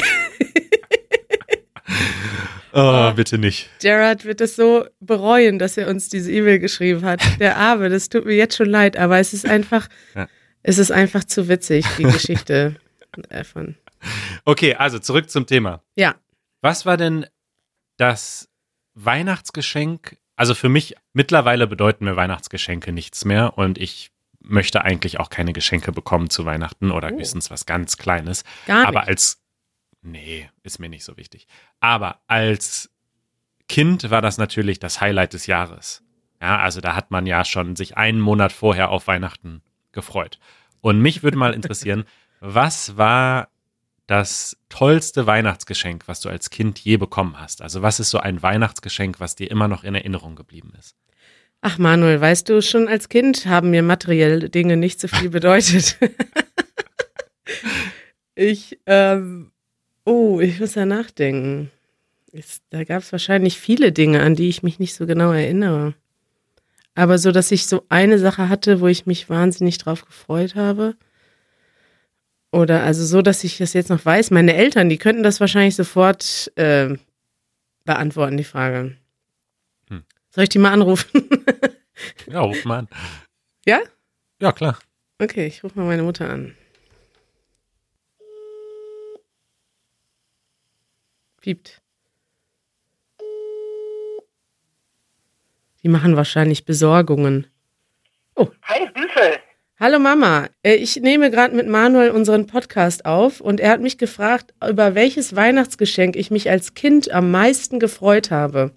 Oh, 2.76 3.12
bitte 3.16 3.38
nicht. 3.38 3.70
Gerard 3.82 4.26
wird 4.26 4.42
es 4.42 4.56
so 4.56 4.86
bereuen, 5.00 5.60
dass 5.60 5.78
er 5.78 5.88
uns 5.90 6.10
diese 6.10 6.32
E-Mail 6.32 6.58
geschrieben 6.58 7.04
hat. 7.06 7.22
Der 7.40 7.58
Arme, 7.58 7.90
das 7.90 8.10
tut 8.10 8.26
mir 8.26 8.34
jetzt 8.36 8.58
schon 8.58 8.68
leid, 8.70 8.98
aber 8.98 9.20
es 9.20 9.32
ist 9.32 9.46
einfach, 9.46 9.88
Ja. 10.16 10.28
es 10.64 10.80
ist 10.80 10.92
einfach 10.92 11.24
zu 11.24 11.48
witzig, 11.48 11.86
die 12.00 12.04
Geschichte 12.04 12.76
davon. 13.30 13.76
Okay, 14.46 14.76
also 14.76 15.00
zurück 15.00 15.30
zum 15.30 15.46
Thema. 15.46 15.82
Ja, 15.96 16.16
Was 16.62 16.86
war 16.86 16.98
denn 16.98 17.26
das 17.98 18.50
Weihnachtsgeschenk? 19.18 20.18
Also 20.36 20.56
für 20.56 20.70
mich 20.70 20.96
mittlerweile 21.14 21.68
bedeuten 21.68 22.06
mir 22.06 22.16
Weihnachtsgeschenke 22.16 22.92
nichts 22.92 23.26
mehr 23.26 23.58
und 23.58 23.78
ich 23.78 24.12
möchte 24.40 24.82
eigentlich 24.84 25.20
auch 25.20 25.30
keine 25.30 25.54
Geschenke 25.54 25.92
bekommen 25.92 26.30
zu 26.30 26.46
Weihnachten 26.46 26.92
oder 26.92 27.10
Oh. 27.14 27.18
höchstens 27.18 27.50
was 27.52 27.66
ganz 27.66 27.98
Kleines. 27.98 28.44
gar 28.66 28.86
Aber 28.88 29.02
nicht. 29.02 29.10
als, 29.10 29.42
nee, 30.02 30.50
ist 30.64 30.80
mir 30.80 30.90
nicht 30.90 31.04
so 31.06 31.16
wichtig. 31.18 31.48
Aber 31.80 32.22
als 32.28 32.90
Kind 33.70 34.10
war 34.10 34.22
das 34.22 34.38
natürlich 34.38 34.80
das 34.80 35.00
Highlight 35.00 35.34
des 35.34 35.48
Jahres. 35.48 36.04
Ja, 36.42 36.58
also 36.60 36.82
da 36.82 36.96
hat 36.96 37.12
man 37.12 37.26
ja 37.26 37.46
schon 37.46 37.76
sich 37.78 37.96
einen 37.96 38.20
Monat 38.20 38.52
vorher 38.52 38.90
auf 38.90 39.08
Weihnachten 39.08 39.62
gefreut. 39.94 40.40
Und 40.82 41.00
mich 41.00 41.24
würde 41.24 41.38
mal 41.38 41.54
interessieren, 41.54 42.04
was 42.42 42.98
war 42.98 43.48
das 44.08 44.58
tollste 44.70 45.28
Weihnachtsgeschenk, 45.28 46.08
was 46.08 46.20
du 46.20 46.30
als 46.30 46.50
Kind 46.50 46.80
je 46.80 46.98
bekommen 46.98 47.40
hast? 47.40 47.62
Also 47.62 47.82
was 47.82 48.00
ist 48.00 48.10
so 48.10 48.20
ein 48.20 48.42
Weihnachtsgeschenk, 48.42 49.20
was 49.20 49.36
dir 49.36 49.50
immer 49.50 49.68
noch 49.68 49.84
in 49.84 49.96
Erinnerung 49.96 50.36
geblieben 50.36 50.74
ist? 50.78 50.96
Ach 51.62 51.78
Manuel, 51.78 52.20
weißt 52.20 52.50
du, 52.50 52.62
schon 52.62 52.90
als 52.90 53.08
Kind 53.08 53.46
haben 53.46 53.70
mir 53.70 53.84
materielle 53.84 54.50
Dinge 54.50 54.76
nicht 54.76 55.00
so 55.00 55.08
viel 55.08 55.30
bedeutet. 55.30 55.98
ich, 58.36 58.80
ähm, 58.86 59.52
oh, 60.04 60.42
ich 60.42 60.60
muss 60.60 60.74
da 60.74 60.86
nachdenken. 60.86 61.72
Ist, 62.34 62.64
da 62.72 62.84
gab 62.84 63.04
es 63.04 63.12
wahrscheinlich 63.14 63.60
viele 63.60 63.94
Dinge, 63.94 64.22
an 64.22 64.36
die 64.36 64.50
ich 64.50 64.62
mich 64.62 64.80
nicht 64.80 64.94
so 64.94 65.06
genau 65.06 65.32
erinnere. 65.32 65.94
Aber 66.96 67.18
so, 67.18 67.32
dass 67.32 67.52
ich 67.52 67.66
so 67.66 67.86
eine 67.88 68.20
Sache 68.20 68.50
hatte, 68.50 68.82
wo 68.82 68.88
ich 68.88 69.06
mich 69.06 69.30
wahnsinnig 69.30 69.78
drauf 69.78 70.06
gefreut 70.06 70.56
habe. 70.56 70.96
Oder 72.54 72.84
also 72.84 73.04
so, 73.04 73.24
dass 73.24 73.44
ich 73.44 73.58
das 73.58 73.74
jetzt 73.74 73.90
noch 73.90 74.06
weiß. 74.06 74.30
Meine 74.30 74.54
Eltern, 74.54 74.88
die 74.88 75.00
könnten 75.00 75.24
das 75.24 75.40
wahrscheinlich 75.40 75.76
sofort 75.76 76.52
äh, 76.56 76.96
beantworten, 77.84 78.38
die 78.38 78.44
Frage. 78.44 78.96
Hm. 79.90 80.04
Soll 80.30 80.44
ich 80.44 80.50
die 80.52 80.60
mal 80.60 80.72
anrufen? 80.72 81.30
Ja, 82.26 82.42
ruf 82.42 82.66
mal 82.66 82.80
an. 82.80 82.90
ja? 83.68 83.80
Ja, 84.42 84.52
klar. 84.52 84.80
Okay, 85.20 85.46
ich 85.46 85.64
rufe 85.64 85.78
mal 85.78 85.86
meine 85.86 86.02
Mutter 86.02 86.28
an. 86.28 86.56
Piept. 91.40 91.82
Die 95.84 95.88
machen 95.88 96.16
wahrscheinlich 96.16 96.66
Besorgungen. 96.66 97.46
Hi, 98.36 98.90
Büffel. 98.92 99.40
Hallo 99.84 100.00
Mama, 100.00 100.48
Äh, 100.64 100.76
ich 100.76 100.96
nehme 100.96 101.30
gerade 101.30 101.54
mit 101.54 101.68
Manuel 101.68 102.12
unseren 102.12 102.48
Podcast 102.48 103.06
auf 103.06 103.42
und 103.42 103.60
er 103.60 103.72
hat 103.72 103.82
mich 103.82 103.98
gefragt, 103.98 104.54
über 104.66 104.96
welches 104.96 105.36
Weihnachtsgeschenk 105.36 106.16
ich 106.16 106.32
mich 106.32 106.50
als 106.50 106.74
Kind 106.74 107.12
am 107.12 107.32
meisten 107.32 107.82
gefreut 107.82 108.32
habe. 108.32 108.72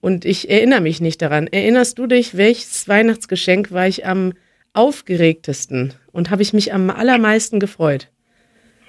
Und 0.00 0.24
ich 0.24 0.48
erinnere 0.48 0.80
mich 0.80 1.00
nicht 1.00 1.20
daran. 1.22 1.48
Erinnerst 1.48 1.98
du 1.98 2.06
dich, 2.06 2.36
welches 2.36 2.86
Weihnachtsgeschenk 2.86 3.72
war 3.72 3.88
ich 3.88 4.06
am 4.06 4.32
aufgeregtesten 4.74 5.94
und 6.12 6.30
habe 6.30 6.42
ich 6.42 6.52
mich 6.52 6.72
am 6.72 6.88
allermeisten 6.88 7.58
gefreut? 7.58 8.08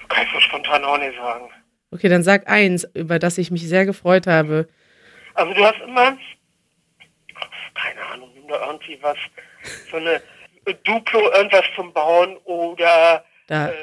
Kann 0.07 0.27
ich 0.27 0.31
so 0.31 0.39
spontan 0.41 0.83
auch 0.83 0.99
nicht 0.99 1.15
sagen. 1.15 1.49
Okay, 1.89 2.09
dann 2.09 2.21
sag 2.21 2.47
eins, 2.47 2.87
über 2.93 3.17
das 3.17 3.39
ich 3.39 3.49
mich 3.49 3.67
sehr 3.67 3.87
gefreut 3.87 4.27
habe. 4.27 4.67
Also 5.33 5.51
du 5.55 5.65
hast 5.65 5.81
immer, 5.81 6.15
keine 7.73 8.05
Ahnung, 8.13 8.29
nimm 8.35 8.47
da 8.47 8.67
irgendwie 8.67 8.99
was, 9.01 9.17
so 9.89 9.97
eine 9.97 10.21
Duplo, 10.73 11.31
irgendwas 11.31 11.65
zum 11.75 11.93
Bauen 11.93 12.37
oder 12.45 13.23
Da, 13.47 13.69
äh, 13.69 13.73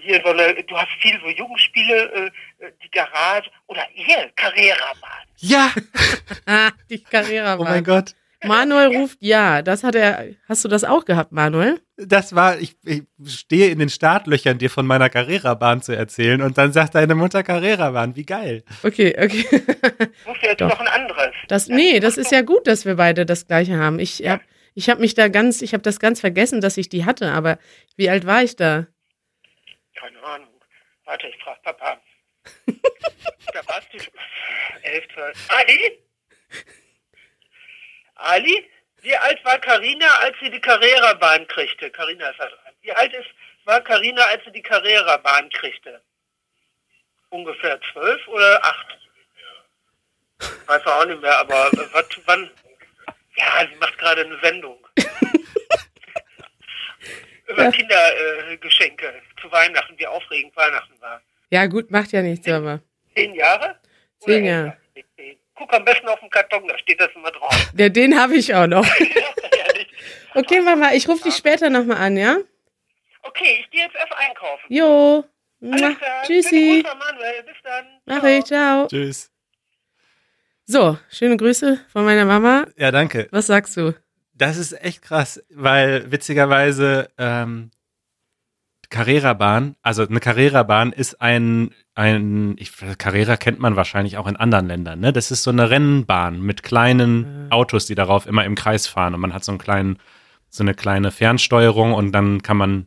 hier 0.00 0.20
so 0.24 0.30
eine, 0.30 0.54
du 0.62 0.76
hast 0.76 0.90
viel 1.00 1.18
so 1.20 1.28
Jugendspiele, 1.28 2.30
äh, 2.60 2.70
die 2.82 2.90
Garage 2.90 3.50
oder 3.66 3.82
hier, 3.92 4.30
Carrera-Bahn. 4.36 5.26
Ja! 5.36 5.72
ah, 6.46 6.70
die 6.90 7.02
Carrera 7.02 7.56
Oh 7.58 7.64
mein 7.64 7.84
Gott. 7.84 8.14
Manuel 8.44 8.96
ruft 8.96 9.18
ja. 9.20 9.62
Das 9.62 9.82
hat 9.82 9.94
er. 9.94 10.26
Hast 10.48 10.64
du 10.64 10.68
das 10.68 10.84
auch 10.84 11.04
gehabt, 11.04 11.32
Manuel? 11.32 11.80
Das 11.96 12.34
war, 12.34 12.58
ich, 12.58 12.76
ich 12.84 13.02
stehe 13.26 13.70
in 13.70 13.80
den 13.80 13.88
Startlöchern, 13.88 14.58
dir 14.58 14.70
von 14.70 14.86
meiner 14.86 15.10
Carrera-Bahn 15.10 15.82
zu 15.82 15.92
erzählen 15.92 16.42
und 16.42 16.56
dann 16.56 16.72
sagt 16.72 16.94
deine 16.94 17.16
Mutter 17.16 17.42
Carrera-Bahn. 17.42 18.14
Wie 18.14 18.24
geil. 18.24 18.62
Okay, 18.84 19.16
okay. 19.18 19.44
Musst 20.24 20.42
du 20.42 20.46
jetzt 20.46 20.60
Doch. 20.60 20.68
noch 20.68 20.80
ein 20.80 20.86
anderes. 20.86 21.30
Das, 21.48 21.68
nee, 21.68 21.98
das 21.98 22.16
ist 22.16 22.30
ja 22.30 22.42
gut, 22.42 22.66
dass 22.66 22.84
wir 22.84 22.94
beide 22.94 23.26
das 23.26 23.46
gleiche 23.48 23.76
haben. 23.78 23.98
Ich 23.98 24.22
hab, 24.28 24.40
ich 24.78 24.88
habe 24.88 25.00
mich 25.00 25.14
da 25.14 25.26
ganz, 25.26 25.60
ich 25.60 25.72
habe 25.72 25.82
das 25.82 25.98
ganz 25.98 26.20
vergessen, 26.20 26.60
dass 26.60 26.76
ich 26.76 26.88
die 26.88 27.04
hatte. 27.04 27.32
Aber 27.32 27.58
wie 27.96 28.08
alt 28.08 28.26
war 28.26 28.44
ich 28.44 28.54
da? 28.54 28.86
Keine 29.96 30.22
Ahnung. 30.22 30.60
Warte, 31.04 31.26
ich 31.26 31.36
frag 31.42 31.60
Papa. 31.64 32.00
da 33.52 33.66
warst 33.66 33.88
du 33.92 33.98
11, 34.82 35.04
12. 35.14 35.48
Ali? 35.48 35.98
Ali? 38.14 38.70
Wie 39.00 39.16
alt 39.16 39.44
war 39.44 39.58
Karina, 39.58 40.06
als 40.20 40.36
sie 40.40 40.48
die 40.48 40.60
Carrera-Bahn 40.60 41.48
kriegte? 41.48 41.90
Karina 41.90 42.30
ist 42.30 42.38
da 42.38 42.46
dran. 42.46 42.74
Wie 42.82 42.92
alt 42.92 43.12
ist, 43.14 43.28
war 43.64 43.80
Karina, 43.80 44.22
als 44.26 44.44
sie 44.44 44.52
die 44.52 44.62
Carrera-Bahn 44.62 45.50
kriegte? 45.50 46.00
Ungefähr 47.30 47.80
zwölf 47.92 48.28
oder 48.28 48.64
acht? 48.64 48.98
Weiß 50.66 50.86
auch 50.86 51.04
nicht 51.04 51.20
mehr, 51.20 51.36
aber 51.36 51.68
wat, 51.92 52.20
wann? 52.26 52.48
Ja, 53.38 53.66
sie 53.68 53.76
macht 53.76 53.96
gerade 53.98 54.24
eine 54.24 54.38
Sendung. 54.42 54.78
Über 57.46 57.70
Kindergeschenke 57.70 59.06
äh, 59.06 59.40
zu 59.40 59.50
Weihnachten, 59.50 59.98
wie 59.98 60.06
aufregend 60.06 60.54
Weihnachten 60.56 61.00
war. 61.00 61.22
Ja, 61.50 61.66
gut, 61.66 61.90
macht 61.90 62.12
ja 62.12 62.20
nichts, 62.20 62.46
aber. 62.48 62.80
Zehn 63.14 63.32
Jahre? 63.34 63.78
Zehn 64.20 64.44
Jahre. 64.44 64.76
Guck 65.54 65.72
am 65.72 65.84
besten 65.84 66.06
auf 66.08 66.20
den 66.20 66.30
Karton, 66.30 66.68
da 66.68 66.76
steht 66.78 67.00
das 67.00 67.08
immer 67.14 67.30
drauf. 67.30 67.72
Ja, 67.76 67.88
den 67.88 68.20
habe 68.20 68.34
ich 68.36 68.54
auch 68.54 68.66
noch. 68.66 68.86
Okay, 70.34 70.60
Mama, 70.60 70.92
ich 70.92 71.08
rufe 71.08 71.24
dich 71.24 71.34
später 71.34 71.70
nochmal 71.70 71.96
an, 71.96 72.16
ja? 72.16 72.36
okay, 73.22 73.58
ich 73.60 73.70
gehe 73.70 73.82
jetzt 73.82 73.96
erst 73.96 74.12
einkaufen. 74.12 74.66
Jo. 74.68 75.24
Alles 75.62 75.98
klar. 75.98 76.22
Tschüssi. 76.24 76.84
Manuel. 76.84 77.42
Bis 77.42 77.56
dann. 77.64 77.86
Mach 78.06 78.20
Ciao. 78.20 78.38
ich, 78.38 78.44
ciao. 78.44 78.86
Tschüss. 78.86 79.32
So, 80.70 80.98
schöne 81.10 81.38
Grüße 81.38 81.78
von 81.90 82.04
meiner 82.04 82.26
Mama. 82.26 82.66
Ja, 82.76 82.90
danke. 82.90 83.26
Was 83.30 83.46
sagst 83.46 83.74
du? 83.78 83.94
Das 84.34 84.58
ist 84.58 84.72
echt 84.84 85.00
krass, 85.00 85.42
weil 85.48 86.12
witzigerweise 86.12 87.08
ähm, 87.16 87.70
Carrera-Bahn, 88.90 89.76
also 89.82 90.06
eine 90.06 90.20
Carrera-Bahn 90.20 90.92
ist 90.92 91.20
ein, 91.22 91.70
ein 91.94 92.54
ich, 92.58 92.72
Carrera 92.98 93.36
kennt 93.38 93.58
man 93.60 93.76
wahrscheinlich 93.76 94.18
auch 94.18 94.26
in 94.26 94.36
anderen 94.36 94.66
Ländern, 94.66 95.00
ne? 95.00 95.12
Das 95.12 95.30
ist 95.30 95.42
so 95.42 95.50
eine 95.50 95.70
Rennbahn 95.70 96.40
mit 96.42 96.62
kleinen 96.62 97.44
Mhm. 97.46 97.52
Autos, 97.52 97.86
die 97.86 97.94
darauf 97.94 98.26
immer 98.26 98.44
im 98.44 98.54
Kreis 98.54 98.86
fahren 98.86 99.14
und 99.14 99.20
man 99.20 99.32
hat 99.32 99.44
so 99.44 99.52
einen 99.52 99.58
kleinen, 99.58 99.98
so 100.50 100.62
eine 100.62 100.74
kleine 100.74 101.10
Fernsteuerung 101.10 101.94
und 101.94 102.12
dann 102.12 102.42
kann 102.42 102.58
man 102.58 102.86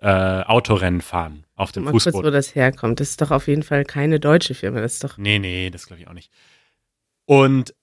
äh, 0.00 0.08
Autorennen 0.42 1.02
fahren 1.02 1.44
auf 1.56 1.72
dem 1.72 1.84
Mal 1.84 1.90
kurz, 1.90 2.06
wo 2.06 2.10
Fußboden. 2.12 2.32
das 2.32 2.54
herkommt. 2.54 3.00
Das 3.00 3.10
ist 3.10 3.20
doch 3.20 3.30
auf 3.30 3.48
jeden 3.48 3.62
Fall 3.62 3.84
keine 3.84 4.18
deutsche 4.18 4.54
Firma. 4.54 4.80
Das 4.80 4.94
ist 4.94 5.04
doch. 5.04 5.18
Nee, 5.18 5.38
nee, 5.38 5.70
das 5.70 5.86
glaube 5.86 6.00
ich 6.02 6.08
auch 6.08 6.12
nicht. 6.14 6.30
Und 7.28 7.74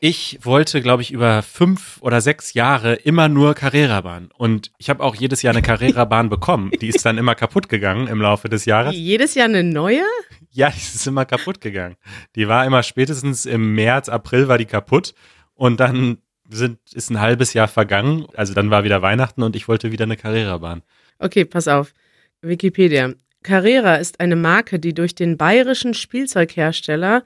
ich 0.00 0.40
wollte, 0.42 0.82
glaube 0.82 1.02
ich, 1.02 1.12
über 1.12 1.42
fünf 1.42 1.98
oder 2.00 2.20
sechs 2.20 2.52
Jahre 2.52 2.94
immer 2.94 3.28
nur 3.28 3.54
Carrera-Bahn. 3.54 4.30
Und 4.36 4.72
ich 4.76 4.90
habe 4.90 5.04
auch 5.04 5.14
jedes 5.14 5.42
Jahr 5.42 5.54
eine 5.54 5.62
Carrera-Bahn 5.62 6.28
bekommen. 6.28 6.72
Die 6.80 6.88
ist 6.88 7.06
dann 7.06 7.16
immer 7.16 7.36
kaputt 7.36 7.68
gegangen 7.68 8.08
im 8.08 8.20
Laufe 8.20 8.48
des 8.48 8.64
Jahres. 8.64 8.96
Jedes 8.96 9.36
Jahr 9.36 9.44
eine 9.44 9.62
neue? 9.62 10.02
Ja, 10.50 10.68
die 10.68 10.78
ist 10.78 11.06
immer 11.06 11.24
kaputt 11.24 11.60
gegangen. 11.60 11.94
Die 12.34 12.48
war 12.48 12.66
immer 12.66 12.82
spätestens 12.82 13.46
im 13.46 13.76
März, 13.76 14.08
April 14.08 14.48
war 14.48 14.58
die 14.58 14.66
kaputt. 14.66 15.14
Und 15.54 15.78
dann 15.78 16.18
sind, 16.50 16.80
ist 16.92 17.08
ein 17.10 17.20
halbes 17.20 17.54
Jahr 17.54 17.68
vergangen. 17.68 18.26
Also 18.34 18.52
dann 18.52 18.68
war 18.70 18.82
wieder 18.82 19.00
Weihnachten 19.00 19.44
und 19.44 19.54
ich 19.54 19.68
wollte 19.68 19.92
wieder 19.92 20.06
eine 20.06 20.16
Carrera-Bahn. 20.16 20.82
Okay, 21.20 21.44
pass 21.44 21.68
auf. 21.68 21.94
Wikipedia. 22.40 23.12
Carrera 23.44 23.94
ist 23.94 24.18
eine 24.18 24.34
Marke, 24.34 24.80
die 24.80 24.92
durch 24.92 25.14
den 25.14 25.36
bayerischen 25.36 25.94
Spielzeughersteller 25.94 27.22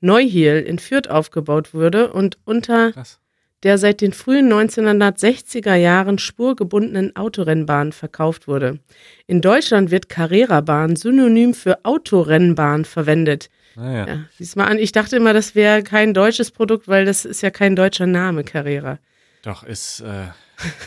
Neuhiel 0.00 0.60
in 0.60 0.78
Fürth 0.78 1.08
aufgebaut 1.08 1.74
wurde 1.74 2.12
und 2.12 2.38
unter 2.44 2.92
Krass. 2.92 3.18
der 3.62 3.78
seit 3.78 4.00
den 4.00 4.12
frühen 4.12 4.52
1960er 4.52 5.74
Jahren 5.74 6.18
spurgebundenen 6.18 7.14
Autorennbahn 7.16 7.92
verkauft 7.92 8.48
wurde. 8.48 8.78
In 9.26 9.40
Deutschland 9.40 9.90
wird 9.90 10.08
Carrera-Bahn 10.08 10.96
synonym 10.96 11.54
für 11.54 11.84
Autorennbahn 11.84 12.84
verwendet. 12.84 13.50
Naja. 13.76 14.06
Ja, 14.06 14.18
siehst 14.36 14.56
mal 14.56 14.66
an, 14.66 14.78
ich 14.78 14.92
dachte 14.92 15.16
immer, 15.16 15.32
das 15.32 15.54
wäre 15.54 15.82
kein 15.82 16.14
deutsches 16.14 16.50
Produkt, 16.50 16.88
weil 16.88 17.04
das 17.04 17.24
ist 17.24 17.42
ja 17.42 17.50
kein 17.50 17.76
deutscher 17.76 18.06
Name, 18.06 18.42
Carrera. 18.44 18.98
Doch, 19.42 19.62
ist 19.62 20.00
äh, 20.00 20.26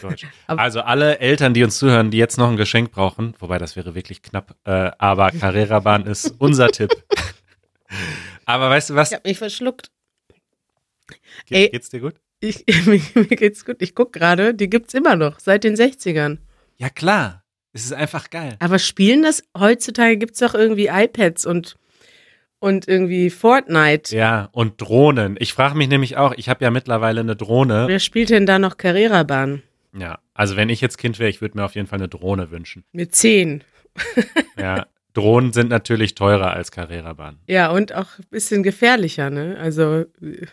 deutsch. 0.02 0.28
Also 0.48 0.82
alle 0.82 1.20
Eltern, 1.20 1.54
die 1.54 1.64
uns 1.64 1.78
zuhören, 1.78 2.12
die 2.12 2.18
jetzt 2.18 2.38
noch 2.38 2.50
ein 2.50 2.58
Geschenk 2.58 2.92
brauchen, 2.92 3.34
wobei 3.40 3.58
das 3.58 3.76
wäre 3.76 3.96
wirklich 3.96 4.22
knapp, 4.22 4.56
äh, 4.66 4.92
aber 4.98 5.32
Carrera-Bahn 5.32 6.06
ist 6.06 6.36
unser 6.40 6.70
Tipp. 6.70 6.92
Aber 8.46 8.70
weißt 8.70 8.92
du 8.92 8.96
was? 8.96 9.12
Ich 9.12 9.16
habe 9.16 9.28
mich 9.28 9.38
verschluckt. 9.38 9.92
Ge 11.48 11.58
Ey. 11.66 11.70
Geht's 11.70 11.90
dir 11.90 12.00
gut? 12.00 12.16
Ich, 12.40 12.66
mir, 12.86 13.02
mir 13.16 13.26
geht's 13.26 13.66
gut. 13.66 13.78
Ich 13.82 13.96
guck 13.96 14.14
gerade, 14.14 14.54
die 14.54 14.70
gibt's 14.70 14.94
immer 14.94 15.16
noch, 15.16 15.40
seit 15.40 15.64
den 15.64 15.76
60ern. 15.76 16.40
Ja, 16.78 16.90
klar. 16.90 17.44
Es 17.74 17.86
ist 17.86 17.94
einfach 17.94 18.30
geil. 18.30 18.56
Aber 18.60 18.78
spielen 18.78 19.24
das, 19.24 19.44
heutzutage 19.58 20.18
gibt's 20.18 20.40
doch 20.40 20.54
irgendwie 20.54 20.88
iPads 20.88 21.46
und, 21.46 21.76
und 22.60 22.88
irgendwie 22.88 23.32
Fortnite. 23.32 24.16
Ja, 24.16 24.50
und 24.52 24.80
Drohnen. 24.80 25.38
Ich 25.40 25.54
frage 25.54 25.76
mich 25.76 25.88
nämlich 25.88 26.18
auch, 26.18 26.34
ich 26.38 26.50
habe 26.50 26.64
ja 26.64 26.70
mittlerweile 26.70 27.22
eine 27.22 27.36
Drohne. 27.36 27.86
Wer 27.88 28.00
spielt 28.00 28.30
denn 28.30 28.46
da 28.46 28.60
noch 28.60 28.78
Carrera-Bahn? 28.78 29.64
Ja, 29.98 30.20
also 30.34 30.56
wenn 30.56 30.70
ich 30.70 30.82
jetzt 30.82 30.98
Kind 30.98 31.18
wäre, 31.18 31.30
ich 31.30 31.42
würde 31.42 31.58
mir 31.58 31.66
auf 31.66 31.76
jeden 31.76 31.88
Fall 31.88 32.00
eine 32.00 32.10
Drohne 32.10 32.52
wünschen. 32.52 32.84
Mit 32.92 33.16
10. 33.16 33.64
Ja, 34.58 34.86
Drohnen 35.14 35.54
sind 35.54 35.70
natürlich 35.70 36.16
teurer 36.16 36.54
als 36.54 36.72
Carrera-Bahn. 36.72 37.40
Ja, 37.48 37.70
und 37.70 37.94
auch 37.94 38.18
ein 38.18 38.26
bisschen 38.30 38.64
gefährlicher, 38.64 39.30
ne? 39.30 39.58
Also, 39.60 40.06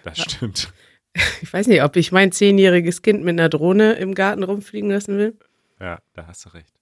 Das 0.05 0.19
stimmt. 0.19 0.73
ich 1.43 1.53
weiß 1.53 1.67
nicht, 1.67 1.83
ob 1.83 1.97
ich 1.97 2.13
mein 2.13 2.33
zehnjähriges 2.33 3.03
Kind 3.03 3.25
mit 3.25 3.39
einer 3.39 3.49
Drohne 3.49 3.95
im 3.95 4.15
Garten 4.15 4.43
rumfliegen 4.43 4.91
lassen 4.91 5.19
will. 5.19 5.39
Ja, 5.81 5.99
da 6.13 6.27
hast 6.27 6.45
du 6.45 6.51
recht. 6.51 6.75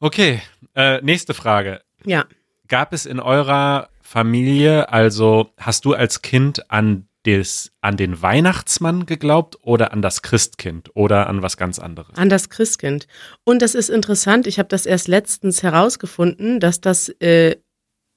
Okay, 0.00 0.42
äh, 0.74 1.00
nächste 1.02 1.34
Frage. 1.34 1.80
Ja. 2.04 2.24
Gab 2.66 2.92
es 2.92 3.06
in 3.06 3.20
eurer 3.20 3.88
Familie, 4.00 4.88
also 4.90 5.50
hast 5.58 5.84
du 5.84 5.94
als 5.94 6.22
Kind 6.22 6.70
an 6.70 7.06
des, 7.26 7.72
an 7.80 7.96
den 7.96 8.20
Weihnachtsmann 8.20 9.06
geglaubt 9.06 9.58
oder 9.62 9.92
an 9.92 10.02
das 10.02 10.22
Christkind 10.22 10.90
oder 10.94 11.28
an 11.28 11.42
was 11.42 11.56
ganz 11.56 11.78
anderes? 11.78 12.16
An 12.16 12.28
das 12.28 12.48
Christkind. 12.48 13.06
Und 13.44 13.62
das 13.62 13.74
ist 13.74 13.90
interessant, 13.90 14.46
ich 14.46 14.58
habe 14.58 14.68
das 14.68 14.86
erst 14.86 15.08
letztens 15.08 15.62
herausgefunden, 15.62 16.58
dass 16.60 16.80
das 16.80 17.08
äh, 17.20 17.56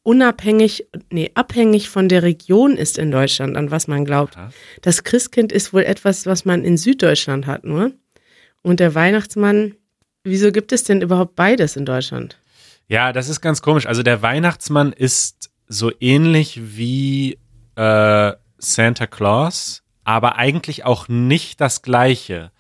unabhängig, 0.03 0.87
nee, 1.11 1.31
abhängig 1.33 1.89
von 1.89 2.09
der 2.09 2.23
Region 2.23 2.77
ist 2.77 2.97
in 2.97 3.11
Deutschland, 3.11 3.57
an 3.57 3.71
was 3.71 3.87
man 3.87 4.05
glaubt. 4.05 4.37
Aha. 4.37 4.51
Das 4.81 5.03
Christkind 5.03 5.51
ist 5.51 5.73
wohl 5.73 5.83
etwas, 5.83 6.25
was 6.25 6.45
man 6.45 6.63
in 6.63 6.77
Süddeutschland 6.77 7.47
hat, 7.47 7.63
nur. 7.63 7.91
Und 8.61 8.79
der 8.79 8.95
Weihnachtsmann, 8.95 9.75
wieso 10.23 10.51
gibt 10.51 10.71
es 10.71 10.83
denn 10.83 11.01
überhaupt 11.01 11.35
beides 11.35 11.75
in 11.75 11.85
Deutschland? 11.85 12.37
Ja, 12.87 13.13
das 13.13 13.29
ist 13.29 13.41
ganz 13.41 13.61
komisch. 13.61 13.87
Also 13.87 14.03
der 14.03 14.21
Weihnachtsmann 14.21 14.91
ist 14.91 15.49
so 15.67 15.91
ähnlich 15.99 16.59
wie 16.77 17.39
äh, 17.75 18.33
Santa 18.65 19.08
Claus, 19.08 19.84
aber 20.04 20.38
eigentlich 20.38 20.86
auch 20.86 21.08
nicht 21.08 21.62
das 21.62 21.82
gleiche. 21.82 22.51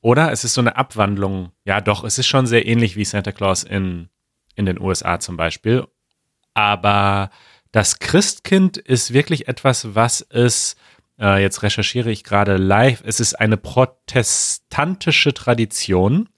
Oder? 0.00 0.32
Es 0.32 0.44
ist 0.44 0.54
so 0.54 0.60
eine 0.60 0.76
Abwandlung. 0.76 1.52
Ja, 1.64 1.80
doch, 1.80 2.04
es 2.04 2.18
ist 2.18 2.26
schon 2.26 2.46
sehr 2.46 2.66
ähnlich 2.66 2.96
wie 2.96 3.04
Santa 3.04 3.32
Claus 3.32 3.64
in, 3.64 4.08
in 4.54 4.66
den 4.66 4.80
USA 4.80 5.20
zum 5.20 5.36
Beispiel. 5.36 5.86
Aber 6.54 7.30
das 7.72 7.98
Christkind 7.98 8.76
ist 8.76 9.12
wirklich 9.12 9.46
etwas, 9.46 9.94
was 9.94 10.26
es, 10.30 10.76
äh, 11.20 11.42
jetzt 11.42 11.62
recherchiere 11.62 12.10
ich 12.10 12.24
gerade 12.24 12.56
live, 12.56 13.02
es 13.04 13.20
ist 13.20 13.34
eine 13.38 13.56
protestantische 13.56 15.32
Tradition, 15.34 16.28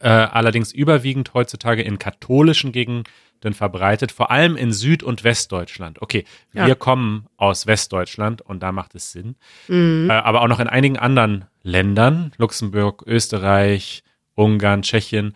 äh, 0.00 0.08
allerdings 0.08 0.72
überwiegend 0.72 1.34
heutzutage 1.34 1.82
in 1.82 1.98
katholischen 1.98 2.72
Gegenden 2.72 3.04
verbreitet, 3.52 4.10
vor 4.12 4.30
allem 4.30 4.56
in 4.56 4.72
Süd- 4.72 5.02
und 5.02 5.22
Westdeutschland. 5.24 6.00
Okay, 6.00 6.24
Ja. 6.52 6.66
wir 6.66 6.74
kommen 6.76 7.26
aus 7.36 7.66
Westdeutschland 7.66 8.40
und 8.40 8.62
da 8.62 8.72
macht 8.72 8.94
es 8.94 9.12
Sinn. 9.12 9.36
Mhm. 9.68 10.08
Äh, 10.10 10.14
aber 10.14 10.40
auch 10.42 10.48
noch 10.48 10.60
in 10.60 10.68
einigen 10.68 10.98
anderen 10.98 11.44
Ländern, 11.62 12.32
Luxemburg, 12.38 13.02
Österreich, 13.06 14.02
Ungarn, 14.34 14.82
Tschechien. 14.82 15.34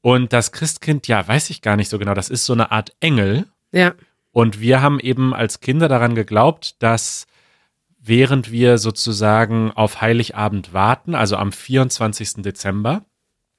Und 0.00 0.32
das 0.32 0.52
Christkind, 0.52 1.06
ja, 1.08 1.26
weiß 1.28 1.50
ich 1.50 1.60
gar 1.60 1.76
nicht 1.76 1.90
so 1.90 1.98
genau, 1.98 2.14
das 2.14 2.30
ist 2.30 2.46
so 2.46 2.54
eine 2.54 2.70
Art 2.72 2.92
Engel. 3.00 3.46
Ja, 3.72 3.92
Und 4.32 4.60
wir 4.60 4.80
haben 4.80 4.98
eben 5.00 5.34
als 5.34 5.60
Kinder 5.60 5.88
daran 5.88 6.14
geglaubt, 6.14 6.82
dass 6.82 7.26
während 8.00 8.50
wir 8.50 8.78
sozusagen 8.78 9.70
auf 9.72 10.00
Heiligabend 10.00 10.72
warten, 10.72 11.14
also 11.14 11.36
am 11.36 11.52
24. 11.52 12.42
Dezember, 12.42 13.04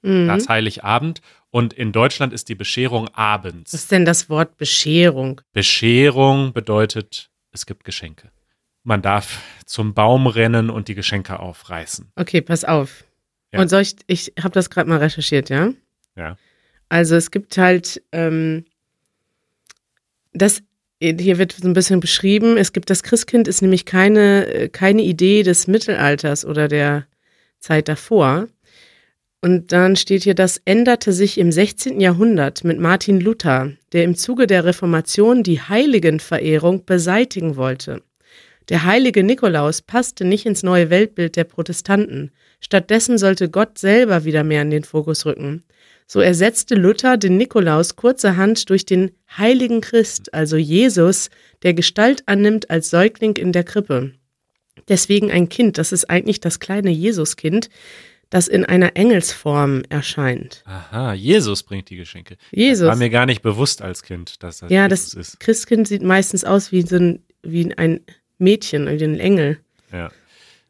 mhm. 0.02 0.28
das 0.28 0.50
Heiligabend, 0.50 1.22
und 1.52 1.74
in 1.74 1.92
Deutschland 1.92 2.34
ist 2.34 2.50
die 2.50 2.56
Bescherung 2.56 3.06
Was 3.08 3.14
abends. 3.16 3.74
ist 3.74 3.92
denn 3.92 4.06
das 4.06 4.30
Wort 4.30 4.58
Bescherung? 4.58 5.42
Bescherung 5.52 6.54
bedeutet, 6.54 7.30
es 7.52 7.66
gibt 7.66 7.84
Geschenke. 7.84 8.32
Man 8.84 9.02
darf 9.02 9.42
zum 9.66 9.94
Baum 9.94 10.28
rennen 10.28 10.70
und 10.70 10.88
die 10.88 10.96
Geschenke 10.96 11.40
aufreißen. 11.40 12.12
Okay, 12.16 12.42
pass 12.42 12.66
auf. 12.66 13.04
Ja. 13.52 13.60
Und 13.60 13.68
soll 13.68 13.82
ich, 13.82 13.96
ich 14.08 14.34
habe 14.42 14.54
das 14.54 14.70
gerade 14.70 14.90
mal 14.90 15.00
recherchiert, 15.00 15.50
ja? 15.50 15.72
Ja. 16.16 16.38
Also 16.90 17.16
es 17.16 17.32
gibt 17.32 17.58
halt, 17.58 18.02
ähm, 18.12 18.66
das, 20.34 20.64
hier 21.02 21.38
wird 21.40 21.54
so 21.54 21.68
ein 21.68 21.74
bisschen 21.74 22.00
beschrieben, 22.00 22.58
es 22.58 22.74
gibt, 22.74 22.90
das 22.90 23.04
Christkind 23.04 23.48
ist 23.48 23.62
nämlich 23.62 23.86
keine, 23.86 24.46
äh, 24.48 24.70
keine 24.70 25.02
Idee 25.02 25.44
des 25.44 25.68
Mittelalters 25.68 26.46
oder 26.46 26.68
der 26.68 27.08
Zeit 27.60 27.88
davor. 27.88 28.48
Und 29.44 29.72
dann 29.72 29.96
steht 29.96 30.24
hier, 30.24 30.36
das 30.36 30.62
änderte 30.66 31.12
sich 31.12 31.40
im 31.40 31.52
16. 31.52 32.00
Jahrhundert 32.00 32.64
mit 32.64 32.80
Martin 32.80 33.20
Luther, 33.20 33.72
der 33.92 34.04
im 34.04 34.16
Zuge 34.16 34.46
der 34.46 34.66
Reformation 34.66 35.42
die 35.42 35.60
Heiligenverehrung 35.60 36.86
beseitigen 36.86 37.56
wollte. 37.56 38.04
Der 38.70 38.86
heilige 38.86 39.24
Nikolaus 39.24 39.82
passte 39.82 40.24
nicht 40.26 40.46
ins 40.46 40.62
neue 40.62 40.92
Weltbild 40.92 41.36
der 41.36 41.46
Protestanten. 41.46 42.32
Stattdessen 42.60 43.18
sollte 43.18 43.50
Gott 43.50 43.80
selber 43.80 44.24
wieder 44.24 44.44
mehr 44.44 44.62
in 44.62 44.70
den 44.70 44.84
Fokus 44.84 45.26
rücken. 45.26 45.64
So 46.12 46.20
ersetzte 46.20 46.76
Luther 46.76 47.16
den 47.16 47.38
Nikolaus 47.38 47.96
kurzerhand 47.96 48.70
durch 48.70 48.86
den 48.86 49.12
heiligen 49.38 49.80
Christ, 49.80 50.34
also 50.34 50.58
Jesus, 50.58 51.30
der 51.64 51.74
Gestalt 51.74 52.24
annimmt 52.26 52.70
als 52.70 52.90
Säugling 52.90 53.38
in 53.38 53.54
der 53.54 53.64
Krippe. 53.64 54.12
Deswegen 54.90 55.32
ein 55.32 55.48
Kind, 55.48 55.78
das 55.78 55.94
ist 55.94 56.10
eigentlich 56.10 56.42
das 56.42 56.60
kleine 56.60 56.90
Jesuskind, 56.90 57.70
das 58.30 58.50
in 58.50 58.66
einer 58.66 58.98
Engelsform 58.98 59.84
erscheint. 59.88 60.66
Aha, 60.66 61.14
Jesus 61.14 61.64
bringt 61.64 61.90
die 61.90 61.96
Geschenke. 61.96 62.36
Jesus. 62.52 62.90
War 62.90 62.98
mir 62.98 63.10
gar 63.10 63.26
nicht 63.26 63.42
bewusst 63.42 63.82
als 63.82 64.04
Kind, 64.04 64.44
dass 64.44 64.58
das 64.58 64.70
Ja, 64.70 64.90
Jesus 64.90 65.12
das 65.12 65.30
ist. 65.30 65.40
Christkind 65.40 65.88
sieht 65.88 66.04
meistens 66.04 66.44
aus 66.44 66.74
wie 66.74 66.82
so 66.82 66.98
ein, 66.98 67.24
wie 67.42 67.74
ein 67.78 68.02
Mädchen, 68.38 68.86
wie 69.00 69.02
ein 69.02 69.18
Engel. 69.18 69.62
Ja. 69.94 70.12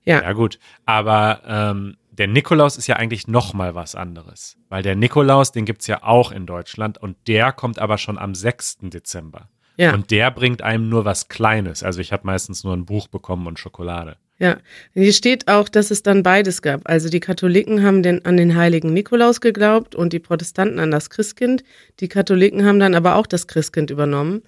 Ja. 0.06 0.22
Ja, 0.22 0.34
gut. 0.34 0.60
Aber 0.86 1.42
ähm, 1.48 1.98
der 2.22 2.28
Nikolaus 2.28 2.78
ist 2.78 2.86
ja 2.86 2.98
eigentlich 2.98 3.28
noch 3.28 3.56
mal 3.56 3.74
was 3.74 3.96
anderes. 3.96 4.56
Weil 4.70 4.84
der 4.84 4.96
Nikolaus, 4.96 5.52
den 5.52 5.66
gibt's 5.66 5.88
ja 5.88 6.04
auch 6.04 6.32
in 6.32 6.46
Deutschland 6.46 7.00
und 7.00 7.18
der 7.28 7.52
kommt 7.52 7.80
aber 7.80 7.98
schon 7.98 8.20
am 8.20 8.36
6. 8.36 8.78
Dezember. 8.84 9.50
Ja. 9.76 9.96
Und 9.96 10.12
der 10.12 10.30
bringt 10.30 10.62
einem 10.62 10.88
nur 10.88 11.04
was 11.04 11.30
Kleines. 11.30 11.82
Also 11.82 12.00
ich 12.00 12.14
habe 12.14 12.28
meistens 12.28 12.64
nur 12.64 12.78
ein 12.78 12.86
Buch 12.86 13.08
bekommen 13.08 13.48
und 13.48 13.58
Schokolade. 13.58 14.18
Ja, 14.38 14.58
hier 14.94 15.14
steht 15.14 15.48
auch, 15.48 15.68
dass 15.68 15.90
es 15.90 16.04
dann 16.04 16.22
beides 16.22 16.62
gab. 16.62 16.88
Also 16.88 17.10
die 17.10 17.22
Katholiken 17.22 17.82
haben 17.82 18.04
den, 18.04 18.24
an 18.24 18.38
den 18.38 18.56
heiligen 18.56 18.94
Nikolaus 18.94 19.42
geglaubt 19.42 19.96
und 19.96 20.14
die 20.14 20.20
Protestanten 20.20 20.78
an 20.78 20.92
das 20.92 21.10
Christkind. 21.10 21.64
Die 22.02 22.08
Katholiken 22.08 22.64
haben 22.68 22.80
dann 22.80 22.94
aber 22.94 23.16
auch 23.16 23.26
das 23.26 23.48
Christkind 23.48 23.90
übernommen. 23.90 24.44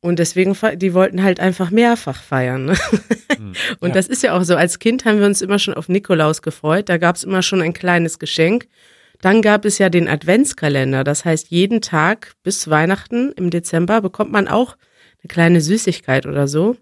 Und 0.00 0.18
deswegen, 0.18 0.56
die 0.76 0.94
wollten 0.94 1.22
halt 1.22 1.40
einfach 1.40 1.70
mehrfach 1.70 2.22
feiern. 2.22 2.66
Ne? 2.66 2.76
Und 3.80 3.88
Ja. 3.88 3.94
das 3.94 4.06
ist 4.06 4.22
ja 4.22 4.36
auch 4.36 4.42
so. 4.42 4.54
Als 4.56 4.78
Kind 4.78 5.04
haben 5.04 5.18
wir 5.18 5.26
uns 5.26 5.42
immer 5.42 5.58
schon 5.58 5.74
auf 5.74 5.88
Nikolaus 5.88 6.42
gefreut. 6.42 6.88
Da 6.88 6.98
gab 6.98 7.16
es 7.16 7.24
immer 7.24 7.42
schon 7.42 7.62
ein 7.62 7.72
kleines 7.72 8.18
Geschenk. 8.18 8.68
Dann 9.20 9.42
gab 9.42 9.64
es 9.64 9.78
ja 9.78 9.88
den 9.88 10.08
Adventskalender. 10.08 11.02
Das 11.02 11.24
heißt, 11.24 11.48
jeden 11.50 11.80
Tag 11.80 12.34
bis 12.42 12.68
Weihnachten 12.68 13.32
im 13.32 13.50
Dezember 13.50 14.00
bekommt 14.00 14.30
man 14.30 14.46
auch 14.46 14.76
eine 15.22 15.28
kleine 15.28 15.60
Süßigkeit 15.60 16.26
oder 16.26 16.46
so. 16.46 16.76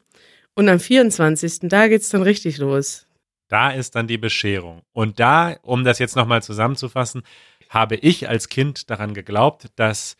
Und 0.55 0.69
am 0.69 0.81
24. 0.81 1.61
da 1.63 1.89
geht's 1.89 2.09
dann 2.11 2.23
richtig 2.23 2.59
los. 2.59 3.07
Da 3.49 3.71
ist 3.71 3.95
dann 3.95 4.07
die 4.07 4.19
Bescherung. 4.19 4.83
Und 4.93 5.21
da, 5.21 5.57
um 5.63 5.85
das 5.85 5.99
jetzt 5.99 6.17
nochmal 6.17 6.43
zusammenzufassen, 6.43 7.23
habe 7.69 7.97
ich 7.97 8.29
als 8.29 8.49
Kind 8.49 8.91
daran 8.91 9.15
geglaubt, 9.15 9.67
dass 9.77 10.17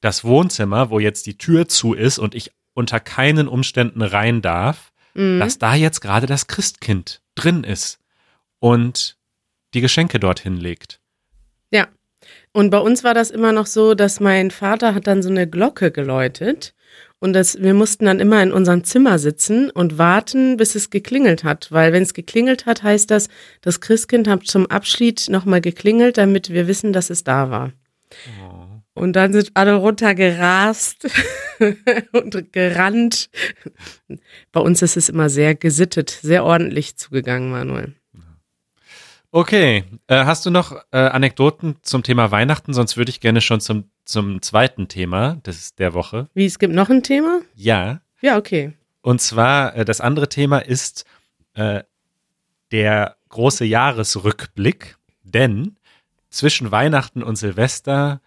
das 0.00 0.24
Wohnzimmer, 0.24 0.90
wo 0.90 0.98
jetzt 0.98 1.26
die 1.26 1.38
Tür 1.38 1.68
zu 1.68 1.94
ist 1.94 2.18
und 2.18 2.34
ich 2.34 2.52
unter 2.74 3.00
keinen 3.00 3.48
Umständen 3.48 4.02
rein 4.02 4.42
darf, 4.42 4.92
Mhm. 5.14 5.40
dass 5.40 5.58
da 5.58 5.74
jetzt 5.74 6.00
gerade 6.00 6.26
das 6.26 6.46
Christkind 6.46 7.20
drin 7.34 7.64
ist 7.64 7.98
und 8.60 9.16
die 9.74 9.80
Geschenke 9.80 10.20
dorthin 10.20 10.56
legt. 10.56 11.00
Ja. 11.70 11.88
Und 12.52 12.70
bei 12.70 12.78
uns 12.78 13.04
war 13.04 13.14
das 13.14 13.30
immer 13.30 13.52
noch 13.52 13.66
so, 13.66 13.94
dass 13.94 14.20
mein 14.20 14.50
Vater 14.50 14.94
hat 14.94 15.06
dann 15.06 15.22
so 15.22 15.28
eine 15.28 15.48
Glocke 15.48 15.90
geläutet 15.90 16.74
und 17.20 17.32
das, 17.32 17.60
wir 17.60 17.74
mussten 17.74 18.04
dann 18.04 18.20
immer 18.20 18.42
in 18.42 18.52
unserem 18.52 18.84
Zimmer 18.84 19.18
sitzen 19.18 19.70
und 19.70 19.98
warten, 19.98 20.56
bis 20.56 20.74
es 20.74 20.90
geklingelt 20.90 21.42
hat. 21.42 21.72
Weil 21.72 21.92
wenn 21.92 22.02
es 22.02 22.14
geklingelt 22.14 22.64
hat, 22.66 22.82
heißt 22.82 23.10
das, 23.10 23.28
das 23.60 23.80
Christkind 23.80 24.28
hat 24.28 24.46
zum 24.46 24.66
Abschied 24.66 25.28
nochmal 25.28 25.60
geklingelt, 25.60 26.16
damit 26.16 26.50
wir 26.50 26.68
wissen, 26.68 26.92
dass 26.92 27.10
es 27.10 27.24
da 27.24 27.50
war. 27.50 27.72
Und 28.98 29.14
dann 29.14 29.32
sind 29.32 29.52
alle 29.54 29.74
runtergerast 29.76 31.08
und 32.12 32.52
gerannt. 32.52 33.30
Bei 34.52 34.60
uns 34.60 34.82
ist 34.82 34.96
es 34.96 35.08
immer 35.08 35.28
sehr 35.28 35.54
gesittet, 35.54 36.10
sehr 36.10 36.44
ordentlich 36.44 36.96
zugegangen, 36.96 37.50
Manuel. 37.50 37.94
Okay, 39.30 39.84
äh, 40.06 40.24
hast 40.24 40.46
du 40.46 40.50
noch 40.50 40.72
äh, 40.90 40.96
Anekdoten 40.96 41.76
zum 41.82 42.02
Thema 42.02 42.30
Weihnachten? 42.30 42.72
Sonst 42.72 42.96
würde 42.96 43.10
ich 43.10 43.20
gerne 43.20 43.40
schon 43.40 43.60
zum, 43.60 43.84
zum 44.04 44.40
zweiten 44.40 44.88
Thema 44.88 45.36
des, 45.46 45.74
der 45.74 45.94
Woche. 45.94 46.28
Wie, 46.34 46.46
es 46.46 46.58
gibt 46.58 46.74
noch 46.74 46.88
ein 46.88 47.02
Thema? 47.02 47.42
Ja, 47.54 48.00
Ja, 48.20 48.36
okay. 48.36 48.72
Und 49.02 49.20
zwar, 49.20 49.76
äh, 49.76 49.84
das 49.84 50.00
andere 50.00 50.28
Thema 50.28 50.58
ist 50.58 51.04
äh, 51.54 51.82
der 52.72 53.16
große 53.28 53.64
Jahresrückblick, 53.64 54.96
denn 55.22 55.76
zwischen 56.30 56.70
Weihnachten 56.70 57.22
und 57.22 57.36
Silvester 57.36 58.20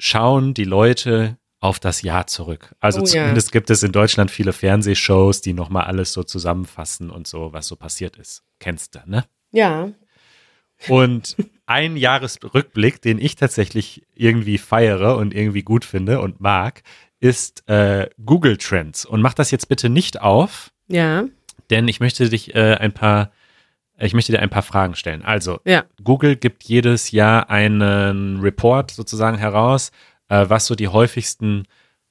schauen 0.00 0.54
die 0.54 0.64
Leute 0.64 1.36
auf 1.60 1.78
das 1.78 2.02
Jahr 2.02 2.26
zurück. 2.26 2.74
Also 2.80 3.00
Oh 3.00 3.04
ja. 3.04 3.10
zumindest 3.22 3.52
gibt 3.52 3.70
es 3.70 3.82
in 3.82 3.92
Deutschland 3.92 4.30
viele 4.30 4.52
Fernsehshows, 4.52 5.42
die 5.42 5.52
nochmal 5.52 5.84
alles 5.84 6.12
so 6.12 6.22
zusammenfassen 6.24 7.10
und 7.10 7.26
so, 7.26 7.52
was 7.52 7.66
so 7.68 7.76
passiert 7.76 8.16
ist. 8.16 8.42
Kennst 8.58 8.94
du, 8.94 9.00
ne? 9.04 9.24
Ja, 9.52 9.90
Und 10.88 11.36
ein 11.66 11.96
Jahresrückblick, 11.98 13.02
den 13.02 13.18
ich 13.18 13.36
tatsächlich 13.36 14.02
irgendwie 14.14 14.56
feiere 14.58 15.16
und 15.16 15.34
irgendwie 15.34 15.62
gut 15.62 15.84
finde 15.84 16.20
und 16.20 16.40
mag, 16.40 16.82
ist 17.20 17.68
äh, 17.68 18.08
Google 18.24 18.56
Trends. 18.56 19.04
Und 19.04 19.20
mach 19.20 19.34
das 19.34 19.50
jetzt 19.50 19.68
bitte 19.68 19.90
nicht 19.90 20.20
auf, 20.22 20.72
ja, 20.88 21.24
denn 21.68 21.86
ich 21.86 22.00
möchte 22.00 22.28
dich 22.30 22.54
äh, 22.54 22.74
ein 22.76 22.92
paar, 22.92 23.30
ich 24.00 24.14
möchte 24.14 24.32
dir 24.32 24.40
ein 24.40 24.50
paar 24.50 24.62
Fragen 24.62 24.94
stellen. 24.94 25.22
Also, 25.24 25.60
ja. 25.64 25.84
Google 26.02 26.36
gibt 26.36 26.64
jedes 26.64 27.10
Jahr 27.10 27.50
einen 27.50 28.40
Report 28.40 28.90
sozusagen 28.90 29.36
heraus, 29.38 29.90
äh, 30.28 30.46
was 30.48 30.66
so 30.66 30.74
die 30.74 30.88
häufigsten 30.88 31.64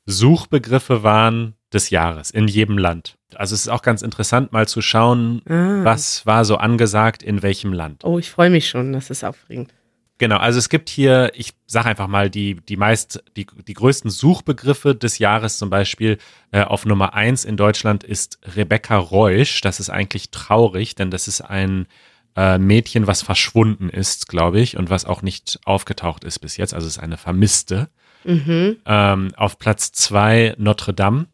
Suchbegriffe 0.05 1.03
waren 1.03 1.53
des 1.71 1.89
Jahres 1.91 2.31
in 2.31 2.47
jedem 2.47 2.77
Land. 2.77 3.15
Also 3.35 3.53
es 3.53 3.61
ist 3.61 3.67
auch 3.69 3.83
ganz 3.83 4.01
interessant, 4.01 4.51
mal 4.51 4.67
zu 4.67 4.81
schauen, 4.81 5.41
Ah. 5.47 5.83
was 5.83 6.25
war 6.25 6.43
so 6.43 6.57
angesagt 6.57 7.21
in 7.21 7.43
welchem 7.43 7.73
Land. 7.73 8.03
Oh, 8.03 8.17
ich 8.17 8.31
freue 8.31 8.49
mich 8.49 8.67
schon, 8.69 8.91
das 8.91 9.11
ist 9.11 9.23
aufregend. 9.23 9.71
Genau, 10.19 10.35
also 10.35 10.59
es 10.59 10.67
gibt 10.67 10.89
hier, 10.89 11.31
ich 11.33 11.53
sage 11.65 11.87
einfach 11.87 12.07
mal, 12.07 12.29
die, 12.29 12.55
die 12.55 12.75
meist, 12.75 13.23
die, 13.37 13.47
die 13.67 13.73
größten 13.73 14.11
Suchbegriffe 14.11 14.93
des 14.93 15.17
Jahres 15.17 15.57
zum 15.57 15.69
Beispiel 15.69 16.17
äh, 16.51 16.61
auf 16.61 16.85
Nummer 16.85 17.13
eins 17.13 17.45
in 17.45 17.55
Deutschland 17.55 18.03
ist 18.03 18.37
Rebecca 18.55 18.97
Reusch. 18.97 19.61
Das 19.61 19.79
ist 19.79 19.89
eigentlich 19.89 20.29
traurig, 20.29 20.95
denn 20.95 21.09
das 21.09 21.29
ist 21.29 21.39
ein 21.39 21.87
äh, 22.35 22.57
Mädchen, 22.57 23.07
was 23.07 23.21
verschwunden 23.21 23.87
ist, 23.87 24.27
glaube 24.27 24.59
ich, 24.59 24.75
und 24.75 24.89
was 24.89 25.05
auch 25.05 25.21
nicht 25.21 25.57
aufgetaucht 25.63 26.25
ist 26.25 26.39
bis 26.39 26.57
jetzt. 26.57 26.73
Also 26.73 26.85
es 26.87 26.97
ist 26.97 27.03
eine 27.03 27.17
Vermisste. 27.17 27.87
Mhm. 28.25 28.75
Ähm, 28.85 29.31
auf 29.37 29.57
Platz 29.57 29.93
zwei 29.93 30.53
Notre 30.57 30.93
Dame. 30.93 31.27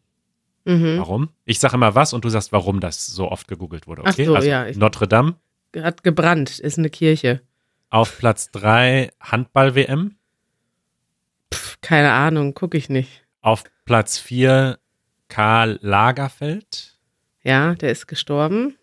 Mhm. 0.64 0.98
Warum? 0.98 1.30
Ich 1.44 1.58
sage 1.58 1.74
immer 1.74 1.96
was 1.96 2.12
und 2.12 2.24
du 2.24 2.28
sagst, 2.28 2.52
warum 2.52 2.78
das 2.78 3.04
so 3.04 3.32
oft 3.32 3.48
gegoogelt 3.48 3.88
wurde. 3.88 4.02
Ach 4.04 4.12
Okay, 4.12 4.26
so, 4.26 4.34
also 4.36 4.48
ja, 4.48 4.64
Notre 4.76 5.08
Dame. 5.08 5.34
Hat 5.76 6.04
gebrannt, 6.04 6.60
ist 6.60 6.78
eine 6.78 6.88
Kirche. 6.88 7.40
Auf 7.90 8.18
Platz 8.18 8.50
drei 8.50 9.10
Handball-WM. 9.20 10.16
Pff, 11.52 11.80
keine 11.80 12.12
Ahnung, 12.12 12.54
gucke 12.54 12.76
ich 12.76 12.88
nicht. 12.88 13.24
Auf 13.40 13.64
Platz 13.84 14.18
4 14.18 14.78
Karl 15.28 15.78
Lagerfeld. 15.82 16.98
Ja, 17.42 17.74
der 17.74 17.90
ist 17.92 18.06
gestorben. 18.08 18.76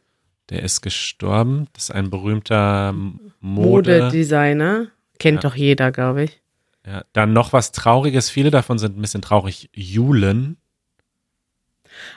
Der 0.50 0.64
ist 0.64 0.82
gestorben. 0.82 1.68
Das 1.74 1.86
ist 1.86 1.92
ein 1.92 2.10
berühmter 2.10 2.94
Mode. 2.94 3.30
Modedesigner. 3.42 4.88
Kennt 5.20 5.44
Ja. 5.44 5.50
doch 5.50 5.56
jeder, 5.56 5.92
glaube 5.92 6.24
ich. 6.24 6.42
ja, 6.86 7.04
dann 7.14 7.34
noch 7.34 7.54
was 7.54 7.72
Trauriges. 7.72 8.30
Viele 8.30 8.52
davon 8.52 8.78
sind 8.78 8.98
ein 8.98 9.02
bisschen 9.02 9.22
traurig. 9.22 9.70
Julen. 9.74 10.58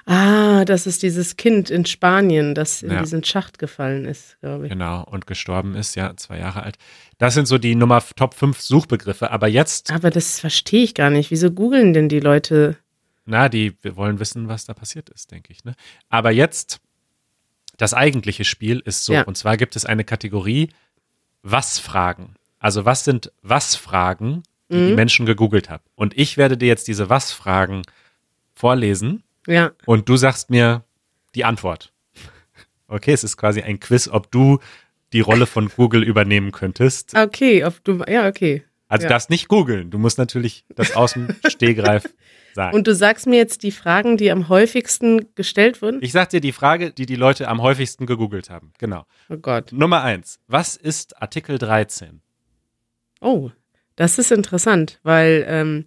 Ah, 0.06 0.64
das 0.64 0.86
ist 0.86 1.02
dieses 1.02 1.36
Kind 1.36 1.70
in 1.70 1.84
Spanien, 1.86 2.54
das 2.54 2.82
in 2.82 2.90
Ja. 2.92 3.00
diesen 3.00 3.22
Schacht 3.24 3.58
gefallen 3.58 4.04
ist, 4.04 4.38
glaube 4.40 4.66
ich. 4.66 4.70
Genau. 4.72 5.02
Und 5.04 5.26
gestorben 5.26 5.74
ist, 5.74 5.94
ja, 5.96 6.16
zwei 6.16 6.38
Jahre 6.38 6.62
alt. 6.62 6.76
Das 7.18 7.34
sind 7.34 7.46
so 7.46 7.58
die 7.58 7.74
Nummer 7.74 8.02
Top 8.16 8.34
5 8.34 8.60
Suchbegriffe. 8.60 9.30
Aber 9.30 9.48
jetzt, 9.48 9.90
Aber 9.90 10.10
das 10.10 10.40
verstehe 10.40 10.82
ich 10.84 10.94
gar 10.94 11.10
nicht. 11.10 11.30
Wieso 11.30 11.50
googeln 11.50 11.92
denn 11.92 12.08
die 12.08 12.20
Leute? 12.20 12.76
na, 13.28 13.48
die, 13.48 13.76
wir 13.82 13.96
wollen 13.96 14.20
wissen, 14.20 14.46
was 14.46 14.66
da 14.66 14.72
passiert 14.74 15.08
ist, 15.10 15.32
denke 15.32 15.52
ich. 15.52 15.64
Ne? 15.64 15.74
Aber 16.08 16.30
jetzt, 16.30 16.78
das 17.76 17.92
eigentliche 17.92 18.44
Spiel 18.44 18.80
ist 18.84 19.04
so. 19.04 19.14
Ja. 19.14 19.22
Und 19.22 19.36
zwar 19.36 19.56
gibt 19.56 19.74
es 19.74 19.84
eine 19.84 20.04
Kategorie 20.04 20.70
Was-Fragen. 21.42 22.34
Also 22.60 22.84
was 22.84 23.04
sind 23.04 23.32
Was-Fragen, 23.42 24.42
die 24.70 24.76
die 24.76 24.90
Mhm. 24.90 24.94
Menschen 24.94 25.26
gegoogelt 25.26 25.70
haben. 25.70 25.82
Und 25.96 26.16
ich 26.16 26.36
werde 26.36 26.56
dir 26.56 26.66
jetzt 26.68 26.88
diese 26.88 27.08
Was-Fragen 27.10 27.82
vorlesen 28.54 29.22
Ja, 29.46 29.72
und 29.84 30.08
du 30.08 30.16
sagst 30.16 30.50
mir 30.50 30.84
die 31.34 31.44
Antwort. 31.44 31.92
Okay, 32.88 33.12
es 33.12 33.24
ist 33.24 33.36
quasi 33.36 33.62
ein 33.62 33.80
Quiz, 33.80 34.08
ob 34.08 34.30
du 34.30 34.58
die 35.12 35.20
Rolle 35.20 35.46
von 35.46 35.68
Google 35.68 36.02
übernehmen 36.02 36.52
könntest. 36.52 37.16
okay, 37.16 37.64
ob 37.64 37.82
du, 37.84 38.04
ja, 38.08 38.28
okay. 38.28 38.64
Also 38.88 39.02
ja. 39.02 39.08
du 39.08 39.14
darfst 39.14 39.30
nicht 39.30 39.48
googeln, 39.48 39.90
du 39.90 39.98
musst 39.98 40.18
natürlich 40.18 40.64
das 40.74 40.94
aus 40.94 41.14
dem 41.14 41.28
Stehgreif 41.48 42.04
sagen. 42.54 42.76
Und 42.76 42.86
du 42.86 42.94
sagst 42.94 43.26
mir 43.26 43.36
jetzt 43.36 43.62
die 43.62 43.72
Fragen, 43.72 44.16
die 44.16 44.30
am 44.30 44.48
häufigsten 44.48 45.34
gestellt 45.34 45.82
wurden? 45.82 45.98
ich 46.02 46.12
sag 46.12 46.30
dir 46.30 46.40
die 46.40 46.52
Frage, 46.52 46.92
die 46.92 47.06
die 47.06 47.16
Leute 47.16 47.48
am 47.48 47.62
häufigsten 47.62 48.06
gegoogelt 48.06 48.50
haben. 48.50 48.72
Genau. 48.78 49.04
Oh 49.28 49.36
Gott. 49.36 49.72
Nummer 49.72 50.02
eins. 50.02 50.38
Was 50.46 50.76
ist 50.76 51.20
Artikel 51.20 51.58
13? 51.58 52.20
Oh, 53.20 53.50
das 53.96 54.18
ist 54.18 54.30
interessant, 54.30 55.00
weil 55.02 55.44
ähm, 55.48 55.86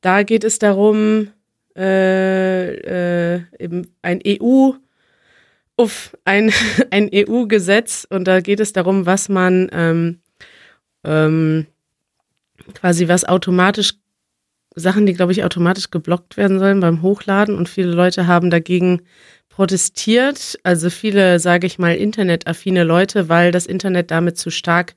da 0.00 0.22
geht 0.22 0.44
es 0.44 0.58
darum, 0.58 1.28
äh, 1.76 3.36
äh, 3.36 3.42
ein 4.02 4.20
EU, 4.26 4.72
uff, 5.76 6.16
ein, 6.24 6.52
ein 6.90 7.10
EU-Gesetz 7.12 8.06
und 8.08 8.26
da 8.26 8.40
geht 8.40 8.60
es 8.60 8.72
darum, 8.72 9.06
was 9.06 9.28
man 9.28 9.68
ähm, 9.72 10.20
ähm, 11.04 11.66
quasi 12.74 13.08
was 13.08 13.24
automatisch 13.24 13.94
Sachen, 14.74 15.06
die 15.06 15.14
glaube 15.14 15.32
ich 15.32 15.42
automatisch 15.42 15.90
geblockt 15.90 16.36
werden 16.36 16.58
sollen 16.58 16.80
beim 16.80 17.02
Hochladen. 17.02 17.56
Und 17.56 17.68
viele 17.68 17.92
Leute 17.92 18.26
haben 18.26 18.50
dagegen 18.50 19.02
protestiert, 19.48 20.58
also 20.64 20.90
viele, 20.90 21.40
sage 21.40 21.66
ich 21.66 21.78
mal, 21.78 21.96
internetaffine 21.96 22.84
Leute, 22.84 23.30
weil 23.30 23.52
das 23.52 23.64
Internet 23.64 24.10
damit 24.10 24.36
zu 24.36 24.50
stark 24.50 24.94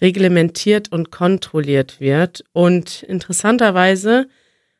reglementiert 0.00 0.92
und 0.92 1.10
kontrolliert 1.10 1.98
wird. 2.00 2.44
Und 2.52 3.02
interessanterweise 3.02 4.28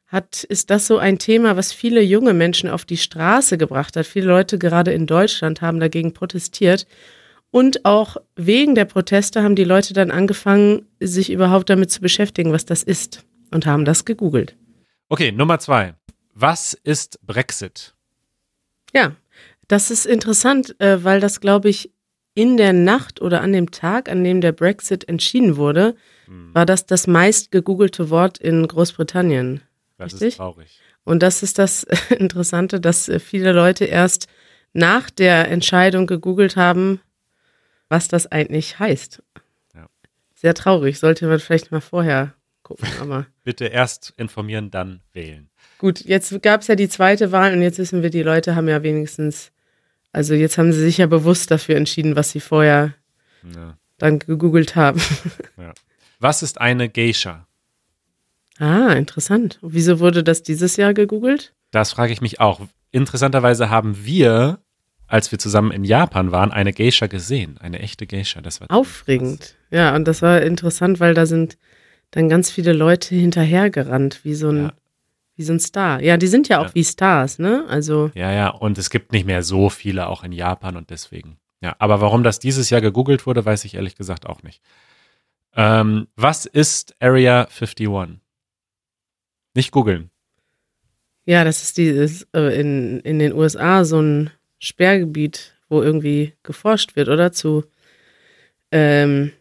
hat, 0.06 0.44
ist 0.44 0.70
das 0.70 0.86
so 0.86 0.98
ein 0.98 1.18
Thema, 1.18 1.56
was 1.56 1.72
viele 1.72 2.00
junge 2.00 2.32
Menschen 2.32 2.70
auf 2.70 2.84
die 2.84 2.96
Straße 2.96 3.58
gebracht 3.58 3.96
hat. 3.96 4.06
Viele 4.06 4.26
Leute 4.26 4.58
gerade 4.58 4.92
in 4.92 5.06
Deutschland 5.06 5.60
haben 5.60 5.80
dagegen 5.80 6.12
protestiert. 6.12 6.86
Und 7.50 7.84
auch 7.84 8.16
wegen 8.36 8.74
der 8.74 8.84
Proteste 8.84 9.42
haben 9.42 9.56
die 9.56 9.64
Leute 9.64 9.94
dann 9.94 10.10
angefangen, 10.10 10.86
sich 11.00 11.30
überhaupt 11.30 11.70
damit 11.70 11.90
zu 11.90 12.00
beschäftigen, 12.00 12.52
was 12.52 12.64
das 12.64 12.82
ist. 12.82 13.24
Und 13.52 13.66
haben 13.66 13.84
das 13.84 14.04
gegoogelt. 14.04 14.56
Okay, 15.08 15.32
Nummer 15.32 15.58
zwei. 15.58 15.94
Was 16.34 16.74
ist 16.74 17.18
Brexit? 17.24 17.94
Ja, 18.92 19.16
das 19.68 19.90
ist 19.90 20.06
interessant, 20.06 20.78
äh, 20.80 21.02
weil 21.02 21.20
das, 21.20 21.40
glaube 21.40 21.68
ich, 21.68 21.90
in 22.34 22.56
der 22.56 22.72
Nacht 22.72 23.22
oder 23.22 23.40
an 23.40 23.52
dem 23.52 23.70
Tag, 23.70 24.10
an 24.10 24.22
dem 24.22 24.40
der 24.40 24.52
Brexit 24.52 25.08
entschieden 25.08 25.56
wurde, 25.56 25.96
war 26.28 26.66
das 26.66 26.86
das 26.86 27.06
meist 27.06 27.50
gegoogelte 27.50 28.10
Wort 28.10 28.38
in 28.38 28.66
Großbritannien. 28.66 29.62
Das 29.98 30.12
Richtig? 30.14 30.28
ist 30.28 30.36
traurig. 30.36 30.78
Und 31.04 31.22
das 31.22 31.42
ist 31.42 31.58
das 31.58 31.84
Interessante, 32.10 32.80
dass 32.80 33.08
äh, 33.08 33.18
viele 33.20 33.52
Leute 33.52 33.84
erst 33.84 34.26
nach 34.72 35.08
der 35.10 35.48
Entscheidung 35.50 36.06
gegoogelt 36.06 36.56
haben, 36.56 37.00
was 37.88 38.08
das 38.08 38.26
eigentlich 38.30 38.78
heißt. 38.78 39.22
Ja. 39.74 39.86
Sehr 40.34 40.54
traurig, 40.54 40.98
sollte 40.98 41.26
man 41.26 41.38
vielleicht 41.40 41.70
mal 41.72 41.80
vorher 41.80 42.34
gucken, 42.62 42.86
aber 43.00 43.26
Bitte 43.44 43.66
erst 43.66 44.12
informieren, 44.16 44.70
dann 44.70 45.00
wählen. 45.12 45.48
gut, 45.78 46.00
jetzt 46.00 46.42
gab 46.42 46.60
es 46.62 46.66
ja 46.66 46.74
die 46.74 46.88
zweite 46.88 47.30
Wahl 47.32 47.52
und 47.54 47.62
jetzt 47.62 47.78
wissen 47.78 48.02
wir, 48.02 48.10
die 48.10 48.22
Leute 48.24 48.56
haben 48.56 48.68
ja 48.68 48.82
wenigstens, 48.82 49.52
also 50.12 50.34
jetzt 50.34 50.58
haben 50.58 50.72
sie 50.72 50.80
sich 50.80 50.98
ja 50.98 51.06
bewusst 51.06 51.50
dafür 51.50 51.76
entschieden, 51.76 52.16
was 52.16 52.30
sie 52.32 52.40
vorher 52.40 52.92
Ja. 53.54 53.78
dann 53.98 54.18
gegoogelt 54.18 54.74
haben. 54.76 55.00
Was 56.18 56.42
ist 56.42 56.60
eine 56.60 56.88
Geisha? 56.88 57.45
Ah, 58.58 58.92
interessant. 58.92 59.58
Wieso 59.62 60.00
wurde 60.00 60.22
das 60.24 60.42
dieses 60.42 60.76
Jahr 60.76 60.94
gegoogelt? 60.94 61.52
Das 61.70 61.92
frage 61.92 62.12
ich 62.12 62.20
mich 62.20 62.40
auch. 62.40 62.60
Interessanterweise 62.90 63.68
haben 63.70 64.04
wir, 64.04 64.58
als 65.06 65.30
wir 65.32 65.38
zusammen 65.38 65.70
in 65.72 65.84
Japan 65.84 66.32
waren, 66.32 66.52
eine 66.52 66.72
Geisha 66.72 67.06
gesehen. 67.06 67.58
Eine 67.60 67.80
echte 67.80 68.06
Geisha. 68.06 68.40
Das 68.40 68.60
war 68.60 68.70
Aufregend. 68.70 69.54
Ja, 69.70 69.94
und 69.94 70.06
das 70.06 70.22
war 70.22 70.40
interessant, 70.42 71.00
weil 71.00 71.14
da 71.14 71.26
sind 71.26 71.58
dann 72.12 72.28
ganz 72.28 72.50
viele 72.50 72.72
Leute 72.72 73.14
hinterhergerannt, 73.14 74.20
wie 74.24 74.34
so 74.34 74.48
ein, 74.50 74.62
Ja. 74.64 74.72
wie 75.36 75.42
so 75.42 75.52
ein 75.52 75.60
Star. 75.60 76.00
Ja, 76.00 76.16
die 76.16 76.28
sind 76.28 76.48
ja 76.48 76.60
auch 76.60 76.68
Ja. 76.68 76.74
wie 76.74 76.84
Stars, 76.84 77.38
ne? 77.38 77.64
Also, 77.68 78.10
Ja, 78.14 78.30
ja, 78.32 78.48
und 78.50 78.78
es 78.78 78.90
gibt 78.90 79.12
nicht 79.12 79.26
mehr 79.26 79.42
so 79.42 79.68
viele 79.70 80.06
auch 80.06 80.22
in 80.24 80.32
Japan 80.32 80.76
und 80.76 80.90
deswegen. 80.90 81.36
Ja, 81.60 81.74
aber 81.78 82.00
warum 82.00 82.22
das 82.22 82.38
dieses 82.38 82.70
Jahr 82.70 82.80
gegoogelt 82.80 83.26
wurde, 83.26 83.44
weiß 83.44 83.64
ich 83.64 83.74
ehrlich 83.74 83.96
gesagt 83.96 84.24
auch 84.26 84.42
nicht. 84.44 84.62
Ähm, 85.54 86.06
was 86.16 86.46
ist 86.46 86.94
Area 87.00 87.48
51? 87.50 88.20
Nicht 89.56 89.72
googeln. 89.72 90.10
ja, 91.24 91.44
das 91.44 91.62
ist 91.62 91.78
dieses 91.78 92.26
äh, 92.34 92.60
in, 92.60 93.00
in 93.00 93.18
den 93.18 93.32
USA 93.32 93.84
so 93.84 94.00
ein 94.00 94.30
Sperrgebiet, 94.58 95.54
wo 95.68 95.82
irgendwie 95.82 96.34
geforscht 96.42 96.94
wird, 96.94 97.08
oder? 97.08 97.32
Zu, 97.32 97.64
ähm, 98.70 99.32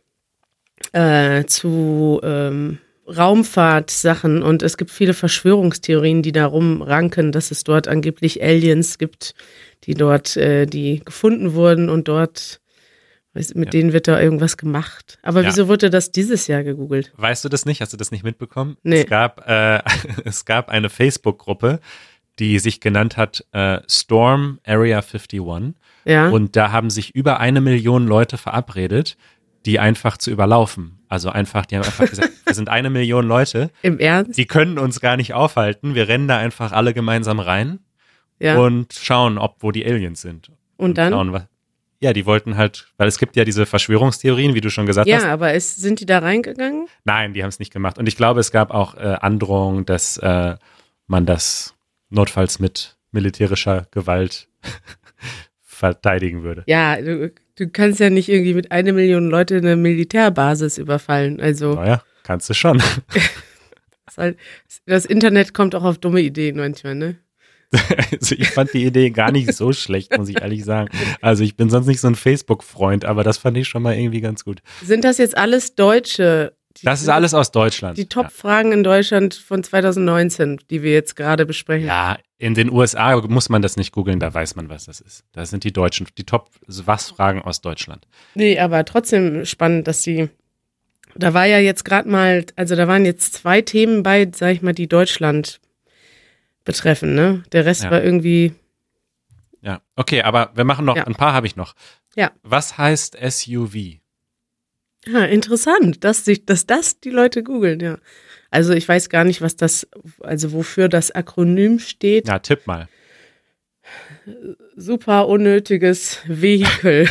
äh, 0.93 1.43
zu 1.45 2.21
ähm, 2.23 2.79
Raumfahrtsachen 3.07 4.41
und 4.41 4.63
es 4.63 4.77
gibt 4.77 4.89
viele 4.89 5.13
Verschwörungstheorien, 5.13 6.23
die 6.23 6.31
darum 6.31 6.81
ranken, 6.81 7.31
dass 7.31 7.51
es 7.51 7.63
dort 7.63 7.87
angeblich 7.87 8.41
Aliens 8.41 8.97
gibt, 8.97 9.35
die 9.83 9.93
dort, 9.93 10.37
äh, 10.37 10.65
die 10.65 11.01
gefunden 11.03 11.53
wurden 11.53 11.89
und 11.89 12.07
dort, 12.07 12.61
mit 13.35 13.55
Ja. 13.55 13.71
denen 13.71 13.93
wird 13.93 14.07
da 14.07 14.19
irgendwas 14.19 14.57
gemacht. 14.57 15.17
Aber 15.21 15.41
Ja. 15.41 15.49
wieso 15.49 15.67
wurde 15.67 15.89
das 15.89 16.11
dieses 16.11 16.47
Jahr 16.47 16.63
gegoogelt? 16.63 17.11
Weißt 17.17 17.43
du 17.45 17.49
das 17.49 17.65
nicht? 17.65 17.81
Hast 17.81 17.93
du 17.93 17.97
das 17.97 18.11
nicht 18.11 18.23
mitbekommen? 18.23 18.77
Nee. 18.83 19.01
Es 19.01 19.07
gab, 19.07 19.47
äh, 19.47 19.81
es 20.25 20.45
gab 20.45 20.69
eine 20.69 20.89
Facebook-Gruppe, 20.89 21.79
die 22.39 22.59
sich 22.59 22.79
genannt 22.81 23.17
hat 23.17 23.45
äh, 23.51 23.79
Storm 23.87 24.59
Area 24.65 24.99
51. 25.01 25.73
Ja, 26.05 26.29
Und 26.29 26.55
da 26.55 26.71
haben 26.71 26.89
sich 26.89 27.15
über 27.15 27.39
eine 27.39 27.61
Million 27.61 28.07
Leute 28.07 28.37
verabredet, 28.37 29.17
die 29.65 29.79
einfach 29.79 30.17
zu 30.17 30.29
überlaufen. 30.31 30.99
Also 31.09 31.29
einfach, 31.29 31.65
die 31.65 31.75
haben 31.77 31.83
einfach 31.83 32.09
gesagt, 32.09 32.31
wir 32.45 32.53
sind 32.53 32.69
eine 32.69 32.89
Million 32.89 33.25
Leute, 33.27 33.71
im 33.81 33.99
Ernst? 33.99 34.37
die 34.37 34.45
können 34.45 34.77
uns 34.77 34.99
gar 34.99 35.17
nicht 35.17 35.33
aufhalten. 35.33 35.95
Wir 35.95 36.07
rennen 36.07 36.27
da 36.27 36.37
einfach 36.37 36.71
alle 36.71 36.93
gemeinsam 36.93 37.39
rein 37.39 37.79
Ja. 38.39 38.57
und 38.57 38.93
schauen, 38.93 39.37
ob 39.37 39.57
wo 39.63 39.71
die 39.71 39.85
Aliens 39.85 40.21
sind. 40.21 40.51
Und 40.77 40.97
dann? 40.97 41.13
Schauen, 41.13 41.31
was, 41.33 41.43
ja, 42.05 42.13
die 42.13 42.27
wollten 42.27 42.55
halt, 42.55 42.87
weil 42.97 43.07
es 43.07 43.17
gibt 43.17 43.35
ja 43.35 43.43
diese 43.43 43.65
Verschwörungstheorien, 43.65 44.53
wie 44.53 44.61
du 44.61 44.69
schon 44.69 44.85
gesagt 44.85 45.09
hast. 45.11 45.23
Ja, 45.23 45.33
aber 45.33 45.53
es, 45.53 45.75
sind 45.75 45.99
die 45.99 46.05
da 46.05 46.19
reingegangen? 46.19 46.87
Nein, 47.03 47.33
die 47.33 47.41
haben 47.41 47.49
es 47.49 47.57
nicht 47.57 47.73
gemacht. 47.73 47.97
Und 47.97 48.07
ich 48.07 48.15
glaube, 48.15 48.39
es 48.39 48.51
gab 48.51 48.69
auch 48.69 48.93
äh, 48.95 49.17
Androhungen, 49.21 49.85
dass 49.85 50.17
äh, 50.17 50.55
man 51.07 51.25
das 51.25 51.73
notfalls 52.11 52.59
mit 52.59 52.95
militärischer 53.11 53.87
Gewalt 53.89 54.47
verteidigen 55.63 56.43
würde. 56.43 56.63
Ja, 56.67 57.01
du, 57.01 57.33
du 57.55 57.69
kannst 57.69 57.99
ja 57.99 58.11
nicht 58.11 58.29
irgendwie 58.29 58.53
mit 58.53 58.71
einer 58.71 58.93
Million 58.93 59.31
Leute 59.31 59.57
eine 59.57 59.75
Militärbasis 59.75 60.77
überfallen. 60.77 61.41
Also 61.41 61.73
Naja, 61.73 62.03
kannst 62.21 62.47
du 62.51 62.53
schon. 62.53 62.77
ist 64.07 64.17
halt, 64.19 64.37
das 64.85 65.05
Internet 65.05 65.55
kommt 65.55 65.73
auch 65.73 65.83
auf 65.83 65.97
dumme 65.97 66.21
Ideen 66.21 66.57
manchmal, 66.57 66.93
ne? 66.93 67.15
Also 68.11 68.35
ich 68.37 68.49
fand 68.49 68.73
die 68.73 68.85
Idee 68.85 69.09
gar 69.09 69.31
nicht 69.31 69.53
so 69.53 69.73
schlecht, 69.73 70.17
muss 70.17 70.29
ich 70.29 70.41
ehrlich 70.41 70.63
sagen. 70.63 70.89
Also 71.21 71.43
ich 71.43 71.55
bin 71.57 71.69
sonst 71.69 71.87
nicht 71.87 71.99
so 71.99 72.07
ein 72.07 72.15
Facebook-Freund, 72.15 73.05
aber 73.05 73.23
das 73.23 73.37
fand 73.37 73.57
ich 73.57 73.67
schon 73.67 73.81
mal 73.83 73.95
irgendwie 73.95 74.21
ganz 74.21 74.43
gut. 74.45 74.61
Sind 74.83 75.03
das 75.03 75.17
jetzt 75.17 75.37
alles 75.37 75.75
Deutsche? 75.75 76.53
Die- 76.77 76.85
Das 76.85 77.01
ist 77.01 77.07
alles 77.09 77.33
aus 77.33 77.51
Deutschland. 77.51 77.97
Die 77.97 78.07
Top-Fragen 78.07 78.71
in 78.73 78.83
Deutschland 78.83 79.33
von 79.35 79.63
2019, 79.63 80.59
die 80.69 80.83
wir 80.83 80.91
jetzt 80.93 81.15
gerade 81.15 81.45
besprechen. 81.45 81.87
Ja, 81.87 82.17
in 82.37 82.53
den 82.53 82.69
USA 82.71 83.15
muss 83.27 83.47
man 83.49 83.61
das 83.61 83.77
nicht 83.77 83.93
googeln, 83.93 84.19
da 84.19 84.33
weiß 84.33 84.55
man, 84.57 84.67
was 84.69 84.85
das 84.85 84.99
ist. 84.99 85.23
Das 85.31 85.49
sind 85.49 85.63
die 85.63 85.71
Deutschen, 85.71 86.05
die 86.17 86.25
Top-Was-Fragen 86.25 87.41
aus 87.41 87.61
Deutschland. 87.61 88.05
Nee, 88.33 88.59
aber 88.59 88.83
trotzdem 88.85 89.45
spannend, 89.45 89.87
dass 89.87 90.01
die. 90.01 90.29
Da 91.17 91.33
war 91.33 91.45
ja 91.45 91.59
jetzt 91.59 91.85
gerade 91.85 92.09
mal, 92.09 92.45
also 92.57 92.75
da 92.75 92.89
waren 92.89 93.05
jetzt 93.05 93.33
zwei 93.35 93.61
Themen 93.61 94.03
bei, 94.03 94.29
sag 94.35 94.51
ich 94.51 94.61
mal, 94.61 94.73
die 94.73 94.87
Deutschland 94.89 95.61
betreffen, 96.65 97.15
ne? 97.15 97.43
Der 97.51 97.65
Rest 97.65 97.83
Ja. 97.83 97.91
war 97.91 98.03
irgendwie. 98.03 98.53
Ja, 99.61 99.81
okay, 99.95 100.21
aber 100.21 100.51
wir 100.55 100.63
machen 100.65 100.85
noch, 100.85 100.95
Ja. 100.97 101.05
ein 101.05 101.15
paar 101.15 101.33
habe 101.33 101.47
ich 101.47 101.55
noch. 101.55 101.73
Ja. 102.15 102.31
Was 102.43 102.77
heißt 102.77 103.15
SUV? 103.19 103.99
Ja, 105.07 105.23
interessant, 105.25 106.03
dass, 106.03 106.25
sich, 106.25 106.45
dass 106.45 106.65
das 106.65 106.99
die 106.99 107.09
Leute 107.11 107.43
googeln, 107.43 107.79
ja. 107.79 107.97
Also 108.51 108.73
ich 108.73 108.87
weiß 108.87 109.09
gar 109.09 109.23
nicht, 109.23 109.41
was 109.41 109.55
das, 109.55 109.87
also 110.21 110.51
wofür 110.51 110.87
das 110.89 111.11
Akronym 111.11 111.79
steht. 111.79 112.27
Ja, 112.27 112.39
tipp 112.39 112.65
mal. 112.67 112.87
Super 114.75 115.27
unnötiges 115.27 116.19
Vehikel. 116.25 117.07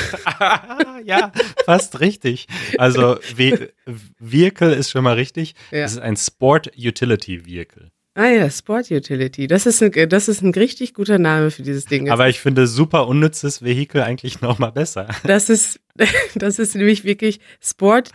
ja, 1.05 1.33
fast 1.65 2.01
richtig. 2.01 2.47
Also 2.79 3.19
Ve 3.37 3.73
Vehicle 4.19 4.73
ist 4.75 4.91
schon 4.91 5.05
mal 5.05 5.15
richtig. 5.15 5.55
Ja. 5.71 5.85
Es 5.85 5.93
ist 5.93 5.99
ein 6.01 6.17
Sport 6.17 6.73
Utility 6.77 7.47
Vehicle. 7.47 7.91
Ah 8.15 8.29
ja, 8.29 8.51
Sport 8.51 8.91
Utility. 8.91 9.47
Das 9.47 9.67
ist, 9.67 9.83
ein, 9.83 10.09
das 10.09 10.29
ist 10.29 10.43
ein 10.43 10.53
richtig 10.55 10.95
guter 10.95 11.19
Name 11.19 11.51
für 11.51 11.63
dieses 11.63 11.85
Ding. 11.87 12.11
Aber 12.11 12.29
ich 12.29 12.41
finde 12.41 12.67
super 12.67 13.09
unnützes 13.09 13.63
Vehikel 13.63 14.03
eigentlich 14.03 14.41
noch 14.41 14.59
mal 14.59 14.71
besser. 14.71 15.09
Das 15.25 15.51
ist, 15.51 15.81
das 16.35 16.59
ist 16.59 16.75
nämlich 16.75 17.05
wirklich 17.05 17.41
Sport, 17.61 18.11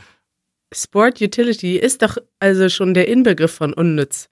Sport 0.73 1.21
Utility 1.21 1.77
ist 1.77 2.01
doch 2.01 2.17
also 2.39 2.69
schon 2.69 2.93
der 2.93 3.07
Inbegriff 3.07 3.51
von 3.51 3.73
unnütz. 3.73 4.29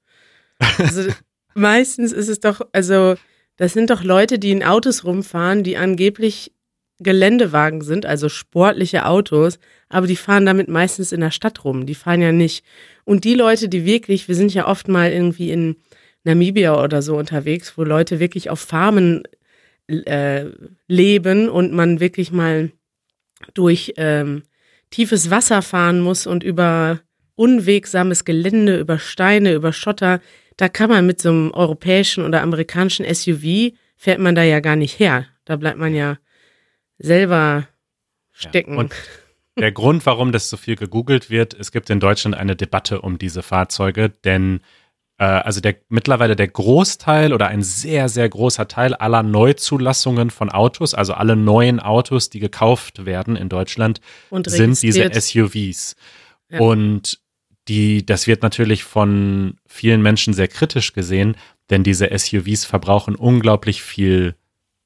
Also 0.77 1.09
meistens 1.53 2.11
ist 2.11 2.27
es 2.29 2.39
doch, 2.39 2.61
also 2.71 3.15
das 3.57 3.73
sind 3.73 3.89
doch 3.89 4.03
Leute, 4.03 4.39
die 4.39 4.51
in 4.51 4.63
Autos 4.63 5.03
rumfahren, 5.03 5.63
die 5.63 5.77
angeblich 5.77 6.51
Geländewagen 6.99 7.81
sind, 7.81 8.05
also 8.05 8.29
sportliche 8.29 9.05
Autos, 9.05 9.59
aber 9.89 10.07
die 10.07 10.15
fahren 10.15 10.45
damit 10.45 10.67
meistens 10.67 11.11
in 11.11 11.21
der 11.21 11.31
Stadt 11.31 11.63
rum. 11.63 11.85
Die 11.85 11.95
fahren 11.95 12.21
ja 12.21 12.31
nicht. 12.31 12.65
Und 13.05 13.23
die 13.23 13.35
Leute, 13.35 13.69
die 13.69 13.85
wirklich, 13.85 14.27
wir 14.27 14.35
sind 14.35 14.53
ja 14.53 14.67
oft 14.67 14.87
mal 14.87 15.11
irgendwie 15.11 15.51
in 15.51 15.75
Namibia 16.23 16.83
oder 16.83 17.01
so 17.01 17.15
unterwegs, 17.17 17.77
wo 17.77 17.83
Leute 17.83 18.19
wirklich 18.19 18.49
auf 18.49 18.59
Farmen 18.59 19.23
äh, 19.87 20.45
leben 20.87 21.49
und 21.49 21.71
man 21.71 21.99
wirklich 21.99 22.31
mal 22.31 22.71
durch 23.53 23.93
ähm, 23.97 24.43
tiefes 24.89 25.29
Wasser 25.29 25.61
fahren 25.61 25.99
muss 26.01 26.27
und 26.27 26.43
über 26.43 26.99
unwegsames 27.35 28.25
Gelände, 28.25 28.79
über 28.79 28.97
Steine, 28.97 29.53
über 29.53 29.71
Schotter, 29.71 30.19
da 30.57 30.69
kann 30.69 30.89
man 30.89 31.05
mit 31.05 31.21
so 31.21 31.29
einem 31.29 31.51
europäischen 31.51 32.25
oder 32.25 32.41
amerikanischen 32.41 33.05
SUV, 33.05 33.73
fährt 33.95 34.19
man 34.19 34.33
da 34.33 34.43
ja 34.43 34.59
gar 34.59 34.75
nicht 34.75 34.99
her. 34.99 35.27
Da 35.45 35.55
bleibt 35.55 35.77
man 35.77 35.93
ja 35.93 36.17
selber 36.99 37.67
stecken. 38.31 38.73
Ja, 38.73 38.79
und 38.79 38.93
der 39.57 39.71
Grund, 39.71 40.05
warum 40.05 40.31
das 40.31 40.49
so 40.49 40.57
viel 40.57 40.75
gegoogelt 40.75 41.29
wird, 41.29 41.53
es 41.53 41.71
gibt 41.71 41.89
in 41.89 41.99
Deutschland 41.99 42.35
eine 42.35 42.55
Debatte 42.55 43.01
um 43.01 43.17
diese 43.17 43.41
Fahrzeuge, 43.41 44.09
denn 44.09 44.61
äh, 45.17 45.23
also 45.25 45.61
der 45.61 45.75
mittlerweile 45.89 46.35
der 46.35 46.47
Großteil 46.47 47.33
oder 47.33 47.47
ein 47.47 47.63
sehr, 47.63 48.09
sehr 48.09 48.29
großer 48.29 48.67
Teil 48.67 48.93
aller 48.93 49.23
Neuzulassungen 49.23 50.29
von 50.29 50.49
Autos, 50.49 50.93
also 50.93 51.13
alle 51.13 51.35
neuen 51.35 51.79
Autos, 51.79 52.29
die 52.29 52.39
gekauft 52.39 53.05
werden 53.05 53.35
in 53.35 53.49
Deutschland, 53.49 53.99
sind 54.45 54.81
diese. 54.81 55.09
SUVs. 55.11 55.95
Ja. 56.49 56.59
Und 56.59 57.19
die, 57.67 58.05
das 58.05 58.27
wird 58.27 58.43
natürlich 58.43 58.83
von 58.83 59.57
vielen 59.65 60.01
Menschen 60.01 60.33
sehr 60.33 60.47
kritisch 60.47 60.93
gesehen, 60.93 61.35
denn 61.69 61.83
diese 61.83 62.09
SUVs 62.15 62.65
verbrauchen 62.65 63.15
unglaublich 63.15 63.81
viel 63.81 64.35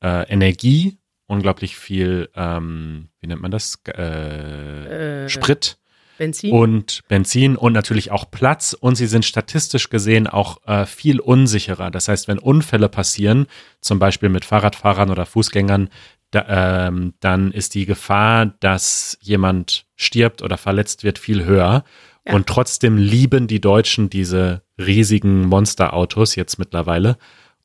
äh, 0.02 0.28
Energie, 0.32 0.98
unglaublich 1.32 1.78
viel, 1.78 2.30
ähm, 2.36 3.08
wie 3.20 3.28
nennt 3.28 3.42
man 3.42 3.52
das? 3.52 3.80
Äh, 3.88 5.24
Äh, 5.26 5.30
Sprit 5.30 5.78
Benzin. 6.18 6.52
und 6.54 7.02
Benzin 7.08 7.56
und 7.56 7.74
natürlich 7.74 8.12
auch 8.12 8.30
Platz 8.30 8.74
und 8.80 8.96
sie 8.96 9.08
sind 9.08 9.26
statistisch 9.26 9.90
gesehen 9.90 10.28
auch 10.28 10.58
äh, 10.68 10.86
viel 10.86 11.20
unsicherer. 11.20 11.90
Das 11.90 12.08
heißt, 12.08 12.28
wenn 12.28 12.38
Unfälle 12.38 12.90
passieren, 12.90 13.48
zum 13.80 13.98
Beispiel 13.98 14.30
mit 14.30 14.46
Fahrradfahrern 14.46 15.10
oder 15.10 15.26
Fußgängern, 15.26 15.90
da, 16.30 16.88
ähm, 16.88 17.14
dann 17.20 17.52
ist 17.52 17.74
die 17.76 17.86
Gefahr, 17.86 18.46
dass 18.60 19.18
jemand 19.22 19.86
stirbt 19.96 20.42
oder 20.42 20.58
verletzt 20.58 21.04
wird, 21.04 21.18
viel 21.20 21.44
höher. 21.44 21.84
Ja. 22.26 22.34
Und 22.34 22.48
trotzdem 22.48 22.98
lieben 22.98 23.48
die 23.48 23.60
Deutschen 23.60 24.10
diese 24.10 24.62
riesigen 24.78 25.46
Monsterautos 25.48 26.36
jetzt 26.36 26.60
mittlerweile. 26.60 27.18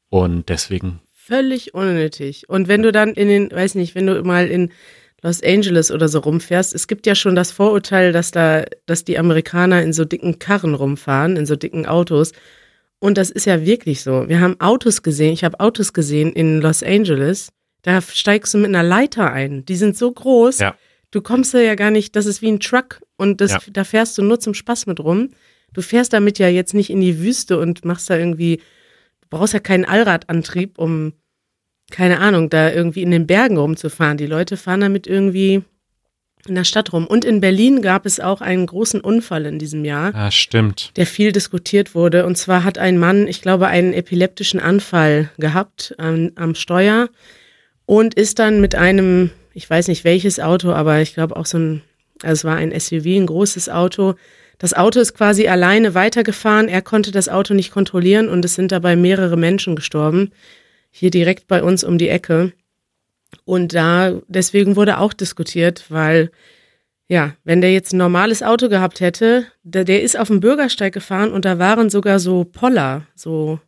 Und 0.09 0.49
deswegen, 0.49 1.01
Völlig 1.27 1.75
unnötig. 1.75 2.49
Und 2.49 2.69
wenn 2.69 2.83
du 2.83 2.93
dann 2.93 3.13
in 3.15 3.27
den, 3.29 3.51
weiß 3.51 3.75
nicht, 3.75 3.95
wenn 3.97 4.07
du 4.07 4.23
mal 4.23 4.47
in 4.49 4.71
Los 5.23 5.43
Angeles 5.43 5.91
oder 5.91 6.09
so 6.09 6.21
rumfährst, 6.21 6.73
es 6.73 6.87
gibt 6.87 7.05
ja 7.07 7.17
schon 7.17 7.35
das 7.35 7.51
Vorurteil, 7.51 8.13
dass 8.13 8.31
da, 8.31 8.65
dass 8.87 9.03
die 9.05 9.19
Amerikaner 9.19 9.83
in 9.83 9.93
so 9.93 10.05
dicken 10.05 10.39
Karren 10.39 10.75
rumfahren, 10.75 11.37
in 11.37 11.45
so 11.47 11.57
dicken 11.57 11.85
Autos. 11.87 12.31
Und 13.01 13.19
das 13.19 13.31
ist 13.31 13.45
ja 13.45 13.65
wirklich 13.67 14.03
so. 14.03 14.29
Wir 14.29 14.41
haben 14.41 14.61
Autos 14.61 15.03
gesehen, 15.03 15.33
ich 15.33 15.43
habe 15.43 15.59
Autos 15.59 15.93
gesehen 15.93 16.33
in 16.33 16.61
Los 16.61 16.85
Angeles, 16.85 17.49
da 17.83 18.01
steigst 18.01 18.55
du 18.55 18.59
mit 18.59 18.69
einer 18.69 18.83
Leiter 18.85 19.33
ein. 19.33 19.65
Die 19.65 19.77
sind 19.77 19.97
so 19.97 20.13
groß, 20.13 20.61
Ja. 20.61 20.77
du 21.11 21.23
kommst 21.23 21.53
da 21.55 21.59
ja 21.59 21.75
gar 21.75 21.91
nicht, 21.91 22.15
das 22.15 22.27
ist 22.27 22.41
wie 22.41 22.49
ein 22.53 22.61
Truck 22.61 23.01
und 23.17 23.41
das, 23.41 23.51
Ja. 23.53 23.59
da 23.73 23.83
fährst 23.83 24.17
du 24.17 24.23
nur 24.23 24.39
zum 24.39 24.55
Spaß 24.55 24.87
mit 24.87 25.01
rum. 25.01 25.31
Du 25.73 25.83
fährst 25.83 26.13
damit 26.13 26.39
ja 26.39 26.49
jetzt 26.49 26.73
nicht 26.73 26.91
in 26.91 27.01
die 27.01 27.21
Wüste 27.21 27.59
und 27.59 27.85
machst 27.85 28.09
da 28.11 28.17
irgendwie, 28.17 28.61
brauchst 29.31 29.55
ja 29.55 29.61
keinen 29.61 29.85
Allradantrieb, 29.85 30.79
um, 30.79 31.13
keine 31.91 32.19
Ahnung, 32.19 32.51
da 32.51 32.73
irgendwie 32.73 33.03
in 33.03 33.11
den 33.11 33.27
Bergen 33.27 33.57
rumzufahren. 33.57 34.19
Die 34.19 34.27
Leute 34.27 34.57
fahren 34.57 34.81
damit 34.81 35.07
irgendwie 35.07 35.63
in 36.49 36.55
der 36.55 36.65
Stadt 36.65 36.93
rum. 36.93 37.07
Und 37.07 37.25
in 37.25 37.41
Berlin 37.41 37.83
gab 37.83 38.07
es 38.07 38.21
auch 38.21 38.41
einen 38.41 38.67
großen 38.67 39.01
Unfall 39.01 39.47
in 39.47 39.59
diesem 39.59 39.85
Jahr 39.85 40.15
ah, 40.15 40.31
stimmt. 40.31 40.93
der 40.97 41.07
viel 41.07 41.33
diskutiert 41.33 41.95
wurde. 41.95 42.27
Und 42.27 42.37
zwar 42.37 42.65
hat 42.65 42.79
ein 42.79 42.99
Mann, 42.99 43.27
ich 43.27 43.43
glaube, 43.43 43.67
einen 43.67 43.93
epileptischen 43.93 44.61
Anfall 44.61 45.31
gehabt 45.39 45.95
am, 45.99 46.33
am 46.37 46.55
Steuer 46.55 47.09
und 47.85 48.15
ist 48.15 48.39
dann 48.39 48.61
mit 48.61 48.75
einem, 48.75 49.31
ich 49.55 49.69
weiß 49.69 49.89
nicht 49.89 50.05
welches 50.05 50.41
Auto, 50.41 50.73
aber 50.73 51.01
ich 51.01 51.15
glaube 51.15 51.37
auch 51.37 51.47
so 51.47 51.59
ein, 51.59 51.83
also 52.23 52.33
es 52.33 52.45
war 52.45 52.57
ein 52.57 52.79
SUV, 52.79 53.07
ein 53.07 53.27
großes 53.27 53.69
Auto. 53.69 54.15
Das 54.59 54.75
Auto 54.75 55.01
ist 55.01 55.15
quasi 55.15 55.49
alleine 55.49 55.95
weitergefahren. 55.95 56.69
Er 56.69 56.83
konnte 56.83 57.11
das 57.11 57.29
Auto 57.29 57.55
nicht 57.55 57.71
kontrollieren 57.71 58.29
und 58.29 58.45
es 58.45 58.55
sind 58.55 58.73
dabei 58.73 58.97
mehrere 58.97 59.37
Menschen 59.37 59.77
gestorben. 59.77 60.31
Hier 60.91 61.11
direkt 61.11 61.47
bei 61.47 61.63
uns 61.63 61.85
um 61.85 61.99
die 61.99 62.09
Ecke. 62.09 62.53
Und 63.45 63.75
da, 63.75 64.21
deswegen 64.29 64.77
wurde 64.77 64.99
auch 64.99 65.13
diskutiert, 65.13 65.85
weil 65.91 66.31
ja, 67.09 67.35
wenn 67.45 67.61
der 67.61 67.73
jetzt 67.73 67.93
ein 67.93 67.99
normales 67.99 68.43
Auto 68.43 68.69
gehabt 68.69 69.01
hätte, 69.01 69.47
der, 69.63 69.85
der 69.85 70.03
ist 70.03 70.19
auf 70.19 70.29
dem 70.29 70.41
Bürgersteig 70.41 70.93
gefahren 70.93 71.33
und 71.33 71.45
da 71.45 71.59
waren 71.59 71.89
sogar 71.89 72.19
so 72.19 72.45
Poller, 72.45 73.07
so 73.15 73.61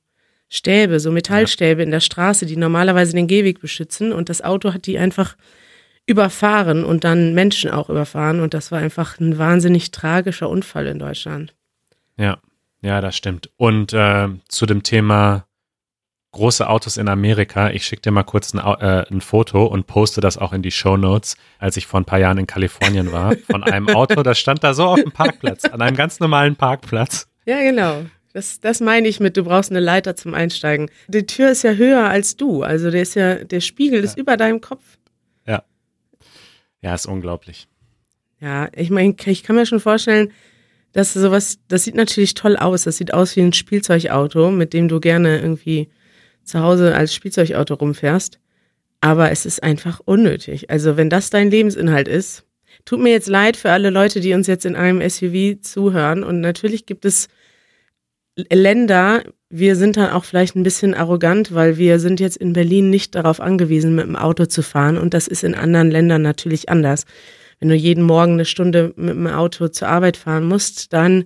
Stäbe, 0.48 0.98
so 0.98 1.12
Metallstäbe 1.12 1.82
in 1.82 1.90
der 1.90 2.00
Straße, 2.00 2.46
die 2.46 2.56
normalerweise 2.56 3.12
den 3.12 3.28
Gehweg 3.28 3.60
beschützen 3.60 4.12
und 4.12 4.28
das 4.28 4.42
Auto 4.42 4.72
hat 4.72 4.86
die 4.86 4.98
einfach 4.98 5.36
überfahren 6.08 6.84
und 6.84 7.04
dann 7.04 7.34
Menschen 7.34 7.70
auch 7.70 7.90
überfahren 7.90 8.40
und 8.40 8.54
das 8.54 8.72
war 8.72 8.78
einfach 8.78 9.20
ein 9.20 9.36
wahnsinnig 9.38 9.90
tragischer 9.90 10.48
Unfall 10.48 10.86
in 10.86 10.98
Deutschland. 10.98 11.54
Ja, 12.16 12.38
ja, 12.80 13.00
das 13.00 13.14
stimmt. 13.14 13.50
Und 13.56 13.92
äh, 13.92 14.28
zu 14.48 14.64
dem 14.64 14.82
Thema 14.82 15.44
große 16.32 16.68
Autos 16.68 16.96
in 16.96 17.08
Amerika, 17.08 17.70
ich 17.70 17.84
schicke 17.84 18.02
dir 18.02 18.10
mal 18.10 18.22
kurz 18.22 18.54
ein, 18.54 18.58
äh, 18.58 19.04
ein 19.10 19.20
Foto 19.20 19.66
und 19.66 19.86
poste 19.86 20.20
das 20.20 20.38
auch 20.38 20.52
in 20.52 20.62
die 20.62 20.70
Show 20.70 20.96
Notes, 20.96 21.36
als 21.58 21.76
ich 21.76 21.86
vor 21.86 22.00
ein 22.00 22.04
paar 22.04 22.18
Jahren 22.18 22.38
in 22.38 22.46
Kalifornien 22.46 23.12
war, 23.12 23.34
von 23.50 23.62
einem 23.62 23.88
Auto, 23.94 24.22
das 24.22 24.38
stand 24.38 24.64
da 24.64 24.72
so 24.72 24.84
auf 24.86 25.00
dem 25.00 25.12
Parkplatz, 25.12 25.66
an 25.66 25.82
einem 25.82 25.96
ganz 25.96 26.20
normalen 26.20 26.56
Parkplatz. 26.56 27.28
Ja, 27.44 27.60
genau. 27.60 28.04
Das, 28.32 28.60
das 28.60 28.80
meine 28.80 29.08
ich 29.08 29.20
mit, 29.20 29.36
du 29.36 29.44
brauchst 29.44 29.70
eine 29.70 29.80
Leiter 29.80 30.14
zum 30.14 30.34
Einsteigen. 30.34 30.90
Die 31.08 31.26
Tür 31.26 31.50
ist 31.50 31.64
ja 31.64 31.72
höher 31.72 32.08
als 32.08 32.36
du, 32.36 32.62
also 32.62 32.90
der 32.90 33.02
ist 33.02 33.14
ja, 33.14 33.36
der 33.36 33.60
Spiegel 33.60 34.04
ist 34.04 34.18
über 34.18 34.36
deinem 34.36 34.60
Kopf. 34.60 34.97
Ja, 36.82 36.94
ist 36.94 37.06
unglaublich. 37.06 37.68
Ja, 38.40 38.68
ich 38.74 38.90
meine, 38.90 39.14
ich 39.26 39.42
kann 39.42 39.56
mir 39.56 39.66
schon 39.66 39.80
vorstellen, 39.80 40.32
dass 40.92 41.12
sowas, 41.12 41.58
das 41.68 41.84
sieht 41.84 41.94
natürlich 41.94 42.34
toll 42.34 42.56
aus. 42.56 42.84
Das 42.84 42.96
sieht 42.96 43.12
aus 43.12 43.36
wie 43.36 43.40
ein 43.40 43.52
Spielzeugauto, 43.52 44.50
mit 44.50 44.72
dem 44.72 44.88
du 44.88 45.00
gerne 45.00 45.40
irgendwie 45.40 45.88
zu 46.44 46.60
Hause 46.60 46.94
als 46.94 47.14
Spielzeugauto 47.14 47.74
rumfährst. 47.74 48.38
Aber 49.00 49.30
es 49.30 49.46
ist 49.46 49.62
einfach 49.62 50.00
unnötig. 50.04 50.70
Also 50.70 50.96
wenn 50.96 51.10
das 51.10 51.30
dein 51.30 51.50
Lebensinhalt 51.50 52.08
ist, 52.08 52.44
tut 52.84 53.00
mir 53.00 53.10
jetzt 53.10 53.28
leid 53.28 53.56
für 53.56 53.70
alle 53.70 53.90
Leute, 53.90 54.20
die 54.20 54.34
uns 54.34 54.46
jetzt 54.46 54.64
in 54.64 54.76
einem 54.76 55.06
SUV 55.08 55.60
zuhören. 55.60 56.24
Und 56.24 56.40
natürlich 56.40 56.86
gibt 56.86 57.04
es 57.04 57.28
Länder, 58.50 59.22
wir 59.50 59.76
sind 59.76 59.96
dann 59.96 60.10
auch 60.10 60.24
vielleicht 60.24 60.56
ein 60.56 60.62
bisschen 60.62 60.94
arrogant, 60.94 61.54
weil 61.54 61.76
wir 61.78 61.98
sind 62.00 62.20
jetzt 62.20 62.36
in 62.36 62.52
Berlin 62.52 62.90
nicht 62.90 63.14
darauf 63.14 63.40
angewiesen, 63.40 63.94
mit 63.94 64.06
dem 64.06 64.16
Auto 64.16 64.46
zu 64.46 64.62
fahren. 64.62 64.98
Und 64.98 65.14
das 65.14 65.26
ist 65.26 65.42
in 65.44 65.54
anderen 65.54 65.90
Ländern 65.90 66.22
natürlich 66.22 66.68
anders. 66.68 67.04
Wenn 67.58 67.70
du 67.70 67.74
jeden 67.74 68.04
Morgen 68.04 68.34
eine 68.34 68.44
Stunde 68.44 68.92
mit 68.96 69.10
dem 69.14 69.26
Auto 69.26 69.68
zur 69.68 69.88
Arbeit 69.88 70.16
fahren 70.16 70.44
musst, 70.46 70.92
dann 70.92 71.24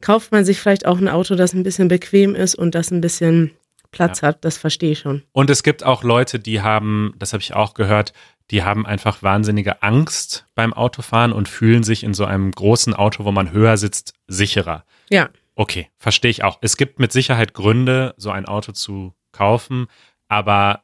kauft 0.00 0.32
man 0.32 0.44
sich 0.44 0.60
vielleicht 0.60 0.84
auch 0.84 0.98
ein 0.98 1.08
Auto, 1.08 1.34
das 1.36 1.54
ein 1.54 1.62
bisschen 1.62 1.88
bequem 1.88 2.34
ist 2.34 2.54
und 2.54 2.74
das 2.74 2.90
ein 2.90 3.00
bisschen 3.00 3.52
Platz 3.92 4.20
Ja. 4.20 4.28
hat. 4.28 4.44
Das 4.44 4.58
verstehe 4.58 4.92
ich 4.92 4.98
schon. 4.98 5.22
Und 5.32 5.48
es 5.48 5.62
gibt 5.62 5.84
auch 5.84 6.02
Leute, 6.02 6.38
die 6.38 6.60
haben, 6.60 7.14
das 7.18 7.32
habe 7.32 7.42
ich 7.42 7.54
auch 7.54 7.74
gehört, 7.74 8.12
die 8.50 8.64
haben 8.64 8.84
einfach 8.84 9.22
wahnsinnige 9.22 9.82
Angst 9.82 10.46
beim 10.54 10.74
Autofahren 10.74 11.32
und 11.32 11.48
fühlen 11.48 11.84
sich 11.84 12.02
in 12.02 12.12
so 12.12 12.24
einem 12.24 12.50
großen 12.50 12.92
Auto, 12.92 13.24
wo 13.24 13.32
man 13.32 13.52
höher 13.52 13.76
sitzt, 13.76 14.12
sicherer. 14.26 14.84
Ja, 15.08 15.30
Okay, 15.62 15.92
verstehe 15.96 16.32
ich 16.32 16.42
auch. 16.42 16.58
Es 16.60 16.76
gibt 16.76 16.98
mit 16.98 17.12
Sicherheit 17.12 17.54
Gründe, 17.54 18.14
so 18.16 18.32
ein 18.32 18.46
Auto 18.46 18.72
zu 18.72 19.14
kaufen, 19.30 19.86
aber 20.26 20.82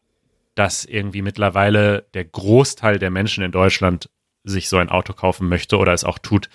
dass 0.55 0.85
irgendwie 0.85 1.20
mittlerweile 1.20 2.07
der 2.14 2.24
Großteil 2.24 3.01
der 3.01 3.11
Menschen 3.11 3.43
in 3.43 3.51
Deutschland 3.51 4.09
sich 4.45 4.68
so 4.68 4.76
ein 4.76 4.89
Auto 4.89 5.14
kaufen 5.14 5.49
möchte 5.49 5.79
oder 5.79 5.93
es 5.95 6.05
auch 6.05 6.20
tut, 6.20 6.49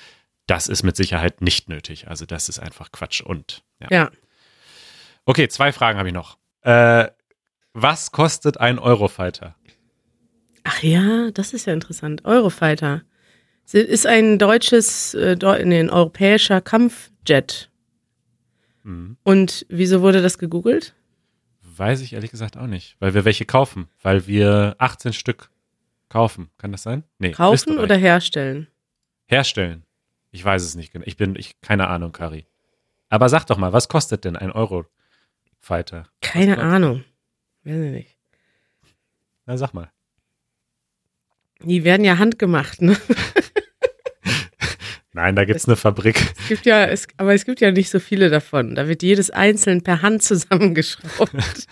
das 0.48 0.70
ist 0.70 0.84
mit 0.84 0.96
Sicherheit 0.96 1.42
nicht 1.42 1.68
nötig. 1.68 2.08
Also 2.08 2.26
das 2.26 2.48
ist 2.48 2.60
einfach 2.60 2.94
Quatsch 2.94 3.20
und 3.20 3.66
ja. 3.82 3.88
ja. 3.92 4.12
Okay, 5.26 5.50
zwei 5.50 5.74
Fragen 5.74 6.00
habe 6.00 6.08
ich 6.08 6.14
noch. 6.14 6.38
Äh, 6.62 7.10
was 7.74 8.14
kostet 8.14 8.58
ein 8.58 8.80
Eurofighter? 8.80 9.58
Ach 10.64 10.82
ja, 10.82 11.30
das 11.32 11.52
ist 11.52 11.66
ja 11.66 11.74
interessant. 11.74 12.24
Eurofighter. 12.24 13.02
Ist 13.70 14.08
ein 14.08 14.40
deutsches, 14.40 15.14
äh, 15.14 15.36
nee, 15.66 15.82
ein 15.82 15.90
europäischer 15.90 16.62
Kampfjet. 16.62 17.70
Hm. 18.84 19.18
Und 19.24 19.66
wieso 19.70 20.02
wurde 20.02 20.22
das 20.22 20.38
gegoogelt? 20.38 20.94
Weiß 21.62 22.02
ich 22.02 22.14
ehrlich 22.14 22.32
gesagt 22.32 22.58
auch 22.58 22.68
nicht, 22.68 22.96
weil 23.00 23.14
wir 23.14 23.26
welche 23.26 23.46
kaufen, 23.46 23.88
weil 24.02 24.28
wir 24.28 24.76
18 24.78 25.14
Stück 25.14 25.50
kaufen. 26.10 26.50
Kann 26.58 26.72
das 26.72 26.84
sein? 26.84 27.04
Nee, 27.18 27.32
Kaufen 27.32 27.72
Österreich. 27.72 27.84
oder 27.84 27.96
herstellen? 27.98 28.68
herstellen? 29.26 29.84
Ich 30.32 30.44
weiß 30.44 30.64
es 30.64 30.76
nicht 30.76 30.92
genau. 30.92 31.06
Ich 31.08 31.18
bin, 31.18 31.36
ich, 31.36 31.60
keine 31.62 31.88
Ahnung, 31.88 32.12
Kari. 32.12 32.46
Aber 33.10 33.30
sag 33.30 33.46
doch 33.46 33.58
mal, 33.58 33.74
was 33.74 33.88
kostet 33.88 34.26
denn 34.26 34.36
ein 34.36 34.52
Eurofighter? 34.52 36.08
Keine 36.22 36.60
Ahnung. 36.60 37.04
Weiß 37.64 37.76
ich 37.76 37.92
nicht. 37.92 38.18
Na, 39.46 39.58
sag 39.58 39.74
mal. 39.74 39.92
Die 41.62 41.84
werden 41.84 42.04
ja 42.04 42.18
handgemacht, 42.18 42.82
ne? 42.82 42.98
Nein, 45.14 45.36
da 45.36 45.46
gibt's 45.46 45.68
eine 45.68 45.76
Fabrik. 45.76 46.20
Es 46.42 46.48
gibt 46.48 46.66
ja, 46.66 46.86
es, 46.86 47.08
aber 47.18 47.36
es 47.36 47.46
gibt 47.46 47.62
ja 47.62 47.72
nicht 47.72 47.92
so 47.92 48.00
viele 48.00 48.30
davon. 48.30 48.74
Da 48.74 48.88
wird 48.88 49.04
jedes 49.04 49.30
einzeln 49.30 49.84
per 49.84 50.02
Hand 50.02 50.24
zusammengeschraubt. 50.24 51.34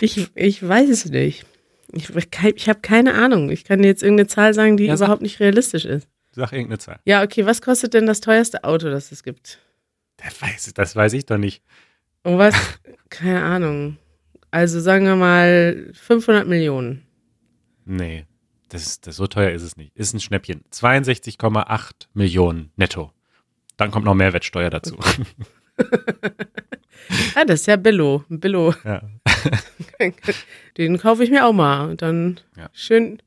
ich, 0.00 0.30
ich 0.34 0.66
weiß 0.66 0.90
es 0.90 1.06
nicht. 1.06 1.46
Ich, 1.92 2.10
ich 2.14 2.68
habe 2.68 2.80
keine 2.80 3.14
Ahnung. 3.14 3.50
Ich 3.50 3.64
kann 3.64 3.80
dir 3.80 3.88
jetzt 3.88 4.02
irgendeine 4.02 4.26
Zahl 4.26 4.52
sagen, 4.52 4.76
die 4.76 4.84
Ja, 4.86 4.94
überhaupt 4.94 5.22
nicht 5.22 5.40
realistisch 5.40 5.86
ist. 5.86 6.08
Sag 6.32 6.52
irgendeine 6.52 6.78
Zahl. 6.78 7.00
Ja, 7.06 7.22
okay, 7.22 7.46
was 7.46 7.62
kostet 7.62 7.94
denn 7.94 8.04
das 8.04 8.20
teuerste 8.20 8.64
Auto, 8.64 8.90
das 8.90 9.10
es 9.10 9.22
gibt? 9.22 9.58
Das 10.18 10.42
weiß, 10.42 10.74
das 10.74 10.94
weiß 10.94 11.14
ich 11.14 11.24
doch 11.24 11.38
nicht. 11.38 11.62
Und 12.22 12.36
was? 12.36 12.54
keine 13.08 13.42
Ahnung. 13.42 13.96
Also 14.50 14.80
sagen 14.80 15.06
wir 15.06 15.16
mal 15.16 15.90
500 15.94 16.46
Millionen. 16.46 17.06
Nee, 17.86 18.26
das 18.68 18.86
ist, 18.86 19.06
das, 19.06 19.16
so 19.16 19.26
teuer 19.26 19.50
ist 19.52 19.62
es 19.62 19.76
nicht. 19.76 19.94
Ist 19.96 20.12
ein 20.14 20.20
Schnäppchen. 20.20 20.62
62,8 20.72 21.90
Millionen 22.14 22.70
netto. 22.76 23.12
Dann 23.76 23.90
kommt 23.90 24.04
noch 24.04 24.14
Mehrwertsteuer 24.14 24.70
dazu. 24.70 24.96
Ah, 27.34 27.44
das 27.44 27.60
ist 27.60 27.66
ja 27.66 27.76
Billo. 27.76 28.24
Billo. 28.28 28.74
ja. 28.84 29.02
Den 30.78 30.98
kaufe 30.98 31.22
ich 31.22 31.30
mir 31.30 31.44
auch 31.46 31.52
mal. 31.52 31.88
Und 31.90 32.02
dann 32.02 32.40
Ja. 32.56 32.68
schön, 32.72 33.22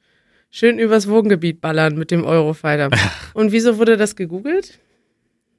schön 0.49 0.79
übers 0.79 1.07
Wohngebiet 1.07 1.61
ballern 1.61 1.95
mit 1.97 2.11
dem 2.11 2.23
Eurofighter. 2.25 2.89
Und 3.33 3.51
wieso 3.51 3.77
wurde 3.77 3.95
das 3.97 4.15
gegoogelt? 4.15 4.79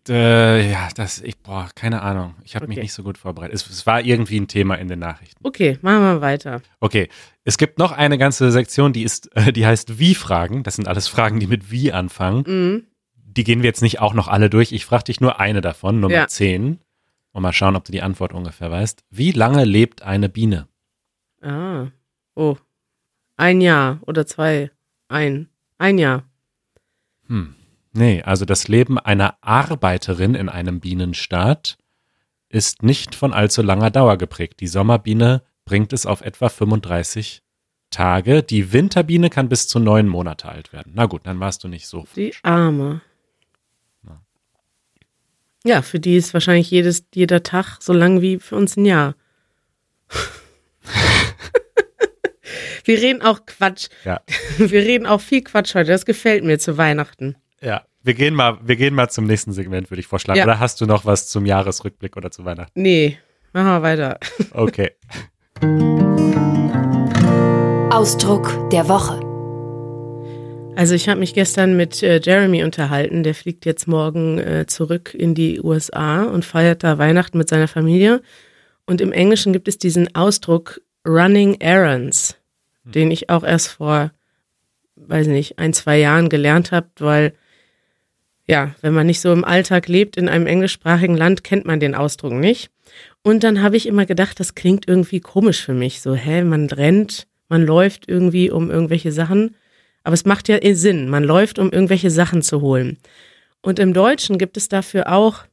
Äh, 0.09 0.71
ja, 0.71 0.89
das, 0.95 1.21
ich, 1.21 1.39
boah, 1.39 1.69
keine 1.75 2.03
Ahnung. 2.03 2.35
Ich 2.45 2.57
habe 2.57 2.67
mich 2.67 2.79
Okay. 2.79 2.85
nicht 2.85 2.93
so 2.93 3.03
gut 3.03 3.19
vorbereitet. 3.19 3.55
Es, 3.55 3.69
es 3.69 3.87
war 3.87 4.01
irgendwie 4.01 4.39
ein 4.41 4.49
Thema 4.49 4.77
in 4.77 4.89
den 4.89 4.99
Nachrichten. 4.99 5.39
Okay, 5.47 5.79
machen 5.83 6.01
wir 6.03 6.21
weiter. 6.21 6.63
Okay, 6.81 7.09
es 7.45 7.59
gibt 7.59 7.79
noch 7.79 7.93
eine 7.93 8.17
ganze 8.19 8.51
Sektion, 8.51 8.93
die 8.93 9.03
ist, 9.03 9.35
äh, 9.37 9.53
die 9.53 9.67
heißt 9.67 9.99
Wie-Fragen. 9.99 10.63
Das 10.63 10.77
sind 10.77 10.89
alles 10.89 11.07
Fragen, 11.09 11.39
die 11.41 11.47
mit 11.47 11.71
Wie 11.71 11.93
anfangen. 11.93 12.45
Mhm. 12.47 12.87
Die 13.15 13.45
gehen 13.45 13.63
wir 13.63 13.69
jetzt 13.69 13.83
nicht 13.83 14.01
auch 14.01 14.15
noch 14.15 14.27
alle 14.29 14.51
durch. 14.51 14.73
Ich 14.73 14.85
frage 14.85 15.05
dich 15.05 15.21
nur 15.21 15.39
eine 15.39 15.61
davon, 15.61 16.01
Nummer 16.01 16.15
Ja. 16.15 16.27
10. 16.29 16.81
Und 17.33 17.43
mal 17.43 17.53
schauen, 17.53 17.77
ob 17.77 17.85
du 17.85 17.93
die 17.93 18.03
Antwort 18.03 18.33
ungefähr 18.33 18.71
weißt. 18.71 19.05
Wie 19.11 19.31
lange 19.33 19.65
lebt 19.65 20.03
eine 20.03 20.29
Biene? 20.29 20.67
Ah. 21.43 21.87
Oh. 22.35 22.57
Ein 23.37 23.61
Jahr 23.61 24.01
oder 24.03 24.27
zwei. 24.27 24.71
Ein. 25.09 25.49
Ein 25.79 25.99
Jahr. 25.99 26.25
Hm. 27.29 27.55
Nee, 27.93 28.23
also 28.23 28.45
das 28.45 28.69
Leben 28.69 28.99
einer 28.99 29.37
Arbeiterin 29.41 30.35
in 30.35 30.49
einem 30.49 30.81
Bienenstaat 30.81 31.77
ist 32.49 32.83
nicht 32.83 33.15
von 33.15 33.33
allzu 33.33 33.63
langer 33.63 33.91
Dauer 33.91 34.17
geprägt. 34.17 34.61
Die 34.61 34.67
Sommerbiene 34.67 35.43
bringt 35.65 35.93
es 35.93 36.07
auf 36.07 36.21
etwa 36.21 36.49
35 36.49 37.43
Tage. 37.91 38.43
Die 38.43 38.73
Winterbiene 38.73 39.31
kann 39.31 39.49
bis 39.49 39.69
zu 39.69 39.79
neun 39.79 40.09
Monate 40.09 40.49
alt 40.49 40.73
werden. 40.73 40.93
Na 40.95 41.07
gut, 41.07 41.23
dann 41.27 41.41
warst 41.41 41.65
du 41.65 41.69
nicht 41.69 41.87
so. 41.87 42.07
Die 42.17 42.35
Arme. 42.43 43.03
Ja. 44.05 44.21
Ja, 45.65 45.83
für 45.83 46.01
die 46.01 46.17
ist 46.17 46.33
wahrscheinlich 46.33 46.71
jedes, 46.71 47.05
jeder 47.15 47.43
Tag 47.43 47.79
so 47.81 47.93
lang 47.93 48.21
wie 48.21 48.39
für 48.39 48.57
uns 48.57 48.77
ein 48.77 48.85
Jahr. 48.85 49.15
Wir 52.85 53.01
reden 53.01 53.23
auch 53.23 53.47
Quatsch. 53.47 53.89
Ja. 54.05 54.21
Wir 54.57 54.83
reden 54.83 55.07
auch 55.07 55.21
viel 55.21 55.43
Quatsch 55.43 55.75
heute. 55.75 55.91
Das 55.91 56.07
gefällt 56.07 56.45
mir 56.45 56.59
zu 56.59 56.77
Weihnachten. 56.79 57.37
Ja, 57.63 57.85
wir 58.03 58.15
gehen 58.15 58.35
mal, 58.35 58.59
wir 58.63 58.77
gehen 58.77 58.95
mal 58.95 59.11
zum 59.11 59.27
nächsten 59.27 59.53
Segment, 59.53 59.91
würde 59.91 60.01
ich 60.01 60.07
vorschlagen. 60.07 60.39
Ja. 60.39 60.45
Oder 60.45 60.61
hast 60.61 60.81
du 60.81 60.87
noch 60.87 61.05
was 61.05 61.29
zum 61.29 61.45
Jahresrückblick 61.45 62.17
oder 62.17 62.31
zu 62.31 62.47
Weihnachten? 62.47 62.81
Nee, 62.81 63.19
machen 63.53 63.67
wir 63.67 63.83
weiter. 63.83 64.19
Okay. 64.53 64.93
Ausdruck 67.93 68.71
der 68.71 68.89
Woche. 68.89 69.21
Also 70.75 70.95
ich 70.95 71.11
habe 71.11 71.21
mich 71.21 71.35
gestern 71.35 71.77
mit 71.77 72.03
äh, 72.03 72.19
Jeremy 72.23 72.65
unterhalten. 72.65 73.25
Der 73.25 73.35
fliegt 73.35 73.67
jetzt 73.67 73.87
morgen 73.87 74.39
äh, 74.39 74.65
zurück 74.67 75.13
in 75.13 75.35
die 75.35 75.61
USA 75.61 76.23
und 76.23 76.47
feiert 76.47 76.83
da 76.83 76.97
Weihnachten 76.97 77.37
mit 77.37 77.51
seiner 77.51 77.69
Familie. 77.69 78.23
Und 78.87 79.03
im 79.03 79.13
Englischen 79.13 79.53
gibt 79.53 79.69
es 79.69 79.77
diesen 79.77 80.15
Ausdruck 80.15 80.81
Running 81.07 81.61
Errands, 81.61 82.39
den 82.85 83.11
ich 83.11 83.29
auch 83.29 83.45
erst 83.45 83.69
vor, 83.69 84.13
weiß 84.97 85.27
nicht, 85.27 85.59
ein, 85.59 85.75
zwei 85.75 85.99
Jahren 85.99 86.31
gelernt 86.31 86.73
habe, 86.73 86.89
weil 86.99 87.35
ja, 88.51 88.75
wenn 88.81 88.95
man 88.95 89.07
nicht 89.07 89.21
so 89.21 89.33
im 89.33 89.45
Alltag 89.45 89.87
lebt 89.87 90.17
in 90.17 90.29
einem 90.29 90.49
englischsprachigen 90.49 91.17
Land, 91.17 91.45
kennt 91.45 91.67
man 91.67 91.79
den 91.79 91.95
Ausdruck 91.95 92.33
nicht. 92.33 92.73
Und 93.23 93.45
dann 93.45 93.63
habe 93.63 93.77
ich 93.77 93.87
immer 93.87 94.07
gedacht, 94.07 94.41
das 94.41 94.57
klingt 94.57 94.89
irgendwie 94.89 95.21
komisch 95.21 95.65
für 95.65 95.73
mich. 95.73 96.01
So, 96.01 96.17
hä, 96.17 96.43
man 96.43 96.67
rennt, 96.67 97.29
man 97.49 97.65
läuft 97.65 98.09
irgendwie 98.09 98.51
um 98.51 98.69
irgendwelche 98.69 99.13
Sachen. 99.13 99.55
Aber 100.03 100.15
es 100.15 100.25
macht 100.25 100.49
ja 100.49 100.59
eh 100.61 100.75
Sinn. 100.75 101.09
Man 101.09 101.23
läuft, 101.23 101.61
um 101.61 101.71
irgendwelche 101.71 102.11
Sachen 102.11 102.43
zu 102.43 102.61
holen. 102.61 102.99
Und 103.63 103.79
im 103.79 103.93
Deutschen 103.93 104.37
gibt 104.37 104.57
es 104.57 104.67
dafür 104.69 105.13
auch 105.13 105.45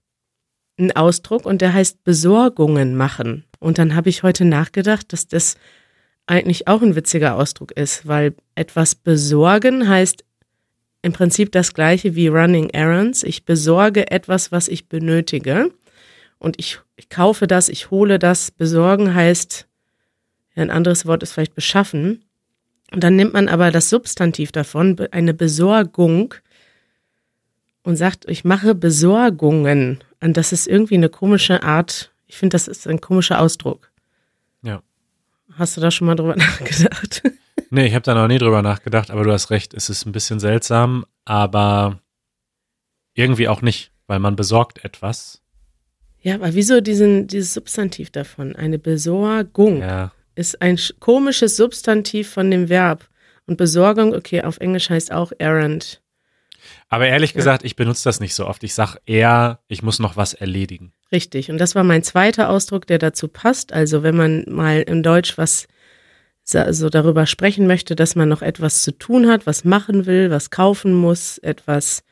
einen 0.80 0.92
Ausdruck 0.92 1.46
und 1.46 1.62
der 1.62 1.74
heißt 1.74 2.04
Besorgungen 2.04 2.96
machen. 2.96 3.44
Und 3.60 3.78
dann 3.78 3.94
habe 3.94 4.10
ich 4.10 4.24
heute 4.24 4.44
nachgedacht, 4.44 5.14
dass 5.14 5.28
das 5.28 5.58
eigentlich 6.26 6.68
auch 6.68 6.82
ein 6.82 6.96
witziger 6.96 7.36
Ausdruck 7.36 7.74
ist, 7.74 8.08
weil 8.08 8.34
etwas 8.56 8.96
besorgen 8.96 9.88
heißt 9.88 10.24
im 11.08 11.14
Prinzip 11.14 11.52
das 11.54 11.74
gleiche 11.74 12.16
wie 12.16 12.28
Running 12.28 12.70
Errands. 12.70 13.24
Ich 13.24 13.46
besorge 13.46 14.12
etwas, 14.12 14.52
was 14.52 14.68
ich 14.68 14.90
benötige. 14.90 15.72
Und 16.38 16.60
ich, 16.60 16.80
ich 16.98 17.10
kaufe 17.10 17.48
das, 17.48 17.70
ich 17.70 17.90
hole 17.90 18.20
das. 18.20 18.52
Besorgen 18.52 19.16
heißt, 19.16 19.68
ein 20.56 20.70
anderes 20.70 21.06
Wort 21.06 21.24
ist 21.24 21.32
vielleicht 21.32 21.56
beschaffen. 21.56 22.26
Und 22.92 23.04
dann 23.04 23.16
nimmt 23.16 23.34
man 23.34 23.48
aber 23.48 23.72
das 23.72 23.90
Substantiv 23.90 24.52
davon, 24.52 24.98
eine 25.12 25.34
Besorgung, 25.34 26.36
und 27.84 27.96
sagt, 27.96 28.30
ich 28.30 28.44
mache 28.44 28.76
Besorgungen. 28.76 30.04
Und 30.20 30.36
das 30.36 30.52
ist 30.52 30.68
irgendwie 30.68 30.96
eine 30.96 31.08
komische 31.08 31.64
Art. 31.64 32.12
Ich 32.26 32.36
finde, 32.36 32.56
das 32.56 32.68
ist 32.68 32.86
ein 32.86 33.00
komischer 33.00 33.40
Ausdruck. 33.40 33.92
Ja. 34.62 34.82
Hast 35.58 35.76
du 35.78 35.82
da 35.82 35.92
schon 35.92 36.08
mal 36.08 36.16
drüber 36.16 36.36
nachgedacht? 36.38 37.24
Nee, 37.70 37.88
ich 37.88 37.94
habe 37.94 38.04
da 38.04 38.14
noch 38.14 38.28
nie 38.28 38.38
drüber 38.38 38.62
nachgedacht, 38.62 39.12
aber 39.12 39.24
du 39.24 39.32
hast 39.32 39.50
recht, 39.52 39.74
es 39.74 39.90
ist 39.90 40.06
ein 40.06 40.12
bisschen 40.12 40.40
seltsam, 40.40 41.06
aber 41.26 42.00
irgendwie 43.14 43.48
auch 43.48 43.62
nicht, 43.62 43.92
weil 44.08 44.20
man 44.20 44.36
besorgt 44.36 44.84
etwas 44.86 45.42
Ja, 46.22 46.36
aber 46.36 46.54
wieso 46.54 46.82
diesen, 46.82 47.28
dieses 47.28 47.54
Substantiv 47.54 48.12
davon? 48.12 48.56
Eine 48.56 48.80
Besorgung 48.80 49.82
Ja. 49.82 50.12
ist 50.36 50.62
ein 50.62 50.78
sch- 50.78 50.94
komisches 51.00 51.58
Substantiv 51.58 52.30
von 52.30 52.50
dem 52.52 52.70
Verb. 52.70 53.08
Und 53.48 53.58
Besorgung, 53.58 54.14
okay, 54.14 54.44
auf 54.44 54.58
Englisch 54.60 54.90
heißt 54.90 55.12
auch 55.14 55.32
errand. 55.40 56.02
Aber 56.90 57.08
ehrlich 57.08 57.34
gesagt, 57.34 57.64
ich 57.64 57.78
benutze 57.78 58.04
das 58.04 58.20
nicht 58.20 58.34
so 58.36 58.46
oft. 58.46 58.62
Ich 58.64 58.74
sag 58.74 58.98
eher, 59.06 59.60
ich 59.70 59.84
muss 59.84 60.00
noch 60.00 60.18
was 60.18 60.34
erledigen. 60.34 60.92
Richtig. 61.12 61.50
Und 61.50 61.58
das 61.58 61.76
war 61.76 61.84
mein 61.84 62.04
zweiter 62.04 62.50
Ausdruck, 62.50 62.86
der 62.88 63.00
dazu 63.00 63.28
passt. 63.28 63.72
Also 63.74 64.04
wenn 64.04 64.16
man 64.16 64.44
mal 64.48 64.82
in 64.82 65.04
Deutsch 65.04 65.38
was 65.38 65.68
so 66.50 66.90
darüber 66.90 67.26
sprechen 67.26 67.68
möchte, 67.68 67.94
dass 67.94 68.16
man 68.16 68.30
noch 68.30 68.42
etwas 68.42 68.82
zu 68.82 68.98
tun 68.98 69.28
hat, 69.28 69.46
was 69.46 69.66
machen 69.66 70.06
will, 70.06 70.32
was 70.32 70.50
kaufen 70.50 70.94
muss, 70.94 71.38
etwas 71.40 72.04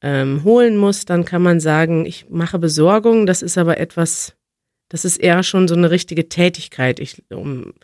ähm, 0.00 0.44
holen 0.44 0.78
muss, 0.78 1.04
dann 1.04 1.26
kann 1.26 1.42
man 1.42 1.60
sagen, 1.60 2.06
ich 2.06 2.26
mache 2.30 2.58
Besorgung. 2.58 3.26
Das 3.26 3.42
ist 3.42 3.58
aber 3.58 3.78
etwas, 3.78 4.34
das 4.88 5.04
ist 5.04 5.18
eher 5.18 5.42
schon 5.42 5.68
so 5.68 5.74
eine 5.74 5.90
richtige 5.90 6.28
Tätigkeit. 6.30 7.00
Ich, 7.00 7.22
um, 7.30 7.74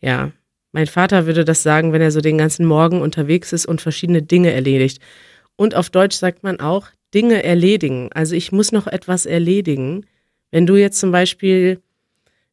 ja, 0.00 0.30
mein 0.70 0.86
Vater 0.86 1.26
würde 1.26 1.44
das 1.44 1.64
sagen, 1.64 1.92
wenn 1.92 2.02
er 2.02 2.12
so 2.12 2.20
den 2.20 2.38
ganzen 2.38 2.64
Morgen 2.64 3.02
unterwegs 3.02 3.52
ist 3.52 3.66
und 3.66 3.80
verschiedene 3.80 4.22
Dinge 4.22 4.52
erledigt. 4.52 5.02
Und 5.56 5.74
auf 5.74 5.90
Deutsch 5.90 6.16
sagt 6.16 6.44
man 6.44 6.60
auch 6.60 6.86
Dinge 7.14 7.42
erledigen. 7.42 8.10
Also 8.12 8.34
ich 8.34 8.52
muss 8.52 8.72
noch 8.72 8.86
etwas 8.86 9.26
erledigen. 9.26 10.06
Wenn 10.50 10.66
du 10.66 10.76
jetzt 10.76 10.98
zum 10.98 11.12
Beispiel, 11.12 11.80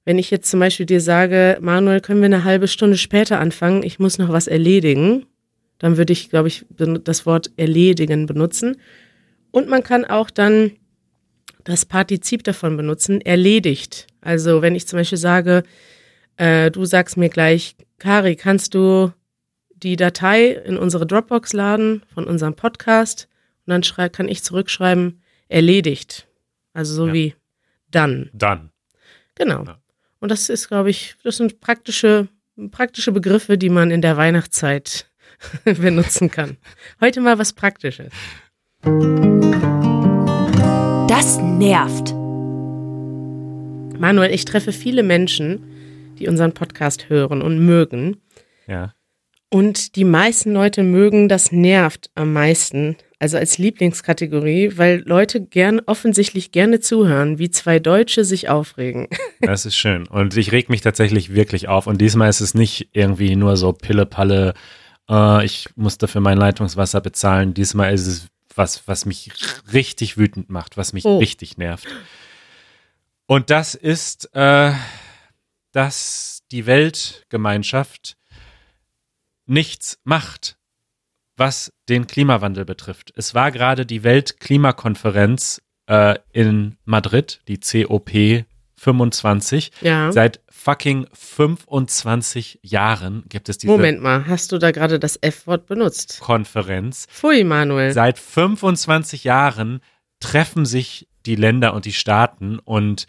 wenn 0.06 0.20
ich 0.20 0.32
jetzt 0.32 0.50
zum 0.50 0.60
Beispiel 0.60 0.86
dir 0.86 1.02
sage, 1.02 1.58
Manuel, 1.62 2.02
können 2.02 2.22
wir 2.22 2.26
eine 2.26 2.44
halbe 2.44 2.68
Stunde 2.68 2.98
später 2.98 3.40
anfangen, 3.40 3.84
ich 3.84 4.00
muss 4.00 4.18
noch 4.18 4.30
was 4.30 4.48
erledigen, 4.48 5.26
dann 5.80 5.98
würde 5.98 6.14
ich, 6.14 6.30
glaube 6.30 6.50
ich, 6.50 6.66
das 6.78 7.26
Wort 7.26 7.52
erledigen 7.56 8.26
benutzen. 8.26 8.78
Und 9.52 9.70
man 9.70 9.84
kann 9.84 10.06
auch 10.06 10.30
dann 10.30 10.72
das 11.64 11.86
Partizip 11.86 12.44
davon 12.44 12.78
benutzen, 12.78 13.22
erledigt. 13.22 14.08
Also 14.22 14.62
wenn 14.62 14.76
ich 14.76 14.88
zum 14.88 15.00
Beispiel 15.00 15.18
sage, 15.18 15.64
äh, 16.38 16.70
du 16.72 16.86
sagst 16.86 17.18
mir 17.18 17.30
gleich, 17.30 17.76
Kari, 17.98 18.36
kannst 18.36 18.74
du 18.74 19.12
die 19.72 19.96
Datei 19.96 20.52
in 20.52 20.78
unsere 20.78 21.08
Dropbox 21.08 21.54
laden 21.54 22.04
von 22.14 22.26
unserem 22.26 22.56
Podcast 22.56 23.29
dann 23.70 23.84
schrei 23.84 24.10
kann 24.10 24.28
ich 24.28 24.44
zurückschreiben, 24.44 25.22
erledigt. 25.48 26.28
Also 26.74 26.94
so 26.94 27.08
Ja. 27.08 27.14
wie 27.14 27.36
dann. 27.92 28.30
Dann. 28.34 28.72
Genau. 29.36 29.64
Ja. 29.64 29.80
Und 30.20 30.30
das 30.32 30.50
ist, 30.50 30.68
glaube 30.68 30.90
ich, 30.90 31.16
das 31.24 31.38
sind 31.38 31.60
praktische, 31.62 32.28
praktische 32.72 33.12
Begriffe, 33.12 33.58
die 33.58 33.70
man 33.70 33.90
in 33.92 34.02
der 34.02 34.18
Weihnachtszeit 34.18 35.10
benutzen 35.64 36.30
kann. 36.30 36.58
Heute 37.00 37.22
mal 37.22 37.38
was 37.40 37.54
Praktisches. 37.54 38.12
Das 41.08 41.38
nervt. 41.40 42.14
Manuel, 44.00 44.34
ich 44.34 44.46
treffe 44.46 44.72
viele 44.72 45.04
Menschen, 45.04 46.16
die 46.20 46.28
unseren 46.28 46.54
Podcast 46.54 47.10
hören 47.10 47.42
und 47.42 47.60
mögen. 47.66 48.18
Ja. 48.68 48.94
Und 49.50 49.96
die 49.96 50.04
meisten 50.06 50.54
Leute 50.54 50.84
mögen 50.84 51.28
das 51.28 51.52
nervt 51.52 52.10
am 52.16 52.32
meisten, 52.34 52.96
also 53.20 53.38
als 53.38 53.58
Lieblingskategorie, 53.58 54.74
weil 54.78 55.04
Leute 55.06 55.42
gern 55.42 55.82
offensichtlich 55.86 56.52
gerne 56.52 56.80
zuhören, 56.80 57.38
wie 57.38 57.52
zwei 57.52 57.80
Deutsche 57.80 58.24
sich 58.26 58.50
aufregen. 58.50 59.08
Das 59.42 59.66
ist 59.66 59.78
schön. 59.78 60.06
Und 60.06 60.36
ich 60.36 60.52
reg 60.52 60.70
mich 60.70 60.82
tatsächlich 60.82 61.34
wirklich 61.34 61.70
auf. 61.70 61.88
Und 61.88 62.00
diesmal 62.02 62.30
ist 62.30 62.42
es 62.42 62.54
nicht 62.54 62.90
irgendwie 62.92 63.38
nur 63.38 63.56
so 63.56 63.72
Pille-Palle, 63.72 64.54
äh, 65.10 65.46
ich 65.46 65.70
musste 65.78 66.10
für 66.10 66.20
mein 66.20 66.38
Leitungswasser 66.38 67.00
bezahlen. 67.00 67.54
Diesmal 67.54 67.94
ist 67.94 68.06
es 68.06 68.28
was, 68.54 68.86
was 68.88 69.06
mich 69.06 69.32
richtig 69.72 70.18
wütend 70.18 70.50
macht, 70.50 70.76
was 70.76 70.92
mich 70.92 71.06
Oh. 71.06 71.20
richtig 71.20 71.58
nervt. 71.58 71.88
Und 73.28 73.50
das 73.50 73.76
ist, 73.76 74.30
äh, 74.36 74.74
dass 75.72 76.42
die 76.52 76.66
Weltgemeinschaft 76.66 78.18
nichts 79.46 80.00
macht, 80.04 80.58
was 81.40 81.72
den 81.88 82.08
Klimawandel 82.08 82.66
betrifft. 82.66 83.12
Es 83.16 83.34
war 83.34 83.52
gerade 83.52 83.86
die 83.86 84.04
Weltklimakonferenz 84.04 85.62
äh, 85.88 86.16
in 86.32 86.78
Madrid, 86.86 87.42
die 87.48 87.60
COP 87.60 88.12
25. 88.76 89.72
Ja. 89.82 90.12
Seit 90.12 90.42
fucking 90.50 91.08
25 91.14 92.60
Jahren 92.62 93.24
gibt 93.28 93.50
es 93.50 93.58
diese 93.58 93.72
Moment 93.72 94.02
mal, 94.02 94.28
hast 94.28 94.52
du 94.52 94.58
da 94.58 94.72
gerade 94.72 95.00
das 95.00 95.18
F-Wort 95.22 95.66
benutzt? 95.66 96.20
Konferenz. 96.22 97.08
Pfui, 97.10 97.44
Manuel. 97.44 97.94
Seit 97.94 98.20
25 98.20 99.24
Jahren 99.24 99.82
treffen 100.20 100.66
sich 100.66 101.08
die 101.26 101.36
Länder 101.36 101.74
und 101.74 101.86
die 101.86 101.94
Staaten 101.94 102.60
und 102.60 103.08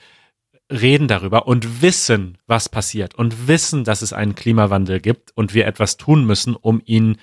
reden 0.71 1.09
darüber 1.09 1.47
und 1.49 1.83
wissen, 1.83 2.39
was 2.47 2.69
passiert 2.69 3.15
und 3.17 3.49
wissen, 3.49 3.85
dass 3.85 4.03
es 4.03 4.13
einen 4.13 4.37
Klimawandel 4.37 5.01
gibt 5.01 5.33
und 5.35 5.53
wir 5.53 5.67
etwas 5.67 5.97
tun 5.97 6.25
müssen, 6.25 6.55
um 6.55 6.81
ihn 6.85 7.17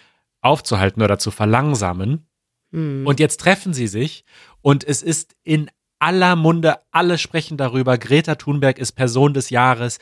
aufzuhalten 0.48 1.02
oder 1.02 1.20
zu 1.20 1.32
verlangsamen. 1.32 2.28
Hm. 2.72 3.06
Und 3.06 3.20
jetzt 3.20 3.40
treffen 3.40 3.74
sie 3.74 3.88
sich 3.88 4.26
und 4.62 4.84
es 4.84 5.02
ist 5.02 5.36
in 5.44 5.70
aller 6.00 6.36
Munde, 6.36 6.80
alle 6.92 7.18
sprechen 7.18 7.58
darüber. 7.58 7.98
Greta 7.98 8.36
Thunberg 8.36 8.80
ist 8.80 8.94
Person 8.94 9.34
des 9.34 9.50
Jahres. 9.50 10.00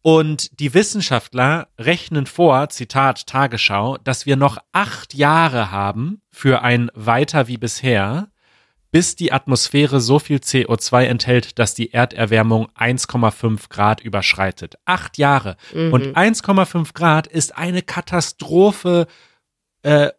Und 0.00 0.60
die 0.60 0.74
Wissenschaftler 0.74 1.68
rechnen 1.78 2.26
vor, 2.26 2.68
Zitat 2.68 3.26
Tagesschau, 3.26 3.98
dass 3.98 4.26
wir 4.26 4.36
noch 4.36 4.58
acht 4.72 5.14
Jahre 5.14 5.70
haben 5.70 6.22
für 6.30 6.62
ein 6.62 6.90
Weiter 6.94 7.48
wie 7.48 7.58
bisher, 7.58 8.30
bis 8.90 9.16
die 9.16 9.32
Atmosphäre 9.32 10.00
so 10.00 10.18
viel 10.18 10.38
CO2 10.38 11.04
enthält, 11.04 11.58
dass 11.58 11.74
die 11.74 11.92
Erderwärmung 11.92 12.68
1,5 12.78 13.68
Grad 13.68 14.00
überschreitet. 14.00 14.76
Acht 14.86 15.18
Jahre. 15.18 15.56
Mhm. 15.74 15.92
Und 15.92 16.16
1,5 16.16 16.94
Grad 16.94 17.26
ist 17.26 17.58
eine 17.58 17.82
Katastrophe 17.82 19.06
äh, 19.82 20.10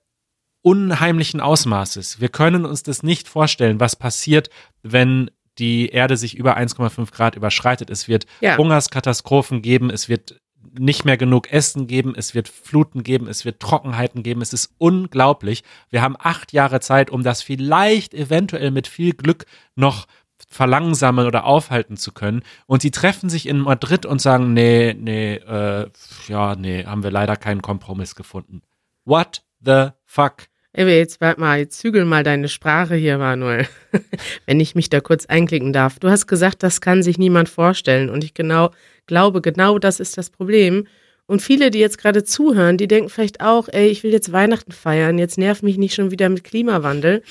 unheimlichen 0.61 1.41
Ausmaßes. 1.41 2.19
Wir 2.19 2.29
können 2.29 2.65
uns 2.65 2.83
das 2.83 3.03
nicht 3.03 3.27
vorstellen, 3.27 3.79
was 3.79 3.95
passiert, 3.95 4.49
wenn 4.83 5.31
die 5.57 5.89
Erde 5.89 6.17
sich 6.17 6.37
über 6.37 6.57
1,5 6.57 7.11
Grad 7.11 7.35
überschreitet. 7.35 7.89
Es 7.89 8.07
wird 8.07 8.25
Ja. 8.41 8.57
Hungerskatastrophen 8.57 9.61
geben, 9.61 9.89
es 9.89 10.09
wird 10.09 10.39
nicht 10.77 11.05
mehr 11.05 11.17
genug 11.17 11.51
Essen 11.51 11.87
geben, 11.87 12.13
es 12.15 12.35
wird 12.35 12.47
Fluten 12.47 13.03
geben, 13.03 13.27
es 13.27 13.45
wird 13.45 13.59
Trockenheiten 13.59 14.23
geben. 14.23 14.41
Es 14.41 14.53
ist 14.53 14.73
unglaublich. 14.77 15.63
Wir 15.89 16.01
haben 16.01 16.15
acht 16.19 16.53
Jahre 16.53 16.79
Zeit, 16.79 17.09
um 17.09 17.23
das 17.23 17.41
vielleicht 17.41 18.13
eventuell 18.13 18.71
mit 18.71 18.87
viel 18.87 19.13
Glück 19.13 19.45
noch 19.75 20.05
verlangsamen 20.49 21.25
oder 21.27 21.45
aufhalten 21.45 21.97
zu 21.97 22.11
können. 22.11 22.43
Und 22.65 22.81
sie 22.81 22.91
treffen 22.91 23.29
sich 23.29 23.47
in 23.47 23.59
Madrid 23.59 24.05
und 24.05 24.21
sagen, 24.21 24.53
nee, 24.53 24.93
nee, 24.97 25.35
äh, 25.35 25.89
ja, 26.27 26.55
nee, 26.55 26.85
haben 26.85 27.03
wir 27.03 27.11
leider 27.11 27.35
keinen 27.35 27.61
Kompromiss 27.61 28.15
gefunden. 28.15 28.61
What 29.05 29.41
the 29.63 29.89
fuck? 30.05 30.47
Ey, 30.71 30.85
jetzt 30.97 31.19
warte 31.19 31.39
mal, 31.39 31.59
jetzt 31.59 31.79
zügel 31.79 32.05
mal 32.05 32.23
deine 32.23 32.47
Sprache 32.47 32.95
hier, 32.95 33.17
Manuel. 33.17 33.67
Wenn 34.45 34.59
ich 34.59 34.75
mich 34.75 34.89
da 34.89 34.99
kurz 34.99 35.25
einklicken 35.25 35.73
darf. 35.73 35.97
Du 35.99 36.09
hast 36.09 36.27
gesagt, 36.27 36.61
das 36.61 36.79
kann 36.79 37.01
sich 37.01 37.17
niemand 37.17 37.49
vorstellen. 37.49 38.09
Und 38.09 38.23
ich 38.23 38.33
genau 38.35 38.69
glaube, 39.07 39.41
genau 39.41 39.79
das 39.79 39.99
ist 39.99 40.17
das 40.17 40.29
Problem. 40.29 40.85
Und 41.25 41.41
viele, 41.41 41.71
die 41.71 41.79
jetzt 41.79 41.97
gerade 41.97 42.23
zuhören, 42.23 42.77
die 42.77 42.87
denken 42.87 43.09
vielleicht 43.09 43.41
auch, 43.41 43.67
ey, 43.71 43.87
ich 43.87 44.03
will 44.03 44.11
jetzt 44.11 44.31
Weihnachten 44.31 44.71
feiern, 44.71 45.17
jetzt 45.17 45.37
nerv 45.37 45.63
mich 45.63 45.77
nicht 45.77 45.95
schon 45.95 46.11
wieder 46.11 46.29
mit 46.29 46.43
Klimawandel. 46.43 47.23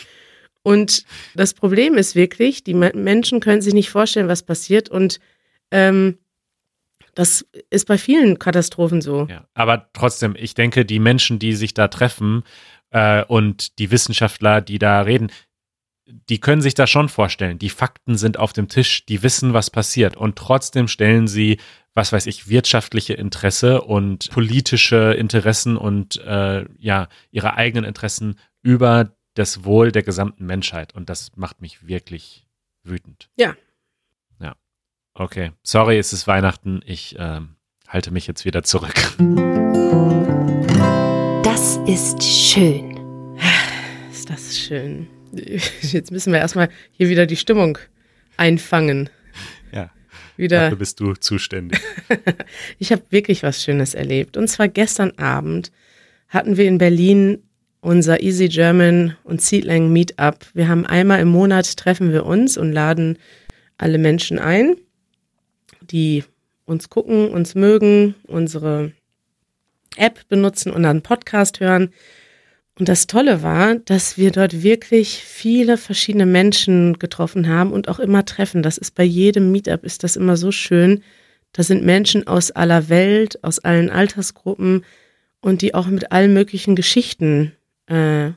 Und 0.63 1.05
das 1.35 1.55
Problem 1.55 1.95
ist 1.95 2.15
wirklich, 2.15 2.65
die 2.65 2.75
Me- 2.75 2.93
Menschen 2.95 3.41
können 3.41 3.63
sich 3.63 3.75
nicht 3.75 3.91
vorstellen, 3.91 4.29
was 4.29 4.43
passiert. 4.43 4.89
Und 4.89 5.21
ähm, 5.71 6.19
das 7.19 7.45
ist 7.69 7.89
bei 7.89 7.99
vielen 7.99 8.39
Katastrophen 8.39 9.01
so. 9.01 9.27
Ja, 9.29 9.45
aber 9.53 9.91
trotzdem, 9.93 10.37
ich 10.39 10.55
denke, 10.55 10.85
die 10.85 11.01
Menschen, 11.01 11.41
die 11.41 11.53
sich 11.55 11.75
da 11.75 11.89
treffen 11.89 12.45
äh, 12.91 13.25
und 13.25 13.81
die 13.81 13.91
Wissenschaftler, 13.91 14.61
die 14.61 14.79
da 14.79 15.01
reden, 15.01 15.33
die 16.07 16.39
können 16.39 16.63
sich 16.63 16.75
das 16.75 16.89
schon 16.89 17.09
vorstellen. 17.09 17.59
Die 17.59 17.71
Fakten 17.71 18.17
sind 18.17 18.39
auf 18.39 18.53
dem 18.53 18.69
Tisch, 18.69 19.05
die 19.05 19.25
wissen, 19.25 19.53
was 19.53 19.69
passiert. 19.69 20.17
Und 20.17 20.37
trotzdem 20.37 20.87
stellen 20.87 21.27
sie, 21.27 21.59
was 21.93 22.13
weiß 22.13 22.27
ich, 22.27 22.49
wirtschaftliche 22.49 23.15
Interesse 23.15 23.83
und 23.83 24.31
politische 24.31 25.15
Interessen 25.15 25.77
und 25.77 26.19
äh, 26.25 26.67
ja, 26.79 27.09
ihre 27.33 27.55
eigenen 27.55 27.85
Interessen 27.85 28.39
über 28.63 29.11
das 29.35 29.65
Wohl 29.65 29.91
der 29.91 30.05
gesamten 30.05 30.47
Menschheit. 30.47 30.95
Und 30.95 31.11
das 31.11 31.33
macht 31.35 31.61
mich 31.63 31.89
wirklich 31.89 32.47
wütend. 32.85 33.29
Ja. 33.37 33.49
Ja. 33.49 33.57
Okay. 35.19 35.51
Sorry, 35.65 35.99
es 35.99 36.13
ist 36.13 36.29
Weihnachten. 36.29 36.81
Ich 36.87 37.17
ähm, 37.19 37.57
halte 37.89 38.13
mich 38.13 38.29
jetzt 38.29 38.45
wieder 38.45 38.63
zurück. 38.63 38.95
Das 41.43 41.77
ist 41.89 42.23
schön. 42.23 43.37
Ist 44.13 44.31
das 44.31 44.57
schön. 44.57 45.09
Jetzt 45.83 46.13
müssen 46.13 46.33
wir 46.33 46.39
erstmal 46.39 46.69
hier 46.93 47.09
wieder 47.09 47.27
die 47.27 47.37
Stimmung 47.37 47.79
einfangen. 48.37 49.11
Ja. 49.73 49.91
Wieder. 50.37 50.61
Dafür 50.61 50.79
bist 50.79 51.01
du 51.01 51.15
zuständig. 51.15 51.81
Ich 52.79 52.93
habe 52.93 53.03
wirklich 53.11 53.43
was 53.43 53.61
Schönes 53.61 53.95
erlebt. 53.95 54.37
Und 54.37 54.47
zwar 54.47 54.69
gestern 54.69 55.11
Abend 55.19 55.73
hatten 56.29 56.57
wir 56.57 56.67
in 56.67 56.79
Berlin 56.79 57.43
unser 57.81 58.23
Easy 58.23 58.49
German 58.49 59.17
und 59.25 59.43
Seedlang 59.43 59.93
Meetup. 59.93 60.47
Wir 60.55 60.69
haben 60.69 60.87
einmal 60.87 61.19
im 61.19 61.29
Monat 61.29 61.77
treffen 61.77 62.13
wir 62.13 62.25
uns 62.25 62.57
und 62.57 62.71
laden 62.71 63.19
alle 63.79 63.99
Menschen 63.99 64.39
ein, 64.39 64.77
die 65.91 66.25
uns 66.65 66.89
gucken, 66.91 67.31
uns 67.31 67.55
mögen, 67.55 68.15
unsere 68.27 68.93
App 69.97 70.29
benutzen 70.29 70.71
und 70.71 70.85
einen 70.85 71.03
Podcast 71.03 71.61
hören. 71.61 71.91
Und 72.79 72.89
das 72.89 73.09
Tolle 73.09 73.43
war, 73.43 73.75
dass 73.75 74.19
wir 74.19 74.31
dort 74.31 74.63
wirklich 74.63 75.23
viele 75.25 75.77
verschiedene 75.77 76.27
Menschen 76.27 76.99
getroffen 76.99 77.49
haben 77.49 77.73
und 77.73 77.89
auch 77.89 77.99
immer 77.99 78.25
treffen. 78.25 78.63
Das 78.63 78.79
ist 78.79 78.95
bei 78.95 79.03
jedem 79.03 79.51
Meetup 79.51 79.83
ist 79.85 80.05
das 80.05 80.15
immer 80.15 80.37
so 80.37 80.53
schön. 80.53 81.03
Da 81.53 81.63
sind 81.63 81.85
Menschen 81.85 82.27
aus 82.27 82.51
aller 82.53 82.89
Welt, 82.89 83.43
aus 83.43 83.59
allen 83.59 83.91
Altersgruppen 83.91 84.85
und 85.41 85.63
die 85.63 85.75
auch 85.75 85.87
mit 85.87 86.13
allen 86.13 86.33
möglichen 86.33 86.77
Geschichten 86.77 87.53
äh, 87.87 88.31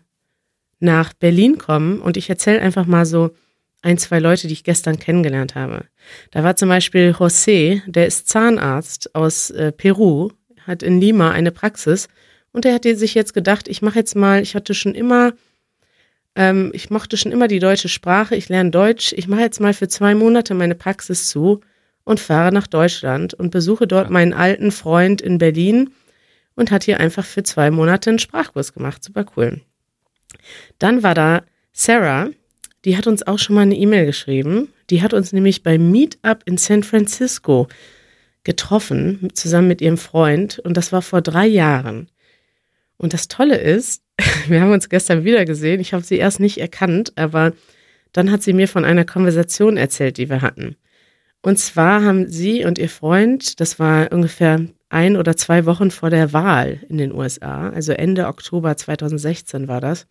nach 0.79 1.13
Berlin 1.13 1.57
kommen. 1.59 2.01
Und 2.01 2.17
ich 2.17 2.29
erzähle 2.29 2.61
einfach 2.61 2.87
mal 2.87 3.05
so 3.05 3.31
ein, 3.81 3.97
zwei 3.97 4.19
Leute, 4.19 4.47
die 4.47 4.53
ich 4.53 4.63
gestern 4.63 4.99
kennengelernt 4.99 5.55
habe. 5.55 5.85
Da 6.31 6.43
war 6.43 6.55
zum 6.55 6.69
Beispiel 6.69 7.11
José, 7.17 7.81
der 7.87 8.07
ist 8.07 8.27
Zahnarzt 8.27 9.15
aus 9.15 9.49
äh, 9.51 9.71
Peru, 9.71 10.29
hat 10.65 10.83
in 10.83 11.01
Lima 11.01 11.31
eine 11.31 11.51
Praxis 11.51 12.07
und 12.51 12.65
er 12.65 12.73
hat 12.73 12.83
sich 12.83 13.13
jetzt 13.15 13.33
gedacht, 13.33 13.67
ich 13.67 13.81
mache 13.81 13.99
jetzt 13.99 14.15
mal, 14.15 14.41
ich 14.41 14.55
hatte 14.55 14.73
schon 14.73 14.93
immer, 14.93 15.33
ähm, 16.35 16.71
ich 16.73 16.89
mochte 16.89 17.17
schon 17.17 17.31
immer 17.31 17.47
die 17.47 17.59
deutsche 17.59 17.89
Sprache, 17.89 18.35
ich 18.35 18.49
lerne 18.49 18.71
Deutsch, 18.71 19.13
ich 19.13 19.27
mache 19.27 19.41
jetzt 19.41 19.59
mal 19.59 19.73
für 19.73 19.87
zwei 19.87 20.13
Monate 20.15 20.53
meine 20.53 20.75
Praxis 20.75 21.27
zu 21.29 21.61
und 22.03 22.19
fahre 22.19 22.51
nach 22.51 22.67
Deutschland 22.67 23.33
und 23.33 23.51
besuche 23.51 23.87
dort 23.87 24.09
meinen 24.09 24.33
alten 24.33 24.71
Freund 24.71 25.21
in 25.21 25.37
Berlin 25.37 25.91
und 26.55 26.71
hat 26.71 26.83
hier 26.83 26.99
einfach 26.99 27.25
für 27.25 27.43
zwei 27.43 27.71
Monate 27.71 28.09
einen 28.09 28.19
Sprachkurs 28.19 28.73
gemacht. 28.73 29.03
Super 29.03 29.25
cool. 29.35 29.61
Dann 30.77 31.03
war 31.03 31.15
da 31.15 31.43
Sarah, 31.71 32.29
die 32.85 32.97
hat 32.97 33.07
uns 33.07 33.25
auch 33.25 33.39
schon 33.39 33.55
mal 33.55 33.61
eine 33.61 33.75
E-Mail 33.75 34.05
geschrieben. 34.05 34.69
Die 34.89 35.01
hat 35.01 35.13
uns 35.13 35.33
nämlich 35.33 35.63
beim 35.63 35.91
Meetup 35.91 36.43
in 36.45 36.57
San 36.57 36.83
Francisco 36.83 37.67
getroffen, 38.43 39.29
zusammen 39.33 39.67
mit 39.67 39.81
ihrem 39.81 39.97
Freund. 39.97 40.59
Und 40.59 40.77
das 40.77 40.91
war 40.91 41.01
vor 41.01 41.21
drei 41.21 41.45
Jahren. 41.45 42.09
Und 42.97 43.13
das 43.13 43.27
Tolle 43.27 43.57
ist, 43.57 44.03
wir 44.47 44.61
haben 44.61 44.71
uns 44.71 44.89
gestern 44.89 45.23
wieder 45.23 45.45
gesehen. 45.45 45.79
Ich 45.79 45.93
habe 45.93 46.03
sie 46.03 46.17
erst 46.17 46.39
nicht 46.39 46.59
erkannt, 46.59 47.13
aber 47.15 47.53
dann 48.13 48.31
hat 48.31 48.43
sie 48.43 48.53
mir 48.53 48.67
von 48.67 48.85
einer 48.85 49.05
Konversation 49.05 49.77
erzählt, 49.77 50.17
die 50.17 50.29
wir 50.29 50.41
hatten. 50.41 50.75
Und 51.41 51.57
zwar 51.57 52.03
haben 52.03 52.27
sie 52.27 52.65
und 52.65 52.77
ihr 52.77 52.89
Freund, 52.89 53.59
das 53.59 53.79
war 53.79 54.11
ungefähr 54.11 54.67
ein 54.89 55.17
oder 55.17 55.35
zwei 55.37 55.65
Wochen 55.65 55.89
vor 55.89 56.09
der 56.09 56.33
Wahl 56.33 56.79
in 56.89 56.97
den 56.97 57.13
USA, 57.13 57.69
also 57.69 57.93
Ende 57.93 58.27
Oktober 58.27 58.75
2016 58.75 59.67
war 59.67 59.81
das, 59.81 60.07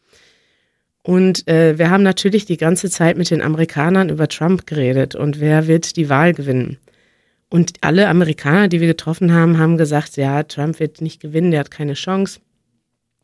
und 1.03 1.49
äh, 1.49 1.79
wir 1.79 1.91
haben 1.91 2.03
natürlich 2.03 2.45
die 2.45 2.59
ganze 2.59 2.91
Zeit 2.91 3.17
mit 3.17 3.31
den 3.31 3.41
Amerikanern 3.41 4.11
über 4.11 4.29
Trump 4.29 4.67
geredet 4.67 5.15
und 5.15 5.41
wer 5.41 5.67
wird 5.67 5.97
die 5.97 6.09
Wahl 6.09 6.35
gewinnen. 6.35 6.79
Und 7.49 7.73
alle 7.81 8.09
Amerikaner, 8.09 8.69
die 8.69 8.81
wir 8.81 8.87
getroffen 8.87 9.33
haben, 9.33 9.59
haben 9.59 9.77
gesagt, 9.77 10.17
ja, 10.17 10.43
Trump 10.45 10.79
wird 10.79 11.01
nicht 11.01 11.21
gewinnen, 11.21 11.51
der 11.51 11.61
hat 11.61 11.71
keine 11.71 11.95
Chance. 11.95 12.41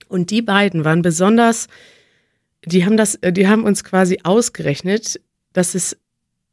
Und 0.08 0.30
die 0.30 0.42
beiden 0.42 0.84
waren 0.84 1.02
besonders, 1.02 1.68
die 2.64 2.84
haben 2.84 2.96
das, 2.96 3.18
die 3.22 3.46
haben 3.46 3.64
uns 3.64 3.84
quasi 3.84 4.20
ausgerechnet, 4.24 5.20
dass 5.52 5.74
es, 5.74 5.96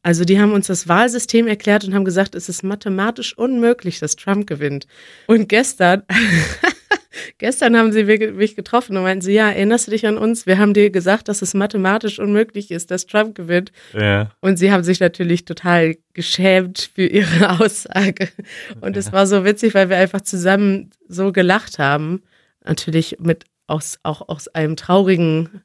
also 0.03 0.25
die 0.25 0.39
haben 0.39 0.51
uns 0.51 0.67
das 0.67 0.87
Wahlsystem 0.87 1.47
erklärt 1.47 1.85
und 1.85 1.95
haben 1.95 2.05
gesagt, 2.05 2.35
es 2.35 2.49
ist 2.49 2.63
mathematisch 2.63 3.35
unmöglich, 3.37 3.99
dass 3.99 4.17
Trump 4.17 4.45
gewinnt. 4.45 4.85
Und 5.27 5.49
gestern 5.49 6.03
Gestern 7.37 7.77
haben 7.77 7.91
sie 7.91 8.03
mich 8.03 8.55
getroffen 8.55 8.97
und 8.97 9.03
meinten 9.03 9.21
sie, 9.21 9.33
ja, 9.33 9.49
erinnerst 9.49 9.87
du 9.87 9.91
dich 9.91 10.05
an 10.07 10.17
uns? 10.17 10.45
Wir 10.45 10.57
haben 10.57 10.73
dir 10.73 10.89
gesagt, 10.89 11.27
dass 11.27 11.41
es 11.41 11.53
mathematisch 11.53 12.19
unmöglich 12.19 12.71
ist, 12.71 12.91
dass 12.91 13.05
Trump 13.05 13.35
gewinnt. 13.35 13.71
Ja. 13.93 14.31
Und 14.41 14.57
sie 14.57 14.71
haben 14.71 14.83
sich 14.83 14.99
natürlich 14.99 15.45
total 15.45 15.95
geschämt 16.13 16.89
für 16.93 17.05
ihre 17.05 17.59
Aussage. 17.61 18.29
Und 18.81 18.97
es 18.97 19.11
war 19.11 19.27
so 19.27 19.45
witzig, 19.45 19.73
weil 19.73 19.89
wir 19.89 19.97
einfach 19.97 20.21
zusammen 20.21 20.91
so 21.07 21.31
gelacht 21.31 21.79
haben. 21.79 22.23
Natürlich 22.65 23.17
mit 23.19 23.45
aus, 23.67 23.99
auch 24.03 24.27
aus 24.29 24.47
einem 24.49 24.75
traurigen, 24.75 25.61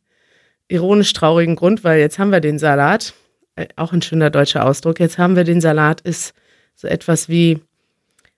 ironisch 0.68 1.12
traurigen 1.12 1.56
Grund, 1.56 1.84
weil 1.84 2.00
jetzt 2.00 2.18
haben 2.18 2.32
wir 2.32 2.40
den 2.40 2.58
Salat. 2.58 3.14
Äh, 3.56 3.68
auch 3.76 3.92
ein 3.92 4.02
schöner 4.02 4.30
deutscher 4.30 4.66
Ausdruck. 4.66 5.00
Jetzt 5.00 5.18
haben 5.18 5.36
wir 5.36 5.44
den 5.44 5.60
Salat, 5.60 6.00
ist 6.00 6.34
so 6.74 6.86
etwas 6.86 7.28
wie, 7.28 7.60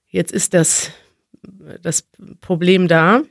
jetzt 0.08 0.32
ist 0.32 0.54
das 0.54 0.92
das 1.82 2.08
Problem 2.40 2.88
da 2.88 3.22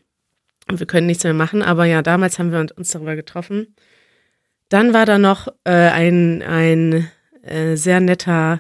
und 0.70 0.80
wir 0.80 0.88
können 0.88 1.08
nichts 1.08 1.24
mehr 1.24 1.34
machen. 1.34 1.62
Aber 1.62 1.86
ja, 1.86 2.02
damals 2.02 2.40
haben 2.40 2.52
wir 2.52 2.66
uns 2.76 2.92
darüber 2.92 3.16
getroffen. 3.16 3.76
Dann 4.70 4.94
war 4.94 5.06
da 5.06 5.18
noch 5.18 5.48
äh, 5.64 5.72
ein, 5.72 6.44
ein 6.44 7.10
äh, 7.42 7.76
sehr 7.76 8.00
netter 8.00 8.60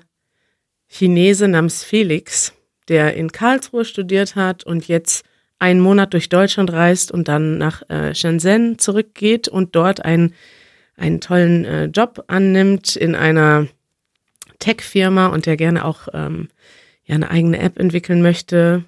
Chinese 0.88 1.48
namens 1.48 1.84
Felix, 1.84 2.54
der 2.88 3.16
in 3.16 3.32
Karlsruhe 3.32 3.86
studiert 3.86 4.36
hat 4.36 4.64
und 4.64 4.88
jetzt 4.88 5.24
einen 5.60 5.82
Monat 5.82 6.14
durch 6.14 6.30
Deutschland 6.30 6.72
reist 6.72 7.12
und 7.12 7.28
dann 7.28 7.58
nach 7.58 7.88
äh, 7.90 8.16
Shenzhen 8.16 8.80
zurückgeht 8.80 9.48
und 9.48 9.76
dort 9.76 10.04
einen, 10.04 10.34
einen 10.96 11.22
tollen 11.22 11.66
äh, 11.66 11.86
Job 11.86 12.24
annimmt 12.28 12.96
in 12.96 13.14
einer 13.14 13.68
Tech-Firma 14.58 15.28
und 15.28 15.46
der 15.46 15.58
gerne 15.58 15.86
auch 15.86 16.08
ähm, 16.14 16.50
ja, 17.06 17.16
eine 17.16 17.30
eigene 17.30 17.60
App 17.60 17.78
entwickeln 17.78 18.22
möchte 18.22 18.86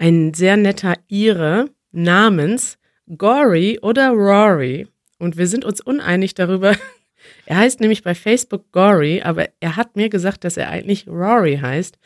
ein 0.00 0.32
sehr 0.32 0.56
netter 0.56 0.94
Ire 1.08 1.68
namens 1.92 2.78
Gory 3.18 3.78
oder 3.82 4.08
Rory. 4.10 4.88
Und 5.18 5.36
wir 5.36 5.46
sind 5.46 5.64
uns 5.64 5.80
uneinig 5.80 6.34
darüber. 6.34 6.74
Er 7.44 7.58
heißt 7.58 7.80
nämlich 7.80 8.02
bei 8.02 8.14
Facebook 8.14 8.72
Gory, 8.72 9.20
aber 9.22 9.50
er 9.60 9.76
hat 9.76 9.94
mir 9.94 10.08
gesagt, 10.08 10.42
dass 10.42 10.56
er 10.56 10.70
eigentlich 10.70 11.06
Rory 11.06 11.58
heißt. 11.60 11.98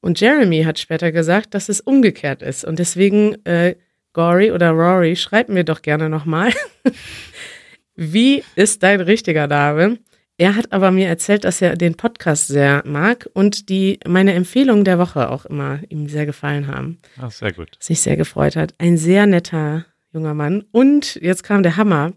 Und 0.00 0.20
Jeremy 0.20 0.62
hat 0.62 0.78
später 0.78 1.10
gesagt, 1.10 1.54
dass 1.54 1.68
es 1.68 1.80
umgekehrt 1.80 2.40
ist. 2.40 2.64
Und 2.64 2.78
deswegen, 2.78 3.44
äh, 3.44 3.74
Gory 4.12 4.52
oder 4.52 4.70
Rory, 4.70 5.16
schreib 5.16 5.48
mir 5.48 5.64
doch 5.64 5.82
gerne 5.82 6.08
nochmal. 6.08 6.52
Wie 7.96 8.44
ist 8.54 8.84
dein 8.84 9.00
richtiger 9.00 9.48
Name? 9.48 9.98
Er 10.36 10.56
hat 10.56 10.72
aber 10.72 10.90
mir 10.90 11.06
erzählt, 11.06 11.44
dass 11.44 11.62
er 11.62 11.76
den 11.76 11.94
Podcast 11.94 12.48
sehr 12.48 12.82
mag 12.84 13.28
und 13.34 13.68
die 13.68 14.00
meine 14.06 14.34
Empfehlungen 14.34 14.84
der 14.84 14.98
Woche 14.98 15.30
auch 15.30 15.44
immer 15.44 15.80
ihm 15.88 16.08
sehr 16.08 16.26
gefallen 16.26 16.66
haben. 16.66 16.98
Ach, 17.20 17.30
sehr 17.30 17.52
gut. 17.52 17.76
Sich 17.78 18.00
sehr 18.00 18.16
gefreut 18.16 18.56
hat. 18.56 18.74
Ein 18.78 18.96
sehr 18.96 19.26
netter 19.26 19.86
junger 20.12 20.34
Mann. 20.34 20.64
Und 20.72 21.16
jetzt 21.16 21.44
kam 21.44 21.62
der 21.62 21.76
Hammer. 21.76 22.12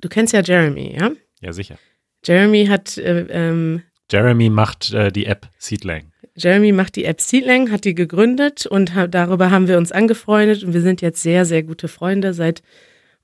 Du 0.00 0.08
kennst 0.08 0.32
ja 0.32 0.40
Jeremy, 0.42 0.96
ja? 0.98 1.10
Ja, 1.40 1.52
sicher. 1.52 1.78
Jeremy 2.24 2.66
hat 2.66 2.96
äh, 2.96 3.26
ähm, 3.28 3.82
Jeremy 4.10 4.48
macht 4.50 4.92
äh, 4.92 5.12
die 5.12 5.26
App 5.26 5.48
Seedlang. 5.58 6.12
Jeremy 6.34 6.72
macht 6.72 6.96
die 6.96 7.04
App 7.04 7.20
Seedlang, 7.20 7.70
hat 7.70 7.84
die 7.84 7.94
gegründet 7.94 8.66
und 8.66 8.94
ha 8.94 9.06
darüber 9.06 9.50
haben 9.50 9.68
wir 9.68 9.78
uns 9.78 9.92
angefreundet 9.92 10.64
und 10.64 10.74
wir 10.74 10.82
sind 10.82 11.02
jetzt 11.02 11.22
sehr, 11.22 11.44
sehr 11.44 11.62
gute 11.62 11.88
Freunde 11.88 12.34
seit 12.34 12.62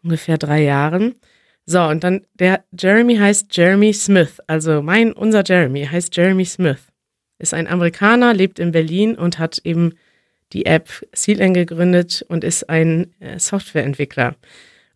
ungefähr 0.03 0.39
drei 0.39 0.63
Jahren. 0.63 1.15
So, 1.65 1.83
und 1.83 2.03
dann 2.03 2.23
der 2.35 2.65
Jeremy 2.77 3.17
heißt 3.17 3.57
Jeremy 3.57 3.93
Smith. 3.93 4.41
Also 4.47 4.83
mein, 4.83 5.13
unser 5.13 5.45
Jeremy 5.45 5.85
heißt 5.85 6.17
Jeremy 6.17 6.45
Smith. 6.45 6.81
Ist 7.39 7.55
ein 7.55 7.67
Amerikaner, 7.67 8.35
lebt 8.35 8.59
in 8.59 8.73
Berlin 8.73 9.15
und 9.17 9.39
hat 9.39 9.61
eben 9.65 9.95
die 10.53 10.67
App 10.67 10.89
Seedlang 11.13 11.55
gegründet 11.55 12.25
und 12.29 12.45
ist 12.45 12.69
ein 12.69 13.15
äh, 13.21 13.39
Softwareentwickler. 13.39 14.37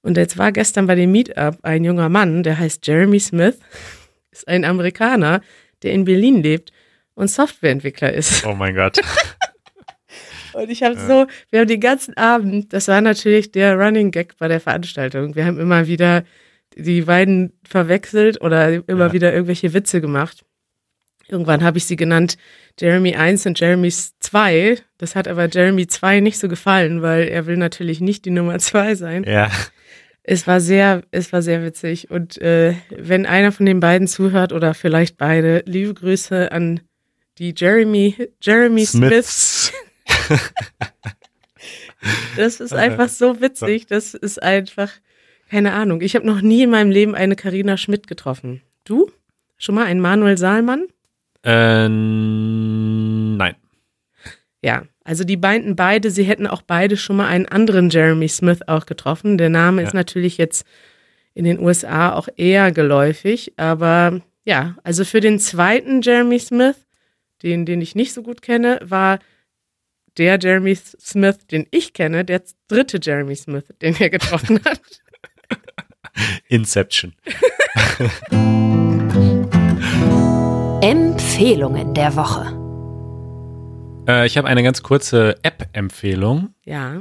Und 0.02 0.16
jetzt 0.16 0.38
war 0.38 0.52
gestern 0.52 0.86
bei 0.86 0.94
dem 0.94 1.10
Meetup 1.12 1.58
ein 1.62 1.82
junger 1.84 2.08
Mann, 2.08 2.42
der 2.42 2.58
heißt 2.58 2.86
Jeremy 2.86 3.18
Smith, 3.18 3.58
ist 4.30 4.46
ein 4.46 4.64
Amerikaner, 4.64 5.40
der 5.82 5.92
in 5.92 6.04
Berlin 6.04 6.42
lebt 6.42 6.72
und 7.14 7.28
Softwareentwickler 7.28 8.12
ist. 8.12 8.44
Oh 8.46 8.54
mein 8.54 8.74
Gott. 8.74 8.98
Und 10.52 10.70
ich 10.70 10.82
habe 10.82 10.96
so, 10.96 11.26
wir 11.50 11.60
haben 11.60 11.68
den 11.68 11.80
ganzen 11.80 12.16
Abend, 12.16 12.72
das 12.72 12.88
war 12.88 13.02
natürlich 13.02 13.52
der 13.52 13.76
Running 13.76 14.10
Gag 14.10 14.38
bei 14.38 14.48
der 14.48 14.58
Veranstaltung. 14.58 15.34
Wir 15.34 15.44
haben 15.44 15.60
immer 15.60 15.86
wieder 15.86 16.24
die 16.76 17.02
beiden 17.02 17.52
verwechselt 17.66 18.40
oder 18.40 18.70
immer 18.88 19.06
Ja. 19.06 19.12
wieder 19.12 19.32
irgendwelche 19.32 19.72
Witze 19.74 20.00
gemacht. 20.00 20.44
Irgendwann 21.28 21.64
habe 21.64 21.78
ich 21.78 21.86
sie 21.86 21.96
genannt 21.96 22.36
Jeremy 22.78 23.16
1 23.16 23.46
und 23.46 23.58
Jeremy 23.58 23.90
2. 24.20 24.78
Das 24.98 25.16
hat 25.16 25.26
aber 25.26 25.48
Jeremy 25.48 25.86
2 25.88 26.20
nicht 26.20 26.38
so 26.38 26.46
gefallen, 26.48 27.02
weil 27.02 27.26
er 27.28 27.46
will 27.46 27.56
natürlich 27.56 28.00
nicht 28.00 28.24
die 28.24 28.30
Nummer 28.30 28.58
2 28.58 28.94
sein. 28.94 29.24
ja. 29.24 29.50
Es 30.28 30.48
war 30.48 30.60
sehr, 30.60 31.02
es 31.12 31.32
war 31.32 31.40
sehr 31.40 31.62
witzig. 31.64 32.10
Und 32.10 32.36
äh, 32.42 32.74
wenn 32.90 33.26
einer 33.26 33.52
von 33.52 33.64
den 33.64 33.78
beiden 33.78 34.08
zuhört 34.08 34.52
oder 34.52 34.74
vielleicht 34.74 35.16
beide, 35.16 35.62
liebe 35.66 35.94
Grüße 35.94 36.50
an 36.50 36.80
die 37.38 37.54
Jeremy, 37.56 38.16
Jeremy 38.42 38.84
Smiths. 38.86 39.68
Smiths. 39.68 39.72
Das 42.36 42.60
ist 42.60 42.72
einfach 42.72 43.08
so 43.08 43.40
witzig. 43.40 43.86
Das 43.86 44.14
ist 44.14 44.42
einfach, 44.42 44.90
keine 45.50 45.72
Ahnung. 45.72 46.00
Ich 46.00 46.14
habe 46.14 46.26
noch 46.26 46.40
nie 46.40 46.62
in 46.64 46.70
meinem 46.70 46.90
Leben 46.90 47.14
eine 47.14 47.36
Karina 47.36 47.76
Schmidt 47.76 48.06
getroffen. 48.06 48.62
Du? 48.84 49.10
Schon 49.58 49.74
mal 49.74 49.84
einen 49.86 50.00
Manuel 50.00 50.36
Saalmann? 50.38 50.86
Äh, 51.44 51.88
nein. 51.88 53.54
Ja, 54.62 54.82
also 55.04 55.24
die 55.24 55.36
meinten 55.36 55.76
beide, 55.76 56.10
sie 56.10 56.24
hätten 56.24 56.46
auch 56.46 56.62
beide 56.62 56.96
schon 56.96 57.16
mal 57.16 57.28
einen 57.28 57.46
anderen 57.46 57.90
Jeremy 57.90 58.28
Smith 58.28 58.60
auch 58.66 58.86
getroffen. 58.86 59.38
Der 59.38 59.48
Name 59.50 59.82
ist 59.82 59.92
Ja. 59.92 59.98
natürlich 60.00 60.38
jetzt 60.38 60.66
in 61.34 61.44
den 61.44 61.60
USA 61.60 62.12
auch 62.14 62.28
eher 62.36 62.72
geläufig, 62.72 63.52
aber 63.56 64.20
Ja, 64.48 64.76
also 64.84 65.04
für 65.04 65.20
den 65.20 65.38
zweiten 65.40 66.02
Jeremy 66.02 66.38
Smith, 66.38 66.76
den, 67.42 67.66
den 67.66 67.80
ich 67.80 67.94
nicht 67.96 68.12
so 68.12 68.22
gut 68.22 68.42
kenne, 68.42 68.78
war 68.82 69.18
der 70.18 70.38
Jeremy 70.40 70.74
Smith, 70.76 71.46
den 71.50 71.66
ich 71.72 71.92
kenne, 71.92 72.24
der 72.24 72.42
dritte 72.68 72.98
Jeremy 73.02 73.34
Smith, 73.34 73.64
den 73.82 73.96
er 73.98 74.08
getroffen 74.08 74.60
hat. 74.64 74.80
Inception. 76.48 77.14
Empfehlungen 80.82 81.94
der 81.94 82.16
Woche. 82.16 82.52
Äh, 84.08 84.26
ich 84.26 84.36
habe 84.38 84.48
eine 84.48 84.62
ganz 84.62 84.82
kurze 84.82 85.36
App-Empfehlung. 85.42 86.54
Ja. 86.64 87.00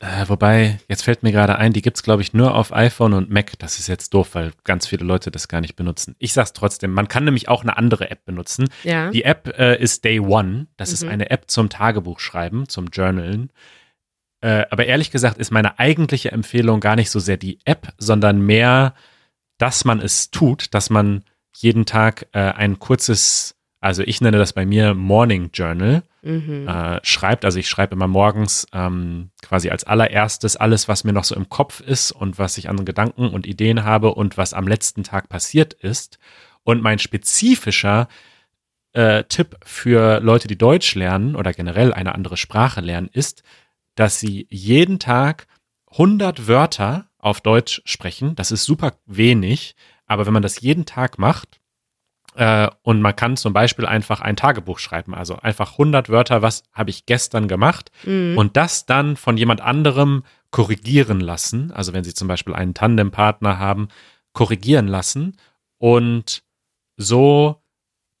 Äh, 0.00 0.28
wobei, 0.28 0.78
jetzt 0.88 1.02
fällt 1.04 1.22
mir 1.22 1.30
gerade 1.30 1.56
ein, 1.56 1.72
die 1.74 1.82
gibt's 1.82 2.02
glaube 2.02 2.22
ich, 2.22 2.32
nur 2.32 2.54
auf 2.54 2.72
iPhone 2.74 3.12
und 3.12 3.30
Mac. 3.30 3.58
Das 3.58 3.78
ist 3.78 3.86
jetzt 3.86 4.14
doof, 4.14 4.30
weil 4.32 4.52
ganz 4.64 4.86
viele 4.86 5.04
Leute 5.04 5.30
das 5.30 5.46
gar 5.48 5.60
nicht 5.60 5.76
benutzen. 5.76 6.16
Ich 6.18 6.32
sag's 6.32 6.54
trotzdem, 6.54 6.92
man 6.92 7.06
kann 7.08 7.24
nämlich 7.24 7.48
auch 7.48 7.62
eine 7.62 7.76
andere 7.76 8.10
App 8.10 8.24
benutzen. 8.24 8.68
Ja. 8.82 9.10
Die 9.10 9.24
App 9.24 9.54
äh, 9.58 9.78
ist 9.80 10.04
Day 10.04 10.18
One. 10.20 10.66
Das 10.78 10.92
ist 10.92 11.04
Mhm. 11.04 11.10
eine 11.10 11.30
App 11.30 11.50
zum 11.50 11.68
Tagebuchschreiben, 11.68 12.68
zum 12.68 12.86
Journalen. 12.86 13.50
Äh, 14.40 14.64
aber 14.70 14.86
ehrlich 14.86 15.10
gesagt 15.10 15.38
ist 15.38 15.50
meine 15.50 15.78
eigentliche 15.78 16.32
Empfehlung 16.32 16.80
gar 16.80 16.96
nicht 16.96 17.10
so 17.10 17.18
sehr 17.20 17.36
die 17.36 17.58
App, 17.64 17.92
sondern 17.98 18.40
mehr, 18.40 18.94
dass 19.58 19.84
man 19.84 20.00
es 20.00 20.30
tut, 20.30 20.74
dass 20.74 20.90
man 20.90 21.24
jeden 21.54 21.84
Tag 21.84 22.26
äh, 22.32 22.38
ein 22.38 22.78
kurzes, 22.78 23.56
also 23.80 24.02
ich 24.02 24.20
nenne 24.20 24.38
das 24.38 24.52
bei 24.52 24.64
mir 24.64 24.94
Morning 24.94 25.50
Journal, 25.52 26.02
Mhm. 26.22 26.68
äh, 26.68 27.00
schreibt. 27.02 27.44
Also 27.44 27.58
ich 27.58 27.68
schreibe 27.68 27.94
immer 27.94 28.06
morgens 28.06 28.66
ähm, 28.72 29.30
quasi 29.42 29.70
als 29.70 29.84
allererstes 29.84 30.56
alles, 30.56 30.86
was 30.88 31.04
mir 31.04 31.12
noch 31.12 31.24
so 31.24 31.34
im 31.34 31.48
Kopf 31.48 31.80
ist 31.80 32.12
und 32.12 32.38
was 32.38 32.58
ich 32.58 32.68
an 32.68 32.84
Gedanken 32.84 33.28
und 33.30 33.46
Ideen 33.46 33.84
habe 33.84 34.14
und 34.14 34.36
was 34.36 34.52
am 34.52 34.68
letzten 34.68 35.02
Tag 35.02 35.28
passiert 35.28 35.72
ist. 35.72 36.18
Und 36.62 36.82
mein 36.82 36.98
spezifischer 36.98 38.08
äh, 38.92 39.24
Tipp 39.24 39.56
für 39.64 40.20
Leute, 40.20 40.46
die 40.48 40.58
Deutsch 40.58 40.94
lernen 40.94 41.36
oder 41.36 41.52
generell 41.52 41.94
eine 41.94 42.14
andere 42.14 42.36
Sprache 42.36 42.80
lernen, 42.80 43.08
ist, 43.12 43.42
dass 44.00 44.18
sie 44.18 44.46
jeden 44.48 44.98
Tag 44.98 45.46
100 45.92 46.48
Wörter 46.48 47.10
auf 47.18 47.42
Deutsch 47.42 47.82
sprechen. 47.84 48.34
Das 48.34 48.50
ist 48.50 48.64
super 48.64 48.94
wenig, 49.04 49.74
aber 50.06 50.24
wenn 50.24 50.32
man 50.32 50.42
das 50.42 50.62
jeden 50.62 50.86
Tag 50.86 51.18
macht, 51.18 51.60
äh, 52.34 52.70
und 52.82 53.02
man 53.02 53.14
kann 53.14 53.36
zum 53.36 53.52
Beispiel 53.52 53.84
einfach 53.84 54.22
ein 54.22 54.36
Tagebuch 54.36 54.78
schreiben, 54.78 55.14
also 55.14 55.36
einfach 55.36 55.72
100 55.76 56.08
Wörter, 56.08 56.40
was 56.40 56.62
habe 56.72 56.88
ich 56.88 57.04
gestern 57.04 57.46
gemacht 57.46 57.90
Mhm. 58.04 58.38
und 58.38 58.56
das 58.56 58.86
dann 58.86 59.16
von 59.16 59.36
jemand 59.36 59.60
anderem 59.60 60.22
korrigieren 60.50 61.20
lassen. 61.20 61.70
Also 61.72 61.92
wenn 61.92 62.04
Sie 62.04 62.14
zum 62.14 62.26
Beispiel 62.26 62.54
einen 62.54 62.72
Tandempartner 62.72 63.58
haben, 63.58 63.88
korrigieren 64.32 64.88
lassen 64.88 65.36
und 65.78 66.42
so 66.96 67.59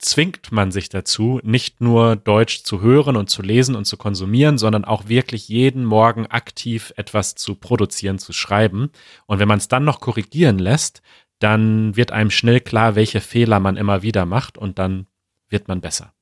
zwingt 0.00 0.50
man 0.50 0.72
sich 0.72 0.88
dazu, 0.88 1.40
nicht 1.42 1.80
nur 1.80 2.16
Deutsch 2.16 2.64
zu 2.64 2.80
hören 2.80 3.16
und 3.16 3.28
zu 3.28 3.42
lesen 3.42 3.76
und 3.76 3.84
zu 3.84 3.96
konsumieren, 3.96 4.58
sondern 4.58 4.84
auch 4.84 5.08
wirklich 5.08 5.48
jeden 5.48 5.84
Morgen 5.84 6.26
aktiv 6.26 6.92
etwas 6.96 7.34
zu 7.34 7.54
produzieren, 7.54 8.18
zu 8.18 8.32
schreiben. 8.32 8.90
Und 9.26 9.38
wenn 9.38 9.48
man 9.48 9.58
es 9.58 9.68
dann 9.68 9.84
noch 9.84 10.00
korrigieren 10.00 10.58
lässt, 10.58 11.02
dann 11.38 11.96
wird 11.96 12.12
einem 12.12 12.30
schnell 12.30 12.60
klar, 12.60 12.96
welche 12.96 13.20
Fehler 13.20 13.60
man 13.60 13.76
immer 13.76 14.02
wieder 14.02 14.24
macht 14.24 14.58
und 14.58 14.78
dann 14.78 15.06
wird 15.48 15.68
man 15.68 15.80
besser. 15.80 16.12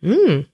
Mhm. 0.00 0.46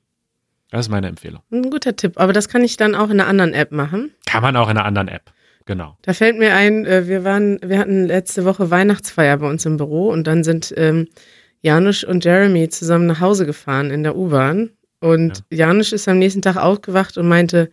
Das 0.70 0.86
ist 0.86 0.90
meine 0.90 1.08
Empfehlung. 1.08 1.42
Ein 1.50 1.70
guter 1.70 1.96
Tipp. 1.96 2.14
Aber 2.16 2.32
das 2.32 2.48
kann 2.48 2.64
ich 2.64 2.76
dann 2.76 2.94
auch 2.94 3.10
in 3.10 3.20
einer 3.20 3.26
anderen 3.26 3.52
App 3.52 3.72
machen. 3.72 4.12
Kann 4.26 4.42
man 4.42 4.56
auch 4.56 4.70
in 4.70 4.76
einer 4.76 4.86
anderen 4.86 5.08
App. 5.08 5.32
Genau. 5.66 5.96
Da 6.02 6.14
fällt 6.14 6.38
mir 6.38 6.54
ein, 6.54 6.86
äh, 6.86 7.06
wir 7.06 7.24
waren, 7.24 7.58
wir 7.62 7.78
hatten 7.78 8.06
letzte 8.06 8.44
Woche 8.44 8.70
Weihnachtsfeier 8.70 9.36
bei 9.36 9.48
uns 9.48 9.66
im 9.66 9.76
Büro 9.76 10.10
und 10.10 10.26
dann 10.26 10.42
sind 10.42 10.72
ähm, 10.76 11.08
Janusz 11.62 12.02
und 12.02 12.24
Jeremy 12.24 12.68
zusammen 12.68 13.06
nach 13.06 13.20
Hause 13.20 13.46
gefahren 13.46 13.90
in 13.90 14.02
der 14.02 14.16
U-Bahn. 14.16 14.70
Und 15.00 15.44
Janusz 15.50 15.92
ist 15.92 16.08
am 16.08 16.18
nächsten 16.18 16.42
Tag 16.42 16.56
aufgewacht 16.56 17.16
und 17.16 17.28
meinte, 17.28 17.70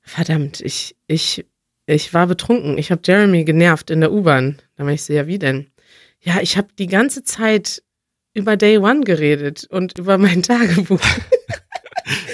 verdammt, 0.00 0.60
ich, 0.60 0.96
ich, 1.06 1.44
ich 1.86 2.14
war 2.14 2.26
betrunken. 2.26 2.78
Ich 2.78 2.90
habe 2.90 3.02
Jeremy 3.04 3.44
genervt 3.44 3.90
in 3.90 4.00
der 4.00 4.12
U-Bahn. 4.12 4.60
Da 4.76 4.84
meinte 4.84 4.94
ich 4.96 5.04
so, 5.04 5.12
ja, 5.12 5.26
wie 5.26 5.38
denn? 5.38 5.70
Ja, 6.20 6.40
ich 6.40 6.56
habe 6.56 6.68
die 6.78 6.86
ganze 6.86 7.24
Zeit 7.24 7.82
über 8.34 8.56
Day 8.56 8.78
One 8.78 9.00
geredet 9.00 9.66
und 9.70 9.98
über 9.98 10.18
mein 10.18 10.42
Tagebuch. 10.42 11.00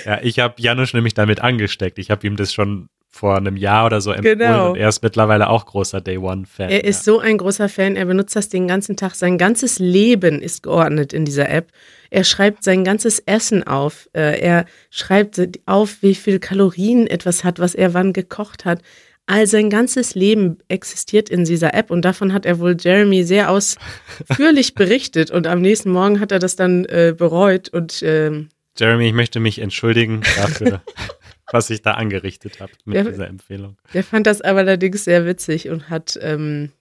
Ja, 0.04 0.20
ich 0.22 0.38
habe 0.38 0.60
Janusz 0.60 0.92
nämlich 0.92 1.14
damit 1.14 1.40
angesteckt. 1.40 1.98
Ich 1.98 2.10
habe 2.10 2.26
ihm 2.26 2.36
das 2.36 2.52
schon 2.52 2.88
vor 3.14 3.36
einem 3.36 3.56
Jahr 3.56 3.84
oder 3.86 4.00
so 4.00 4.10
empfohlen 4.10 4.38
Genau. 4.38 4.70
und 4.70 4.76
er 4.78 4.88
ist 4.88 5.02
mittlerweile 5.02 5.50
auch 5.50 5.66
großer 5.66 6.00
Day 6.00 6.16
One-Fan. 6.18 6.70
Er 6.70 6.82
ist 6.84 7.04
so 7.04 7.20
ein 7.20 7.36
großer 7.36 7.68
Fan, 7.68 7.94
er 7.94 8.06
benutzt 8.06 8.34
das 8.34 8.48
den 8.48 8.66
ganzen 8.66 8.96
Tag. 8.96 9.14
Sein 9.14 9.36
ganzes 9.38 9.78
Leben 9.78 10.40
ist 10.40 10.62
geordnet 10.62 11.12
in 11.12 11.24
dieser 11.26 11.48
App. 11.50 11.68
Er 12.10 12.24
schreibt 12.24 12.64
sein 12.64 12.84
ganzes 12.84 13.18
Essen 13.20 13.66
auf. 13.66 14.08
Äh, 14.14 14.40
Er 14.40 14.64
schreibt 14.90 15.40
auf, 15.66 15.98
wie 16.02 16.14
viel 16.14 16.38
Kalorien 16.40 17.06
etwas 17.06 17.44
hat, 17.44 17.58
was 17.58 17.74
er 17.74 17.92
wann 17.94 18.12
gekocht 18.14 18.64
hat. 18.64 18.80
All 19.26 19.46
sein 19.46 19.70
ganzes 19.70 20.14
Leben 20.16 20.58
existiert 20.68 21.28
in 21.28 21.44
dieser 21.44 21.74
App 21.74 21.90
und 21.90 22.04
davon 22.04 22.32
hat 22.32 22.44
er 22.44 22.58
wohl 22.58 22.76
Jeremy 22.80 23.22
sehr 23.24 23.50
ausführlich 23.50 24.74
berichtet 24.74 25.30
und 25.30 25.46
am 25.46 25.60
nächsten 25.60 25.90
Morgen 25.90 26.18
hat 26.18 26.32
er 26.32 26.38
das 26.38 26.56
dann 26.56 26.86
äh, 26.86 27.14
bereut 27.16 27.68
und 27.68 28.02
ähm, 28.04 28.48
Jeremy, 28.78 29.06
ich 29.06 29.12
möchte 29.12 29.38
mich 29.38 29.58
entschuldigen 29.60 30.22
dafür, 30.36 30.80
was 31.52 31.70
ich 31.70 31.82
da 31.82 31.92
angerichtet 31.92 32.60
habe 32.60 32.72
mit 32.84 32.96
Ja. 32.96 33.04
dieser 33.04 33.28
Empfehlung. 33.28 33.76
Der 33.94 34.02
fand 34.04 34.26
das 34.26 34.40
aber 34.40 34.60
allerdings 34.60 35.04
sehr 35.04 35.24
witzig 35.26 35.68
und 35.68 35.88
hat 35.90 36.18
ähm, 36.22 36.72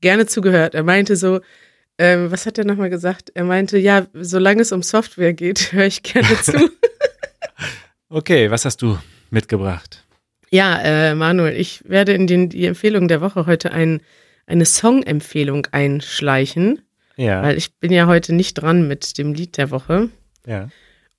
gerne 0.00 0.26
zugehört. 0.26 0.74
Er 0.74 0.82
meinte 0.82 1.16
so, 1.16 1.40
ähm, 1.98 2.30
was 2.30 2.46
hat 2.46 2.56
er 2.58 2.64
nochmal 2.64 2.88
gesagt? 2.90 3.30
Er 3.34 3.44
meinte, 3.44 3.76
ja, 3.76 4.06
solange 4.14 4.62
es 4.62 4.72
um 4.72 4.82
Software 4.82 5.34
geht, 5.34 5.72
höre 5.72 5.86
ich 5.86 6.02
gerne 6.02 6.40
zu. 6.42 6.70
Okay, 8.08 8.50
was 8.50 8.64
hast 8.64 8.82
du 8.82 8.98
mitgebracht? 9.30 10.04
ja, 10.52 10.80
äh, 10.82 11.14
Manuel, 11.14 11.54
ich 11.56 11.88
werde 11.88 12.12
in 12.12 12.26
den, 12.26 12.48
die 12.48 12.66
Empfehlung 12.66 13.06
der 13.06 13.20
Woche 13.20 13.46
heute 13.46 13.70
ein, 13.70 14.00
eine 14.46 14.64
Song-Empfehlung 14.64 15.68
einschleichen, 15.70 16.82
Ja, 17.16 17.40
weil 17.42 17.56
ich 17.56 17.76
bin 17.76 17.92
ja 17.92 18.08
heute 18.08 18.34
nicht 18.34 18.54
dran 18.54 18.88
mit 18.88 19.16
dem 19.16 19.32
Lied 19.32 19.56
der 19.58 19.70
Woche. 19.70 20.08
ja. 20.46 20.68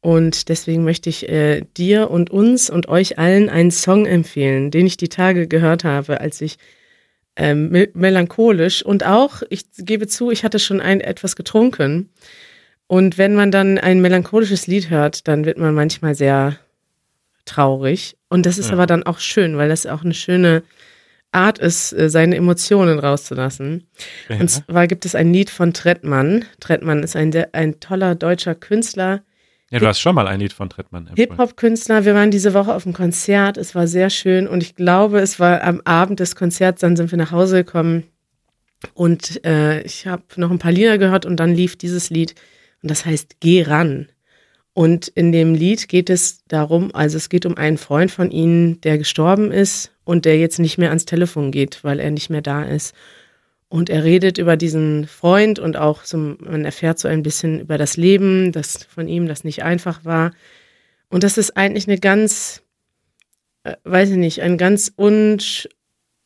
Und 0.01 0.49
deswegen 0.49 0.83
möchte 0.83 1.09
ich 1.09 1.29
äh, 1.29 1.61
dir 1.77 2.09
und 2.09 2.31
uns 2.31 2.69
und 2.71 2.87
euch 2.87 3.19
allen 3.19 3.49
einen 3.49 3.69
Song 3.71 4.07
empfehlen, 4.07 4.71
den 4.71 4.87
ich 4.87 4.97
die 4.97 5.09
Tage 5.09 5.47
gehört 5.47 5.83
habe, 5.83 6.19
als 6.21 6.41
ich 6.41 6.57
ähm, 7.35 7.69
me 7.69 7.87
melancholisch 7.93 8.83
und 8.83 9.05
auch, 9.05 9.43
ich 9.49 9.63
gebe 9.77 10.07
zu, 10.07 10.31
ich 10.31 10.43
hatte 10.43 10.59
schon 10.59 10.81
ein 10.81 11.01
etwas 11.01 11.35
getrunken. 11.35 12.09
Und 12.87 13.17
wenn 13.17 13.35
man 13.35 13.51
dann 13.51 13.77
ein 13.77 14.01
melancholisches 14.01 14.67
Lied 14.67 14.89
hört, 14.89 15.27
dann 15.27 15.45
wird 15.45 15.57
man 15.57 15.73
manchmal 15.73 16.13
sehr 16.15 16.57
traurig. 17.45 18.17
Und 18.27 18.45
das 18.45 18.57
ist 18.57 18.67
Ja. 18.67 18.73
aber 18.73 18.85
dann 18.87 19.03
auch 19.03 19.19
schön, 19.19 19.55
weil 19.57 19.69
das 19.69 19.85
auch 19.85 20.03
eine 20.03 20.13
schöne 20.13 20.63
Art 21.31 21.59
ist, 21.59 21.93
äh, 21.93 22.09
seine 22.09 22.35
Emotionen 22.35 22.99
rauszulassen. 22.99 23.87
ja. 24.29 24.39
Und 24.39 24.49
zwar 24.49 24.87
gibt 24.87 25.05
es 25.05 25.15
ein 25.15 25.31
Lied 25.31 25.49
von 25.49 25.73
Trettmann. 25.73 26.43
Trettmann 26.59 27.03
ist 27.03 27.15
ein, 27.15 27.31
ein 27.53 27.79
toller 27.79 28.15
deutscher 28.15 28.55
Künstler, 28.55 29.21
ja, 29.71 29.79
du 29.79 29.87
hast 29.87 29.99
schon 29.99 30.15
mal 30.15 30.27
ein 30.27 30.39
Lied 30.39 30.53
von 30.53 30.69
Trettmann 30.69 31.07
empfohlen. 31.07 31.29
Hip-Hop-Künstler. 31.29 32.05
Wir 32.05 32.13
waren 32.13 32.29
diese 32.29 32.53
Woche 32.53 32.75
auf 32.75 32.83
dem 32.83 32.93
Konzert. 32.93 33.57
Es 33.57 33.73
war 33.73 33.87
sehr 33.87 34.09
schön 34.09 34.47
und 34.47 34.61
ich 34.61 34.75
glaube, 34.75 35.19
es 35.19 35.39
war 35.39 35.63
am 35.63 35.81
Abend 35.85 36.19
des 36.19 36.35
Konzerts, 36.35 36.81
dann 36.81 36.95
sind 36.95 37.09
wir 37.11 37.17
nach 37.17 37.31
Hause 37.31 37.63
gekommen 37.63 38.03
und 38.93 39.43
äh, 39.45 39.81
ich 39.83 40.07
habe 40.07 40.23
noch 40.35 40.51
ein 40.51 40.59
paar 40.59 40.71
Lieder 40.71 40.97
gehört 40.97 41.25
und 41.25 41.37
dann 41.37 41.53
lief 41.53 41.75
dieses 41.75 42.09
Lied 42.09 42.35
und 42.81 42.91
das 42.91 43.05
heißt 43.05 43.37
Geh 43.39 43.63
ran. 43.63 44.07
Und 44.73 45.09
in 45.09 45.31
dem 45.31 45.53
Lied 45.53 45.89
geht 45.89 46.09
es 46.09 46.45
darum, 46.45 46.95
also 46.95 47.17
es 47.17 47.27
geht 47.27 47.45
um 47.45 47.57
einen 47.57 47.77
Freund 47.77 48.09
von 48.09 48.31
ihnen, 48.31 48.79
der 48.81 48.97
gestorben 48.97 49.51
ist 49.51 49.91
und 50.05 50.23
der 50.25 50.37
jetzt 50.37 50.59
nicht 50.59 50.77
mehr 50.77 50.89
ans 50.89 51.05
Telefon 51.05 51.51
geht, 51.51 51.83
weil 51.83 51.99
er 51.99 52.11
nicht 52.11 52.29
mehr 52.29 52.41
da 52.41 52.63
ist. 52.63 52.95
Und 53.71 53.89
er 53.89 54.03
redet 54.03 54.37
über 54.37 54.57
diesen 54.57 55.07
Freund 55.07 55.57
und 55.57 55.77
auch 55.77 56.03
so, 56.03 56.17
man 56.17 56.65
erfährt 56.65 56.99
so 56.99 57.07
ein 57.07 57.23
bisschen 57.23 57.61
über 57.61 57.77
das 57.77 57.95
Leben, 57.95 58.51
das 58.51 58.83
von 58.83 59.07
ihm, 59.07 59.29
das 59.29 59.45
nicht 59.45 59.63
einfach 59.63 60.03
war. 60.03 60.31
Und 61.07 61.23
das 61.23 61.37
ist 61.37 61.55
eigentlich 61.55 61.87
eine 61.87 61.97
ganz, 61.97 62.63
äh, 63.63 63.77
weiß 63.85 64.09
ich 64.09 64.17
nicht, 64.17 64.41
ein 64.41 64.57
ganz 64.57 64.91
unsch, 64.93 65.69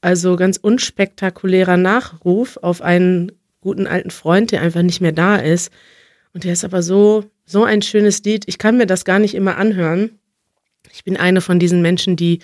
also 0.02 0.38
ganz 0.38 0.58
unspektakulärer 0.58 1.78
Nachruf 1.78 2.58
auf 2.64 2.82
einen 2.82 3.32
guten 3.62 3.86
alten 3.86 4.10
Freund, 4.10 4.52
der 4.52 4.64
einfach 4.64 4.82
nicht 4.82 5.02
mehr 5.02 5.12
da 5.12 5.36
ist. 5.36 5.72
Und 6.34 6.46
der 6.46 6.54
ist 6.54 6.66
aber 6.66 6.82
so, 6.82 7.26
so 7.46 7.64
ein 7.64 7.84
schönes 7.84 8.24
Lied. 8.24 8.46
Ich 8.48 8.58
kann 8.58 8.78
mir 8.78 8.88
das 8.88 9.06
gar 9.06 9.20
nicht 9.20 9.36
immer 9.36 9.58
anhören. 9.58 10.18
Ich 10.92 11.04
bin 11.04 11.16
eine 11.16 11.42
von 11.42 11.60
diesen 11.60 11.84
Menschen, 11.84 12.16
die 12.16 12.40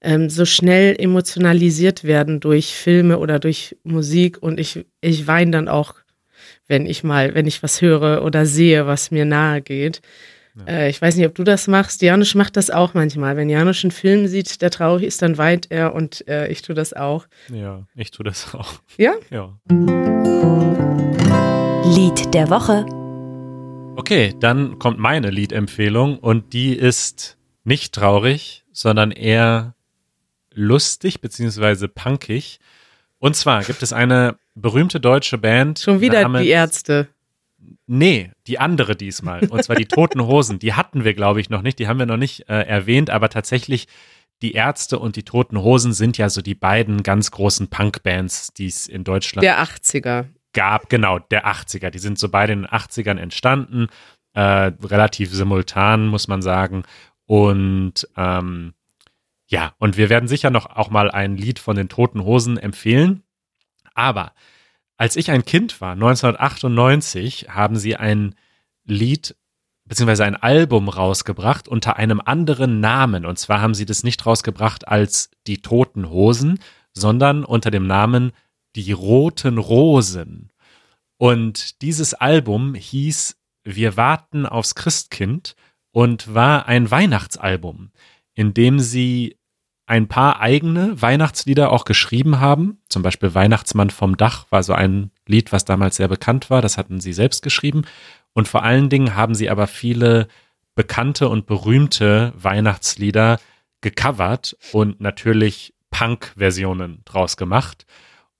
ähm, 0.00 0.30
so 0.30 0.44
schnell 0.44 0.96
emotionalisiert 0.98 2.04
werden 2.04 2.40
durch 2.40 2.74
Filme 2.74 3.18
oder 3.18 3.38
durch 3.38 3.76
Musik 3.84 4.42
und 4.42 4.58
ich, 4.58 4.86
ich 5.00 5.26
weine 5.26 5.50
dann 5.50 5.68
auch, 5.68 5.94
wenn 6.66 6.86
ich 6.86 7.04
mal, 7.04 7.34
wenn 7.34 7.46
ich 7.46 7.62
was 7.62 7.82
höre 7.82 8.24
oder 8.24 8.46
sehe, 8.46 8.86
was 8.86 9.10
mir 9.10 9.24
nahe 9.24 9.60
geht. 9.60 10.00
Äh, 10.66 10.90
ich 10.90 11.00
weiß 11.00 11.16
nicht, 11.16 11.26
ob 11.26 11.34
du 11.34 11.44
das 11.44 11.68
machst. 11.68 12.02
Janusz 12.02 12.34
macht 12.34 12.56
das 12.56 12.70
auch 12.70 12.94
manchmal. 12.94 13.36
Wenn 13.36 13.48
Janusz 13.48 13.84
einen 13.84 13.90
Film 13.90 14.26
sieht, 14.26 14.62
der 14.62 14.70
traurig 14.70 15.04
ist, 15.04 15.22
dann 15.22 15.38
weint 15.38 15.70
er 15.70 15.94
und 15.94 16.26
äh, 16.28 16.48
ich 16.48 16.62
tue 16.62 16.74
das 16.74 16.92
auch. 16.92 17.26
Ja, 17.52 17.86
ich 17.94 18.10
tue 18.10 18.24
das 18.24 18.54
auch. 18.54 18.80
Ja? 18.96 19.12
Ja. 19.30 19.58
Lied 21.84 22.20
Lied 22.20 22.34
der 22.34 22.50
Woche. 22.50 22.84
Okay, 23.96 24.34
dann 24.38 24.78
kommt 24.78 24.98
meine 24.98 25.30
Liedempfehlung 25.30 26.18
und 26.18 26.52
die 26.52 26.74
ist 26.74 27.36
nicht 27.64 27.94
traurig, 27.94 28.64
sondern 28.72 29.10
eher 29.10 29.74
lustig 30.60 31.20
beziehungsweise 31.20 31.88
punkig. 31.88 32.60
Und 33.18 33.36
zwar 33.36 33.64
gibt 33.64 33.82
es 33.82 33.92
eine 33.92 34.36
berühmte 34.54 35.00
deutsche 35.00 35.38
Band. 35.38 35.78
Schon 35.78 36.00
wieder 36.00 36.22
namens- 36.22 36.42
die 36.42 36.48
Ärzte. 36.50 37.08
Nee, 37.86 38.30
die 38.46 38.58
andere 38.58 38.96
diesmal. 38.96 39.46
Und 39.48 39.62
zwar 39.64 39.76
die 39.76 39.84
Toten 39.86 40.22
Hosen. 40.22 40.58
Die 40.58 40.74
hatten 40.74 41.04
wir, 41.04 41.14
glaube 41.14 41.40
ich, 41.40 41.50
noch 41.50 41.62
nicht. 41.62 41.78
Die 41.78 41.88
haben 41.88 41.98
wir 41.98 42.06
noch 42.06 42.16
nicht 42.16 42.48
äh, 42.48 42.62
erwähnt, 42.62 43.10
aber 43.10 43.28
tatsächlich 43.28 43.88
die 44.42 44.52
Ärzte 44.52 44.98
und 44.98 45.16
die 45.16 45.24
Toten 45.24 45.58
Hosen 45.58 45.92
sind 45.92 46.16
ja 46.16 46.30
so 46.30 46.40
die 46.40 46.54
beiden 46.54 47.02
ganz 47.02 47.30
großen 47.30 47.68
Punk-Bands, 47.68 48.54
die 48.54 48.66
es 48.66 48.86
in 48.86 49.04
Deutschland 49.04 49.42
Der 49.44 49.62
80er. 49.62 50.26
gab, 50.54 50.88
genau, 50.88 51.18
der 51.18 51.46
80er. 51.46 51.90
Die 51.90 51.98
sind 51.98 52.18
so 52.18 52.28
beide 52.30 52.52
in 52.54 52.62
den 52.62 52.70
80ern 52.70 53.18
entstanden, 53.18 53.88
äh, 54.32 54.40
relativ 54.40 55.30
simultan, 55.34 56.06
muss 56.06 56.26
man 56.28 56.40
sagen. 56.40 56.84
Und 57.26 58.08
ähm, 58.16 58.72
ja, 59.50 59.74
und 59.78 59.96
wir 59.96 60.08
werden 60.08 60.28
sicher 60.28 60.50
noch 60.50 60.66
auch 60.66 60.90
mal 60.90 61.10
ein 61.10 61.36
Lied 61.36 61.58
von 61.58 61.74
den 61.74 61.88
Toten 61.88 62.22
Hosen 62.24 62.56
empfehlen. 62.56 63.24
Aber 63.94 64.32
als 64.96 65.16
ich 65.16 65.32
ein 65.32 65.44
Kind 65.44 65.80
war, 65.80 65.92
1998, 65.92 67.48
haben 67.50 67.76
sie 67.76 67.96
ein 67.96 68.36
Lied 68.84 69.34
beziehungsweise 69.86 70.24
ein 70.24 70.36
Album 70.36 70.88
rausgebracht 70.88 71.66
unter 71.66 71.96
einem 71.96 72.20
anderen 72.24 72.78
Namen. 72.78 73.26
Und 73.26 73.40
zwar 73.40 73.60
haben 73.60 73.74
sie 73.74 73.86
das 73.86 74.04
nicht 74.04 74.24
rausgebracht 74.24 74.86
als 74.86 75.30
die 75.48 75.62
Toten 75.62 76.10
Hosen, 76.10 76.60
sondern 76.92 77.44
unter 77.44 77.72
dem 77.72 77.88
Namen 77.88 78.30
Die 78.76 78.92
Roten 78.92 79.58
Rosen. 79.58 80.52
Und 81.16 81.82
dieses 81.82 82.14
Album 82.14 82.76
hieß 82.76 83.36
Wir 83.64 83.96
warten 83.96 84.46
aufs 84.46 84.76
Christkind 84.76 85.56
und 85.90 86.32
war 86.32 86.68
ein 86.68 86.88
Weihnachtsalbum, 86.88 87.90
in 88.34 88.54
dem 88.54 88.78
sie 88.78 89.39
ein 89.90 90.06
paar 90.06 90.40
eigene 90.40 91.02
Weihnachtslieder 91.02 91.72
auch 91.72 91.84
geschrieben 91.84 92.38
haben. 92.38 92.78
Zum 92.88 93.02
Beispiel 93.02 93.34
Weihnachtsmann 93.34 93.90
vom 93.90 94.16
Dach 94.16 94.46
war 94.50 94.62
so 94.62 94.72
ein 94.72 95.10
Lied, 95.26 95.50
was 95.50 95.64
damals 95.64 95.96
sehr 95.96 96.06
bekannt 96.06 96.48
war. 96.48 96.62
Das 96.62 96.78
hatten 96.78 97.00
sie 97.00 97.12
selbst 97.12 97.42
geschrieben. 97.42 97.82
Und 98.32 98.46
vor 98.46 98.62
allen 98.62 98.88
Dingen 98.88 99.16
haben 99.16 99.34
sie 99.34 99.50
aber 99.50 99.66
viele 99.66 100.28
bekannte 100.76 101.28
und 101.28 101.46
berühmte 101.46 102.32
Weihnachtslieder 102.36 103.40
gecovert 103.80 104.56
und 104.70 105.00
natürlich 105.00 105.74
Punk-Versionen 105.90 107.02
draus 107.04 107.36
gemacht. 107.36 107.84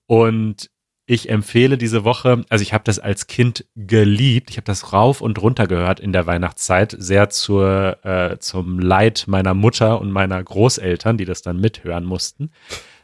Und 0.06 0.69
ich 1.10 1.28
empfehle 1.28 1.76
diese 1.76 2.04
Woche, 2.04 2.44
also 2.50 2.62
ich 2.62 2.72
habe 2.72 2.84
das 2.84 3.00
als 3.00 3.26
Kind 3.26 3.64
geliebt. 3.74 4.48
Ich 4.48 4.58
habe 4.58 4.64
das 4.64 4.92
rauf 4.92 5.20
und 5.20 5.42
runter 5.42 5.66
gehört 5.66 5.98
in 5.98 6.12
der 6.12 6.26
Weihnachtszeit, 6.26 6.94
sehr 6.96 7.30
zur, 7.30 7.98
äh, 8.04 8.38
zum 8.38 8.78
Leid 8.78 9.24
meiner 9.26 9.52
Mutter 9.52 10.00
und 10.00 10.12
meiner 10.12 10.40
Großeltern, 10.40 11.16
die 11.16 11.24
das 11.24 11.42
dann 11.42 11.58
mithören 11.58 12.04
mussten. 12.04 12.52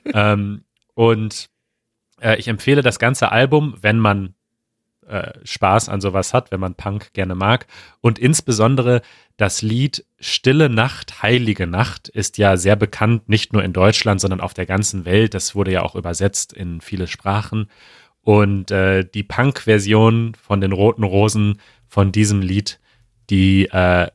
ähm, 0.15 0.63
und 0.95 1.51
äh, 2.21 2.37
ich 2.37 2.47
empfehle 2.47 2.83
das 2.83 3.01
ganze 3.01 3.33
Album, 3.33 3.75
wenn 3.81 3.99
man 3.99 4.37
äh, 5.09 5.33
Spaß 5.45 5.89
an 5.89 6.01
sowas 6.01 6.35
hat, 6.35 6.51
wenn 6.51 6.61
man 6.61 6.75
Punk 6.75 7.13
gerne 7.13 7.35
mag. 7.35 7.67
Und 8.01 8.19
insbesondere 8.19 9.03
das 9.37 9.63
Lied 9.63 10.05
Stille 10.19 10.69
Nacht, 10.69 11.23
Heilige 11.23 11.67
Nacht 11.67 12.09
ist 12.09 12.39
ja 12.39 12.57
sehr 12.57 12.77
bekannt, 12.77 13.29
nicht 13.29 13.53
nur 13.53 13.63
in 13.63 13.73
Deutschland, 13.73 14.21
sondern 14.21 14.41
auf 14.41 14.55
der 14.55 14.67
ganzen 14.67 15.05
Welt. 15.05 15.35
Das 15.35 15.55
wurde 15.55 15.73
ja 15.73 15.83
auch 15.83 15.95
übersetzt 15.95 16.53
in 16.53 16.81
viele 16.81 17.07
Sprachen. 17.07 17.71
Und 18.23 18.71
äh, 18.71 19.05
die 19.05 19.23
Punk-Version 19.23 20.35
von 20.35 20.61
den 20.61 20.73
Roten 20.73 21.05
Rosen 21.05 21.61
von 21.87 22.11
diesem 22.11 22.43
Lied, 22.43 22.81
die, 23.31 23.67
äh, 23.67 24.09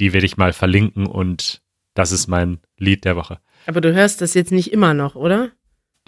die 0.00 0.12
werde 0.12 0.26
ich 0.26 0.36
mal 0.36 0.52
verlinken 0.52 1.06
und 1.06 1.62
das 1.94 2.10
ist 2.10 2.26
mein 2.26 2.58
Lied 2.78 3.04
der 3.04 3.16
Woche. 3.16 3.38
Aber 3.66 3.80
du 3.80 3.92
hörst 3.94 4.20
das 4.20 4.34
jetzt 4.34 4.50
nicht 4.50 4.72
immer 4.72 4.94
noch, 4.94 5.14
oder? 5.14 5.50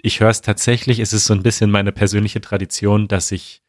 Ich 0.01 0.19
höre 0.19 0.29
es 0.29 0.41
tatsächlich, 0.41 0.99
es 0.99 1.13
ist 1.13 1.25
so 1.25 1.33
ein 1.33 1.43
bisschen 1.43 1.71
meine 1.71 1.91
persönliche 1.91 2.41
Tradition, 2.41 3.07
dass 3.07 3.31
ich 3.31 3.61
Ich 3.63 3.64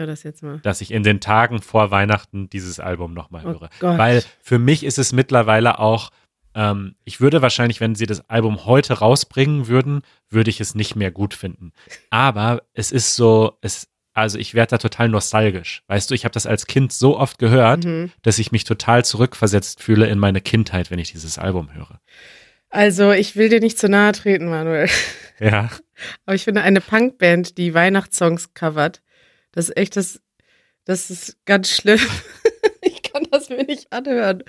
höre 0.00 0.06
das 0.08 0.22
jetzt 0.24 0.42
mal. 0.42 0.58
dass 0.62 0.80
ich 0.80 0.90
in 0.90 1.02
den 1.04 1.20
Tagen 1.20 1.62
vor 1.62 1.90
Weihnachten 1.92 2.50
dieses 2.50 2.80
Album 2.80 3.14
nochmal 3.14 3.42
Oh 3.46 3.48
höre. 3.50 3.70
Gott. 3.78 3.98
Weil 3.98 4.24
für 4.42 4.58
mich 4.58 4.82
ist 4.84 4.98
es 4.98 5.12
mittlerweile 5.12 5.78
auch, 5.78 6.10
ähm, 6.54 6.96
ich 7.04 7.20
würde 7.20 7.42
wahrscheinlich, 7.42 7.80
wenn 7.80 7.94
sie 7.94 8.06
das 8.06 8.28
Album 8.28 8.64
heute 8.66 8.94
rausbringen 8.94 9.68
würden, 9.68 10.02
würde 10.28 10.50
ich 10.50 10.60
es 10.60 10.74
nicht 10.74 10.96
mehr 10.96 11.12
gut 11.12 11.34
finden. 11.34 11.72
Aber 12.10 12.62
es 12.74 12.90
ist 12.90 13.14
so, 13.14 13.56
es, 13.60 13.86
also 14.14 14.36
ich 14.38 14.54
werde 14.54 14.70
da 14.70 14.78
total 14.78 15.08
nostalgisch. 15.08 15.82
Weißt 15.86 16.10
du, 16.10 16.14
ich 16.14 16.24
habe 16.24 16.32
das 16.32 16.46
als 16.46 16.66
Kind 16.66 16.92
so 16.92 17.16
oft 17.18 17.38
gehört, 17.38 17.84
Mhm. 17.84 18.10
dass 18.22 18.40
ich 18.40 18.50
mich 18.50 18.64
total 18.64 19.04
zurückversetzt 19.04 19.80
fühle 19.80 20.08
in 20.08 20.18
meine 20.18 20.40
Kindheit, 20.40 20.90
wenn 20.90 20.98
ich 20.98 21.12
dieses 21.12 21.38
Album 21.38 21.72
höre. 21.72 22.00
Also, 22.72 23.10
ich 23.12 23.34
will 23.36 23.48
dir 23.48 23.60
nicht 23.60 23.78
zu 23.78 23.88
nahe 23.88 24.12
treten, 24.12 24.48
Manuel. 24.48 24.88
Ja. 25.40 25.70
Aber 26.26 26.34
ich 26.34 26.44
finde, 26.44 26.62
eine 26.62 26.80
Punkband, 26.80 27.58
die 27.58 27.74
Weihnachtssongs 27.74 28.54
covert, 28.54 29.02
das 29.52 29.68
ist 29.68 29.76
echt 29.76 29.96
das, 29.96 30.20
das 30.84 31.10
ist 31.10 31.38
ganz 31.44 31.70
schlimm. 31.70 32.00
ich 32.82 33.02
kann 33.02 33.26
das 33.30 33.48
mir 33.48 33.64
nicht 33.64 33.92
anhören. 33.92 34.42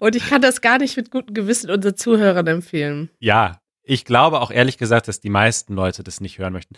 Und 0.00 0.16
ich 0.16 0.28
kann 0.28 0.42
das 0.42 0.60
gar 0.60 0.78
nicht 0.78 0.96
mit 0.96 1.10
gutem 1.10 1.34
Gewissen 1.34 1.70
unseren 1.70 1.96
Zuhörern 1.96 2.46
empfehlen. 2.46 3.10
Ja, 3.18 3.60
ich 3.82 4.04
glaube 4.04 4.40
auch 4.40 4.50
ehrlich 4.50 4.76
gesagt, 4.78 5.08
dass 5.08 5.20
die 5.20 5.30
meisten 5.30 5.74
Leute 5.74 6.02
das 6.02 6.20
nicht 6.20 6.38
hören 6.38 6.52
möchten. 6.52 6.74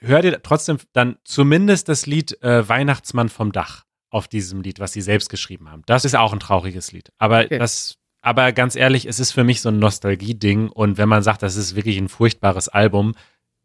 Hör 0.00 0.20
dir 0.20 0.42
trotzdem 0.42 0.78
dann 0.92 1.16
zumindest 1.24 1.88
das 1.88 2.06
Lied 2.06 2.42
äh, 2.42 2.68
Weihnachtsmann 2.68 3.28
vom 3.28 3.52
Dach 3.52 3.84
auf 4.10 4.28
diesem 4.28 4.60
Lied, 4.60 4.80
was 4.80 4.92
sie 4.92 5.00
selbst 5.00 5.30
geschrieben 5.30 5.70
haben. 5.70 5.82
Das 5.86 6.04
ist 6.04 6.14
auch 6.16 6.32
ein 6.32 6.40
trauriges 6.40 6.92
Lied. 6.92 7.10
Aber 7.18 7.44
Okay. 7.44 7.58
das, 7.58 7.96
aber 8.20 8.52
ganz 8.52 8.76
ehrlich, 8.76 9.06
es 9.06 9.20
ist 9.20 9.32
für 9.32 9.44
mich 9.44 9.62
so 9.62 9.70
ein 9.70 9.78
Nostalgie-Ding. 9.78 10.68
Und 10.68 10.98
wenn 10.98 11.08
man 11.08 11.22
sagt, 11.22 11.42
das 11.42 11.56
ist 11.56 11.76
wirklich 11.76 11.96
ein 11.98 12.08
furchtbares 12.08 12.68
Album, 12.68 13.14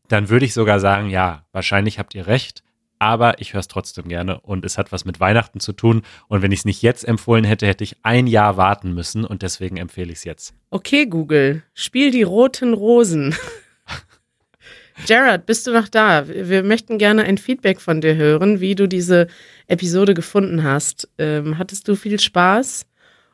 dann 0.07 0.29
würde 0.29 0.45
ich 0.45 0.53
sogar 0.53 0.79
sagen, 0.79 1.09
ja, 1.09 1.45
wahrscheinlich 1.51 1.99
habt 1.99 2.15
ihr 2.15 2.27
recht. 2.27 2.63
Aber 2.99 3.39
ich 3.39 3.53
höre 3.53 3.59
es 3.59 3.67
trotzdem 3.67 4.07
gerne 4.07 4.39
und 4.41 4.65
es 4.65 4.77
hat 4.77 4.91
was 4.91 5.05
mit 5.05 5.19
Weihnachten 5.19 5.59
zu 5.59 5.73
tun. 5.73 6.01
Und 6.27 6.41
wenn 6.41 6.51
ich 6.51 6.59
es 6.59 6.65
nicht 6.65 6.81
jetzt 6.81 7.07
empfohlen 7.07 7.43
hätte, 7.43 7.67
hätte 7.67 7.83
ich 7.83 7.97
ein 8.03 8.27
Jahr 8.27 8.57
warten 8.57 8.93
müssen 8.93 9.23
und 9.25 9.41
deswegen 9.41 9.77
empfehle 9.77 10.11
ich 10.11 10.19
es 10.19 10.23
jetzt. 10.23 10.53
Okay, 10.71 11.05
Google, 11.05 11.63
spiel 11.73 12.11
die 12.11 12.23
roten 12.23 12.73
Rosen. 12.73 13.35
Jared, 15.05 15.45
bist 15.45 15.67
du 15.67 15.71
noch 15.71 15.87
da? 15.87 16.27
Wir 16.27 16.63
möchten 16.63 16.97
gerne 16.97 17.23
ein 17.23 17.37
Feedback 17.37 17.79
von 17.79 18.01
dir 18.01 18.15
hören, 18.15 18.59
wie 18.59 18.73
du 18.73 18.87
diese 18.87 19.27
Episode 19.67 20.13
gefunden 20.13 20.63
hast. 20.63 21.07
Ähm, 21.19 21.57
hattest 21.57 21.87
du 21.87 21.95
viel 21.95 22.19
Spaß 22.19 22.87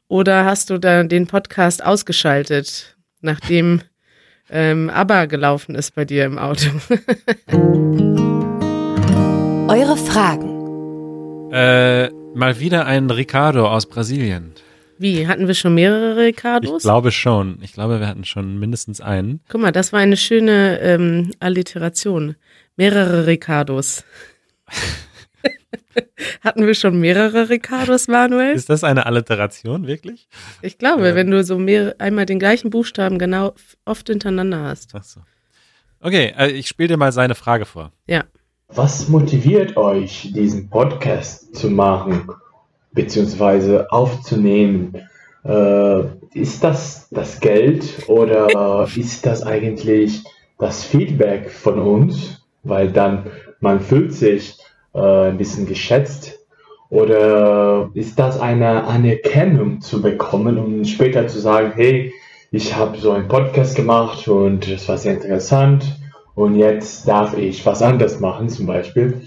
oder 0.08 0.46
hast 0.46 0.70
du 0.70 0.78
da 0.78 1.04
den 1.04 1.28
Podcast 1.28 1.84
ausgeschaltet, 1.84 2.98
nachdem 3.22 3.82
ähm, 4.50 4.90
ABBA 4.90 5.26
gelaufen 5.26 5.76
ist 5.76 5.96
bei 5.96 6.04
dir 6.04 6.26
im 6.26 6.38
Auto? 6.38 6.70
Eure 9.74 9.98
Fragen. 9.98 11.52
Äh, 11.52 12.12
mal 12.36 12.60
wieder 12.60 12.86
ein 12.86 13.10
Ricardo 13.10 13.68
aus 13.68 13.88
Brasilien. 13.88 14.52
Wie, 15.00 15.28
hatten 15.28 15.48
wir 15.48 15.56
schon 15.56 15.74
mehrere 15.74 16.12
Ich 16.28 16.36
Ricardos? 16.38 16.84
glaube 16.84 17.12
schon. 17.12 17.58
Ich 17.64 17.74
glaube, 17.74 18.00
wir 18.00 18.08
hatten 18.08 18.24
schon 18.24 18.60
mindestens 18.60 19.02
einen. 19.02 19.40
Guck 19.50 19.62
mal, 19.62 19.72
das 19.72 19.92
war 19.92 20.00
eine 20.00 20.16
schöne 20.16 20.80
ähm, 20.80 21.32
Alliteration. 21.40 22.36
Mehrere 22.76 23.26
Ricardos. 23.26 24.04
hatten 26.42 26.68
wir 26.68 26.76
schon 26.76 27.00
mehrere 27.00 27.50
Ricardos, 27.50 28.08
Manuel? 28.08 28.54
Ist 28.54 28.70
das 28.70 28.84
eine 28.84 29.08
Alliteration, 29.08 29.88
wirklich? 29.88 30.28
Ich 30.62 30.78
glaube, 30.78 31.08
Ja. 31.10 31.16
wenn 31.16 31.32
du 31.32 31.44
so 31.44 31.58
mehr, 31.58 31.96
einmal 31.98 32.28
den 32.28 32.38
gleichen 32.38 32.70
Buchstaben 32.70 33.18
genau 33.18 33.56
oft 33.86 34.08
hintereinander 34.08 34.60
hast. 34.66 34.92
Ach 34.94 35.04
so. 35.04 35.22
Okay, 36.00 36.32
äh, 36.38 36.52
ich 36.52 36.68
spiele 36.68 36.90
dir 36.90 36.98
mal 36.98 37.12
seine 37.12 37.34
Frage 37.34 37.66
vor. 37.66 37.92
Ja. 38.06 38.24
Was 38.76 39.08
motiviert 39.08 39.78
euch, 39.78 40.32
diesen 40.34 40.68
Podcast 40.68 41.56
zu 41.56 41.70
machen, 41.70 42.28
beziehungsweise 42.92 43.92
aufzunehmen? 43.92 44.98
Äh, 45.46 46.06
ist 46.34 46.64
das 46.64 47.08
das 47.12 47.40
Geld 47.40 48.08
oder 48.08 48.88
ist 48.96 49.28
das 49.28 49.44
eigentlich 49.44 50.24
das 50.58 50.84
Feedback 50.84 51.52
von 51.52 51.78
uns? 51.78 52.44
Weil 52.64 52.92
dann 52.92 53.28
man 53.60 53.80
fühlt 53.80 54.12
sich 54.12 54.58
äh, 54.96 55.28
ein 55.30 55.38
bisschen 55.38 55.68
geschätzt. 55.68 56.40
Oder 56.90 57.92
ist 57.94 58.18
das 58.18 58.40
eine 58.40 58.86
Anerkennung 58.86 59.82
zu 59.82 60.02
bekommen, 60.02 60.58
um 60.58 60.84
später 60.86 61.28
zu 61.28 61.40
sagen, 61.40 61.74
hey, 61.76 62.12
ich 62.50 62.76
habe 62.76 62.98
so 62.98 63.12
einen 63.12 63.28
Podcast 63.28 63.76
gemacht 63.76 64.28
und 64.28 64.72
das 64.72 64.90
war 64.90 64.98
sehr 64.98 65.14
interessant 65.14 66.00
und 66.36 66.56
jetzt 66.56 67.08
darf 67.08 67.38
ich 67.38 67.66
was 67.66 67.82
anderes 67.82 68.20
machen 68.20 68.50
zum 68.50 68.66
Beispiel. 68.66 69.22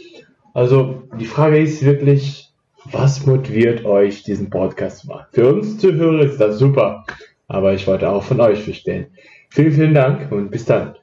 Also 0.55 1.03
die 1.19 1.27
Frage 1.27 1.59
ist 1.59 1.85
wirklich, 1.85 2.53
was 2.85 3.27
motiviert 3.27 3.85
euch, 3.85 4.23
diesen 4.23 4.51
Podcast 4.51 4.99
zu 4.99 5.09
machen? 5.09 5.27
Für 5.33 5.53
uns 5.53 5.79
Zuhörer 5.79 6.23
ist 6.23 6.39
das 6.39 6.59
super, 6.59 7.05
aber 7.49 7.75
ich 7.75 7.87
wollte 7.87 8.09
auch 8.09 8.23
von 8.23 8.41
euch 8.41 8.63
verstehen. 8.63 9.07
Vielen, 9.51 9.73
vielen 9.73 9.95
Dank 9.95 10.31
und 10.33 10.51
bis 10.51 10.65
dann. 10.65 10.95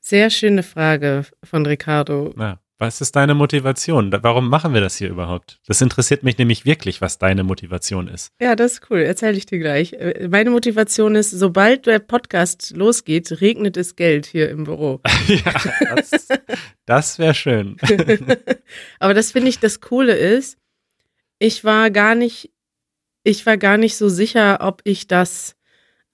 Sehr 0.00 0.30
schöne 0.30 0.62
Frage 0.62 1.22
von 1.44 1.64
Ricardo. 1.64 2.32
Ja. 2.38 2.58
Was 2.82 3.00
ist 3.00 3.14
deine 3.14 3.36
Motivation? 3.36 4.12
Warum 4.22 4.48
machen 4.48 4.74
wir 4.74 4.80
das 4.80 4.96
hier 4.96 5.08
überhaupt? 5.08 5.60
Das 5.68 5.80
interessiert 5.80 6.24
mich 6.24 6.36
nämlich 6.38 6.64
wirklich, 6.64 7.00
was 7.00 7.16
deine 7.16 7.44
Motivation 7.44 8.08
ist. 8.08 8.32
Ja, 8.40 8.56
das 8.56 8.72
ist 8.72 8.90
cool. 8.90 8.98
Erzähle 8.98 9.36
ich 9.36 9.46
dir 9.46 9.60
gleich. 9.60 9.92
Äh, 9.92 10.26
Meine 10.28 10.50
Motivation 10.50 11.14
ist, 11.14 11.30
sobald 11.30 11.86
der 11.86 12.00
Podcast 12.00 12.72
losgeht, 12.74 13.40
regnet 13.40 13.76
es 13.76 13.94
Geld 13.94 14.26
hier 14.26 14.50
im 14.50 14.64
Büro. 14.64 15.00
ja, 15.28 15.94
das, 15.94 16.26
das 16.84 17.18
wäre 17.20 17.34
schön. 17.34 17.76
Aber 18.98 19.14
das 19.14 19.30
finde 19.30 19.50
ich, 19.50 19.60
das 19.60 19.80
Coole 19.80 20.16
ist, 20.16 20.58
ich 21.38 21.62
war 21.62 21.88
gar 21.92 22.16
nicht, 22.16 22.50
ich 23.22 23.46
war 23.46 23.58
gar 23.58 23.76
nicht 23.76 23.96
so 23.96 24.08
sicher, 24.08 24.58
ob 24.60 24.80
ich 24.82 25.06
das, 25.06 25.54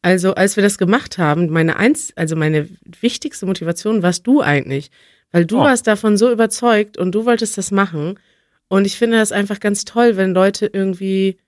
also 0.02 0.34
als 0.34 0.56
wir 0.56 0.62
das 0.62 0.76
gemacht 0.76 1.16
haben, 1.16 1.48
meine 1.48 1.76
eins, 1.76 2.12
also 2.14 2.36
meine 2.36 2.68
wichtigste 3.00 3.46
Motivation 3.46 4.02
warst 4.02 4.26
du 4.26 4.42
eigentlich, 4.42 4.90
weil 5.32 5.44
du 5.46 5.58
Oh. 5.58 5.62
warst 5.64 5.86
davon 5.86 6.16
so 6.16 6.30
überzeugt 6.30 6.96
und 6.98 7.14
du 7.14 7.24
wolltest 7.26 7.58
das 7.58 7.70
machen. 7.70 8.18
Und 8.68 8.86
ich 8.86 8.96
finde 8.96 9.18
das 9.18 9.32
einfach 9.32 9.60
ganz 9.60 9.84
toll, 9.84 10.16
wenn 10.16 10.34
Leute 10.34 10.70
irgendwie 10.72 11.38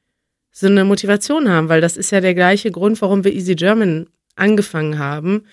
so 0.53 0.67
eine 0.67 0.85
Motivation 0.85 1.49
haben, 1.49 1.69
weil 1.69 1.81
das 1.81 1.97
ist 1.97 2.11
ja 2.11 2.21
der 2.21 2.35
gleiche 2.35 2.71
Grund, 2.71 3.01
warum 3.03 3.25
wir 3.25 3.33
Easy 3.33 3.55
German 3.55 4.07
angefangen 4.37 4.99
haben. 4.99 5.45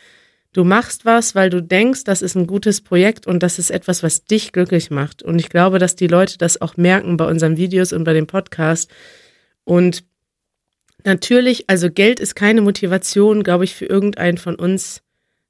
Du 0.54 0.64
machst 0.64 1.06
was, 1.06 1.36
weil 1.36 1.50
du 1.50 1.62
denkst, 1.62 2.04
das 2.06 2.22
ist 2.22 2.36
ein 2.36 2.48
gutes 2.48 2.82
Projekt 2.82 3.28
und 3.28 3.44
das 3.44 3.60
ist 3.60 3.70
etwas, 3.70 4.02
was 4.02 4.24
dich 4.26 4.54
glücklich 4.54 4.90
macht. 4.90 5.22
Und 5.22 5.38
ich 5.40 5.50
glaube, 5.50 5.78
dass 5.78 5.96
die 5.96 6.08
Leute 6.08 6.38
das 6.38 6.60
auch 6.62 6.78
merken 6.78 7.18
bei 7.18 7.26
unseren 7.28 7.58
Videos 7.58 7.94
und 7.94 8.06
bei 8.06 8.14
dem 8.14 8.26
Podcast. 8.28 8.90
Und 9.66 10.04
natürlich, 11.04 11.70
also 11.70 11.92
Geld 11.92 12.20
ist 12.20 12.36
keine 12.36 12.62
Motivation, 12.62 13.44
glaube 13.44 13.66
ich, 13.66 13.76
für 13.76 13.86
irgendeinen 13.86 14.38
von 14.38 14.56
uns, 14.56 15.02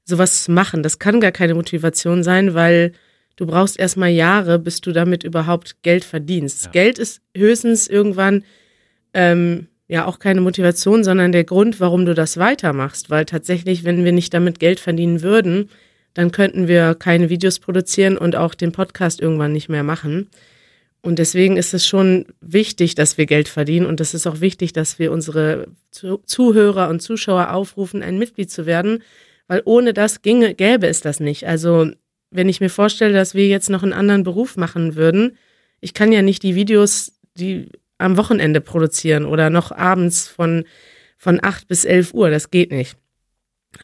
sowas 0.08 0.48
machen. 0.48 0.82
Das 0.82 0.98
kann 0.98 1.20
gar 1.20 1.32
keine 1.32 1.54
Motivation 1.54 2.24
sein, 2.24 2.54
weil 2.54 2.92
du 3.36 3.46
brauchst 3.46 3.78
erstmal 3.78 4.08
Jahre, 4.10 4.58
bis 4.58 4.80
du 4.80 4.92
damit 4.92 5.22
überhaupt 5.22 5.82
Geld 5.82 6.04
verdienst. 6.04 6.64
Ja. 6.64 6.70
Geld 6.70 6.98
ist 6.98 7.20
höchstens 7.36 7.88
irgendwann 7.88 8.42
ähm, 9.12 9.68
ja 9.86 10.06
auch 10.06 10.18
keine 10.18 10.40
Motivation, 10.40 11.04
sondern 11.04 11.32
der 11.32 11.44
Grund, 11.44 11.78
warum 11.78 12.06
du 12.06 12.14
das 12.14 12.38
weitermachst. 12.38 13.10
Weil 13.10 13.26
tatsächlich, 13.26 13.84
wenn 13.84 14.04
wir 14.04 14.12
nicht 14.12 14.32
damit 14.32 14.58
Geld 14.58 14.80
verdienen 14.80 15.22
würden, 15.22 15.68
dann 16.14 16.32
könnten 16.32 16.68
wir 16.68 16.94
keine 16.94 17.28
Videos 17.28 17.58
produzieren 17.58 18.16
und 18.16 18.34
auch 18.34 18.54
den 18.54 18.72
Podcast 18.72 19.20
irgendwann 19.20 19.52
nicht 19.52 19.68
mehr 19.68 19.82
machen. 19.84 20.28
Und 21.02 21.18
deswegen 21.18 21.56
ist 21.56 21.74
es 21.74 21.86
schon 21.86 22.26
wichtig, 22.40 22.94
dass 22.94 23.18
wir 23.18 23.26
Geld 23.26 23.48
verdienen. 23.48 23.86
Und 23.86 24.00
es 24.00 24.14
ist 24.14 24.26
auch 24.26 24.40
wichtig, 24.40 24.72
dass 24.72 24.98
wir 24.98 25.12
unsere 25.12 25.68
Zu- 25.90 26.22
Zuhörer 26.24 26.88
und 26.88 27.00
Zuschauer 27.00 27.52
aufrufen, 27.52 28.02
ein 28.02 28.18
Mitglied 28.18 28.50
zu 28.50 28.66
werden. 28.66 29.02
Weil 29.48 29.62
ohne 29.64 29.94
das 29.94 30.22
ginge, 30.22 30.54
gäbe 30.54 30.86
es 30.86 31.00
das 31.00 31.20
nicht. 31.20 31.46
Also, 31.46 31.90
wenn 32.30 32.48
ich 32.48 32.60
mir 32.60 32.70
vorstelle, 32.70 33.14
dass 33.14 33.34
wir 33.34 33.48
jetzt 33.48 33.70
noch 33.70 33.82
einen 33.82 33.94
anderen 33.94 34.22
Beruf 34.22 34.56
machen 34.56 34.94
würden, 34.94 35.36
ich 35.80 35.94
kann 35.94 36.12
ja 36.12 36.22
nicht 36.22 36.42
die 36.42 36.54
Videos, 36.54 37.18
die 37.34 37.70
am 37.96 38.16
Wochenende 38.16 38.60
produzieren 38.60 39.24
oder 39.24 39.50
noch 39.50 39.72
abends 39.72 40.28
von, 40.28 40.64
von 41.16 41.40
8 41.42 41.66
bis 41.66 41.84
11 41.84 42.14
Uhr. 42.14 42.30
Das 42.30 42.50
geht 42.50 42.70
nicht. 42.70 42.96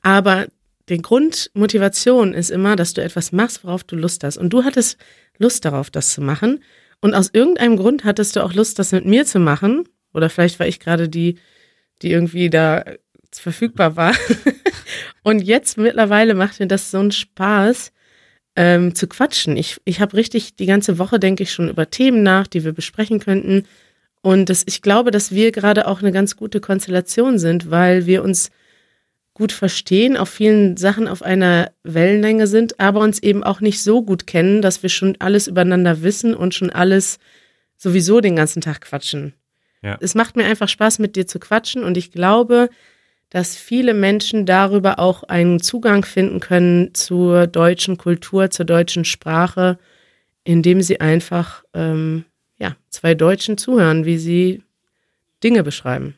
Aber 0.02 0.46
die 0.88 0.98
Grundmotivation 0.98 2.34
ist 2.34 2.50
immer, 2.50 2.76
dass 2.76 2.94
du 2.94 3.02
etwas 3.02 3.32
machst, 3.32 3.64
worauf 3.64 3.84
du 3.84 3.96
Lust 3.96 4.22
hast. 4.22 4.36
Und 4.36 4.50
du 4.50 4.64
hattest 4.64 4.98
Lust 5.38 5.64
darauf, 5.64 5.90
das 5.90 6.12
zu 6.12 6.20
machen. 6.20 6.62
Und 7.00 7.14
aus 7.14 7.30
irgendeinem 7.32 7.76
Grund 7.76 8.04
hattest 8.04 8.36
du 8.36 8.44
auch 8.44 8.52
Lust, 8.52 8.78
das 8.78 8.92
mit 8.92 9.04
mir 9.04 9.24
zu 9.24 9.38
machen. 9.38 9.88
Oder 10.12 10.30
vielleicht 10.30 10.60
war 10.60 10.66
ich 10.66 10.80
gerade 10.80 11.08
die, 11.08 11.38
die 12.02 12.10
irgendwie 12.10 12.50
da 12.50 12.84
verfügbar 13.38 13.96
war. 13.96 14.14
Und 15.22 15.40
jetzt 15.40 15.78
mittlerweile 15.78 16.34
macht 16.34 16.60
mir 16.60 16.66
das 16.66 16.90
so 16.90 16.98
einen 16.98 17.12
Spaß, 17.12 17.92
ähm, 18.56 18.94
zu 18.94 19.06
quatschen. 19.06 19.56
Ich, 19.56 19.80
ich 19.84 20.00
habe 20.00 20.16
richtig 20.16 20.56
die 20.56 20.66
ganze 20.66 20.98
Woche, 20.98 21.18
denke 21.18 21.42
ich, 21.42 21.52
schon 21.52 21.68
über 21.68 21.90
Themen 21.90 22.22
nach, 22.22 22.46
die 22.46 22.64
wir 22.64 22.72
besprechen 22.72 23.18
könnten. 23.18 23.64
Und 24.22 24.48
das, 24.48 24.62
ich 24.66 24.80
glaube, 24.80 25.10
dass 25.10 25.32
wir 25.32 25.52
gerade 25.52 25.86
auch 25.86 26.00
eine 26.00 26.12
ganz 26.12 26.36
gute 26.36 26.60
Konstellation 26.60 27.38
sind, 27.38 27.70
weil 27.70 28.06
wir 28.06 28.22
uns 28.22 28.50
gut 29.34 29.50
verstehen, 29.50 30.16
auf 30.16 30.28
vielen 30.28 30.76
Sachen 30.76 31.08
auf 31.08 31.22
einer 31.22 31.72
Wellenlänge 31.82 32.46
sind, 32.46 32.78
aber 32.78 33.00
uns 33.00 33.18
eben 33.18 33.42
auch 33.42 33.60
nicht 33.60 33.82
so 33.82 34.02
gut 34.02 34.28
kennen, 34.28 34.62
dass 34.62 34.82
wir 34.82 34.90
schon 34.90 35.16
alles 35.18 35.48
übereinander 35.48 36.02
wissen 36.02 36.34
und 36.34 36.54
schon 36.54 36.70
alles 36.70 37.18
sowieso 37.76 38.20
den 38.20 38.36
ganzen 38.36 38.60
Tag 38.62 38.80
quatschen. 38.82 39.34
Ja. 39.82 39.98
Es 40.00 40.14
macht 40.14 40.36
mir 40.36 40.44
einfach 40.44 40.68
Spaß, 40.68 41.00
mit 41.00 41.16
dir 41.16 41.26
zu 41.26 41.40
quatschen 41.40 41.82
und 41.82 41.96
ich 41.96 42.12
glaube, 42.12 42.70
dass 43.34 43.56
viele 43.56 43.94
Menschen 43.94 44.46
darüber 44.46 45.00
auch 45.00 45.24
einen 45.24 45.60
Zugang 45.60 46.04
finden 46.04 46.38
können 46.38 46.94
zur 46.94 47.48
deutschen 47.48 47.98
Kultur, 47.98 48.50
zur 48.50 48.64
deutschen 48.64 49.04
Sprache, 49.04 49.76
indem 50.44 50.80
sie 50.82 51.00
einfach 51.00 51.64
ähm, 51.74 52.26
ja, 52.58 52.76
zwei 52.90 53.16
Deutschen 53.16 53.58
zuhören, 53.58 54.04
wie 54.04 54.18
sie 54.18 54.62
Dinge 55.42 55.64
beschreiben. 55.64 56.14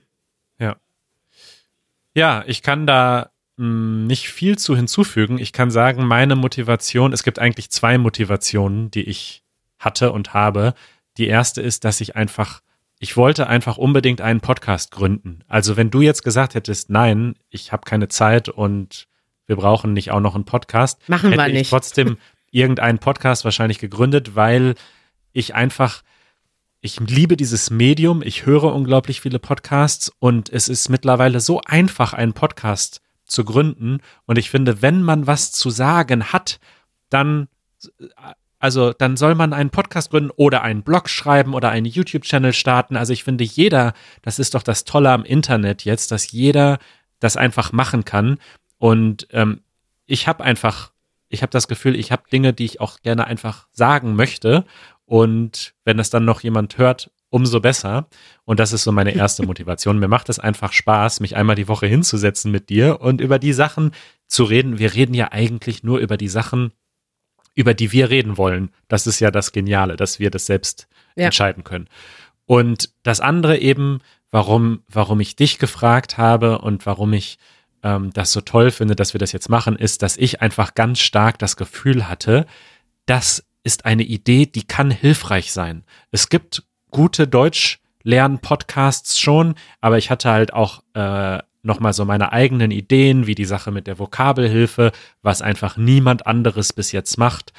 Ja, 2.13 2.45
ich 2.47 2.61
kann 2.63 2.87
da 2.87 3.31
mh, 3.57 4.05
nicht 4.07 4.29
viel 4.29 4.59
zu 4.59 4.77
hinzufügen. 4.77 5.39
Ich 5.39 5.55
kann 5.55 5.71
sagen, 5.71 6.05
meine 6.05 6.37
Motivation, 6.37 7.15
es 7.15 7.23
gibt 7.23 7.39
eigentlich 7.39 7.71
zwei 7.71 7.97
Motivationen, 7.97 8.91
die 8.91 9.09
ich 9.09 9.43
hatte 9.79 10.13
und 10.13 10.35
habe. 10.35 10.75
Die 11.17 11.29
erste 11.29 11.63
ist, 11.63 11.85
dass 11.85 12.03
ich 12.03 12.15
einfach, 12.15 12.61
ich 12.99 13.17
wollte 13.17 13.47
einfach 13.47 13.77
unbedingt 13.77 14.21
einen 14.21 14.41
Podcast 14.41 14.91
gründen. 14.91 15.41
Also 15.49 15.77
wenn 15.77 15.91
du 15.91 16.01
jetzt 16.01 16.23
gesagt 16.23 16.55
hättest, 16.55 16.91
nein, 16.91 17.35
ich 17.51 17.73
habe 17.73 17.85
keine 17.85 18.09
Zeit 18.09 18.49
und 18.49 19.07
wir 19.47 19.57
brauchen 19.57 19.93
nicht 19.93 20.11
auch 20.11 20.21
noch 20.21 20.35
einen 20.35 20.45
Podcast, 20.45 21.09
Machen 21.09 21.31
hätte 21.31 21.43
wir 21.43 21.49
ich 21.49 21.55
nicht. 21.55 21.71
trotzdem 21.71 22.17
irgendeinen 22.51 22.99
Podcast 22.99 23.45
wahrscheinlich 23.45 23.79
gegründet, 23.79 24.35
weil 24.35 24.75
ich 25.33 25.55
einfach 25.55 26.03
ich 26.87 27.01
liebe 27.01 27.37
dieses 27.37 27.71
Medium, 27.71 28.23
ich 28.23 28.47
höre 28.47 28.73
unglaublich 28.73 29.21
viele 29.21 29.41
Podcasts 29.41 30.13
und 30.21 30.51
es 30.51 30.69
ist 30.69 30.89
mittlerweile 30.89 31.41
so 31.41 31.61
einfach, 31.65 32.13
einen 32.13 32.33
Podcast 32.33 33.01
zu 33.25 33.45
gründen. 33.45 33.99
Und 34.25 34.39
ich 34.39 34.51
finde, 34.51 34.83
wenn 34.83 35.03
man 35.03 35.27
was 35.27 35.51
zu 35.51 35.71
sagen 35.71 36.33
hat, 36.33 36.61
dann, 37.11 37.49
also 38.67 38.93
dann 38.93 39.17
soll 39.17 39.37
man 39.37 39.53
einen 39.53 39.71
Podcast 39.71 40.11
gründen 40.11 40.33
oder 40.35 40.63
einen 40.63 40.83
Blog 40.83 41.09
schreiben 41.09 41.55
oder 41.55 41.71
einen 41.71 41.87
YouTube-Channel 41.87 42.53
starten. 42.53 42.97
Also 42.97 43.13
ich 43.13 43.23
finde, 43.23 43.45
jeder, 43.45 43.93
das 44.23 44.41
ist 44.41 44.57
doch 44.57 44.65
das 44.65 44.83
Tolle 44.83 45.13
am 45.13 45.25
Internet 45.25 45.85
jetzt, 45.85 46.11
dass 46.11 46.33
jeder 46.33 46.81
das 47.21 47.37
einfach 47.37 47.71
machen 47.71 48.05
kann. 48.05 48.39
Und 48.79 49.29
ähm, 49.31 49.61
ich 50.07 50.27
habe 50.27 50.43
einfach, 50.43 50.91
ich 51.29 51.43
habe 51.43 51.51
das 51.53 51.69
Gefühl, 51.69 51.95
ich 51.95 52.11
habe 52.11 52.25
Dinge, 52.33 52.53
die 52.53 52.65
ich 52.65 52.81
auch 52.81 53.03
gerne 53.03 53.29
einfach 53.29 53.69
sagen 53.71 54.17
möchte. 54.17 54.65
Und 55.05 55.75
wenn 55.85 55.97
das 55.97 56.11
dann 56.11 56.25
noch 56.25 56.41
jemand 56.41 56.77
hört, 56.77 57.13
umso 57.31 57.61
besser. 57.61 58.09
Und 58.47 58.59
das 58.59 58.73
ist 58.73 58.83
so 58.83 58.91
meine 58.91 59.15
erste 59.15 59.43
Motivation. 59.47 60.01
Mir 60.01 60.09
macht 60.09 60.29
es 60.29 60.41
einfach 60.41 60.73
Spaß, 60.73 61.21
mich 61.21 61.37
einmal 61.37 61.55
die 61.55 61.69
Woche 61.69 61.87
hinzusetzen 61.87 62.51
mit 62.51 62.69
dir 62.69 63.01
und 63.01 63.21
über 63.21 63.39
die 63.39 63.53
Sachen 63.53 63.93
zu 64.27 64.43
reden. 64.43 64.81
Wir 64.81 64.93
reden 64.93 65.15
ja 65.15 65.31
eigentlich 65.31 65.85
nur 65.85 66.01
über 66.01 66.17
die 66.17 66.27
Sachen, 66.27 66.73
über 67.57 67.75
die 67.75 67.91
wir 67.91 68.11
reden 68.11 68.37
wollen. 68.37 68.71
Das 68.87 69.09
ist 69.09 69.19
ja 69.19 69.33
das 69.33 69.51
Geniale, 69.51 69.97
dass 69.97 70.21
wir 70.21 70.31
das 70.31 70.47
selbst 70.47 70.87
Ja. 71.17 71.25
entscheiden 71.25 71.65
können. 71.65 71.89
Und 72.45 72.91
das 73.03 73.21
andere 73.21 73.59
eben, 73.59 73.99
warum, 74.31 74.83
warum 74.89 75.19
ich 75.19 75.35
dich 75.35 75.59
gefragt 75.59 76.17
habe 76.19 76.59
und 76.59 76.87
warum 76.87 77.13
ich 77.13 77.39
ähm, 77.83 78.13
das 78.13 78.31
so 78.33 78.41
toll 78.43 78.71
finde, 78.71 78.95
dass 78.95 79.15
wir 79.15 79.19
das 79.19 79.33
jetzt 79.33 79.49
machen, 79.49 79.75
ist, 79.77 80.03
dass 80.03 80.17
ich 80.17 80.41
einfach 80.43 80.75
ganz 80.75 81.01
stark 81.01 81.39
das 81.41 81.57
Gefühl 81.57 82.09
hatte, 82.09 82.47
das 83.07 83.45
ist 83.65 83.85
eine 83.85 84.05
Idee, 84.05 84.47
die 84.47 84.65
kann 84.65 84.91
hilfreich 84.93 85.53
sein. 85.53 85.83
Es 86.13 86.29
gibt 86.29 86.63
gute 86.91 87.27
Deutsch-Lern-Podcasts 87.27 89.19
schon, 89.19 89.55
aber 89.81 89.99
ich 89.99 90.11
hatte 90.11 90.31
halt 90.31 90.53
auch 90.53 90.83
äh, 90.95 91.39
nochmal 91.67 91.93
so 91.93 92.05
meine 92.05 92.33
eigenen 92.33 92.71
Ideen, 92.71 93.27
wie 93.27 93.35
die 93.35 93.45
Sache 93.45 93.71
mit 93.71 93.87
der 93.87 93.99
Vokabelhilfe, 93.99 94.93
was 95.23 95.43
einfach 95.43 95.77
niemand 95.77 96.27
anderes 96.27 96.73
bis 96.73 96.93
jetzt 96.93 97.19
macht. 97.19 97.53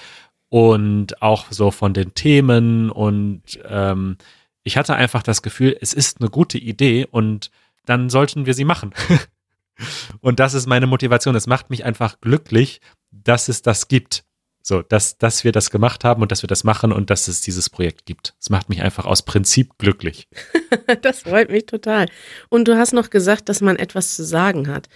Und 0.49 1.21
auch 1.21 1.47
so 1.49 1.71
von 1.71 1.93
den 1.93 2.13
Themen 2.13 2.89
und 2.89 3.41
ähm, 3.67 4.17
ich 4.63 4.77
hatte 4.77 4.95
einfach 4.95 5.21
das 5.23 5.41
Gefühl, 5.41 5.77
es 5.79 5.93
ist 5.93 6.21
eine 6.21 6.29
gute 6.29 6.57
Idee 6.57 7.05
und 7.09 7.51
dann 7.85 8.09
sollten 8.09 8.45
wir 8.45 8.53
sie 8.53 8.65
machen. 8.65 8.93
und 10.21 10.39
das 10.39 10.53
ist 10.53 10.67
meine 10.67 10.87
Motivation. 10.87 11.35
Es 11.35 11.47
macht 11.47 11.69
mich 11.69 11.85
einfach 11.85 12.19
glücklich, 12.21 12.81
dass 13.11 13.49
es 13.49 13.61
das 13.61 13.87
gibt. 13.87 14.23
So, 14.67 14.81
dass, 14.81 15.17
dass 15.17 15.45
wir 15.45 15.53
das 15.53 15.69
gemacht 15.69 16.03
haben 16.03 16.21
und 16.21 16.29
dass 16.29 16.43
wir 16.43 16.47
das 16.47 16.65
machen 16.65 16.91
und 16.91 17.09
dass 17.09 17.29
es 17.29 17.39
dieses 17.39 17.69
Projekt 17.69 18.05
gibt. 18.05 18.35
Es 18.37 18.49
macht 18.49 18.67
mich 18.67 18.81
einfach 18.81 19.05
aus 19.05 19.23
Prinzip 19.23 19.77
glücklich. 19.77 20.27
Das 21.01 21.21
freut 21.21 21.49
mich 21.49 21.65
total. 21.65 22.07
Und 22.49 22.67
du 22.67 22.77
hast 22.77 22.91
noch 22.91 23.09
gesagt, 23.09 23.47
dass 23.47 23.61
man 23.61 23.77
etwas 23.77 24.15
zu 24.15 24.25
sagen 24.25 24.67
hat. 24.67 24.89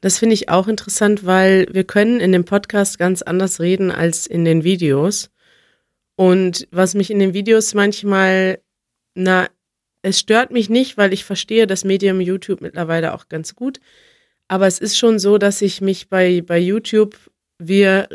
Das 0.00 0.18
finde 0.18 0.32
ich 0.32 0.48
auch 0.48 0.68
interessant, 0.68 1.26
weil 1.26 1.66
wir 1.70 1.84
können 1.84 2.18
in 2.20 2.32
dem 2.32 2.46
Podcast 2.46 2.98
ganz 2.98 3.20
anders 3.20 3.60
reden 3.60 3.90
als 3.90 4.26
in 4.26 4.46
den 4.46 4.64
Videos. 4.64 5.30
Und 6.16 6.66
was 6.70 6.94
mich 6.94 7.10
in 7.10 7.18
den 7.18 7.34
Videos 7.34 7.74
manchmal, 7.74 8.60
na, 9.14 9.48
es 10.00 10.18
stört 10.18 10.50
mich 10.50 10.70
nicht, 10.70 10.96
weil 10.96 11.12
ich 11.12 11.24
verstehe 11.24 11.66
das 11.66 11.84
Medium 11.84 12.22
YouTube 12.22 12.62
mittlerweile 12.62 13.12
auch 13.12 13.28
ganz 13.28 13.54
gut. 13.54 13.80
Aber 14.48 14.66
es 14.66 14.78
ist 14.78 14.96
schon 14.96 15.18
so, 15.18 15.36
dass 15.36 15.60
ich 15.60 15.82
mich 15.82 16.08
bei, 16.08 16.40
bei 16.40 16.58
YouTube, 16.58 17.16
wir 17.58 18.08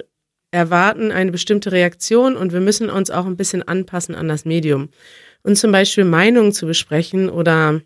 erwarten 0.56 1.12
eine 1.12 1.32
bestimmte 1.32 1.74
Reaktion 1.74 2.38
und 2.38 2.53
wir 2.53 2.62
müssen 2.62 2.89
uns 2.89 3.12
auch 3.12 3.26
ein 3.26 3.36
bisschen 3.36 3.62
anpassen 3.62 4.16
an 4.16 4.30
das 4.30 4.45
Medium. 4.45 4.88
Und 5.43 5.58
zum 5.58 5.74
Beispiel 5.74 6.06
Meinungen 6.06 6.53
zu 6.53 6.66
besprechen 6.66 7.30
oder 7.30 7.82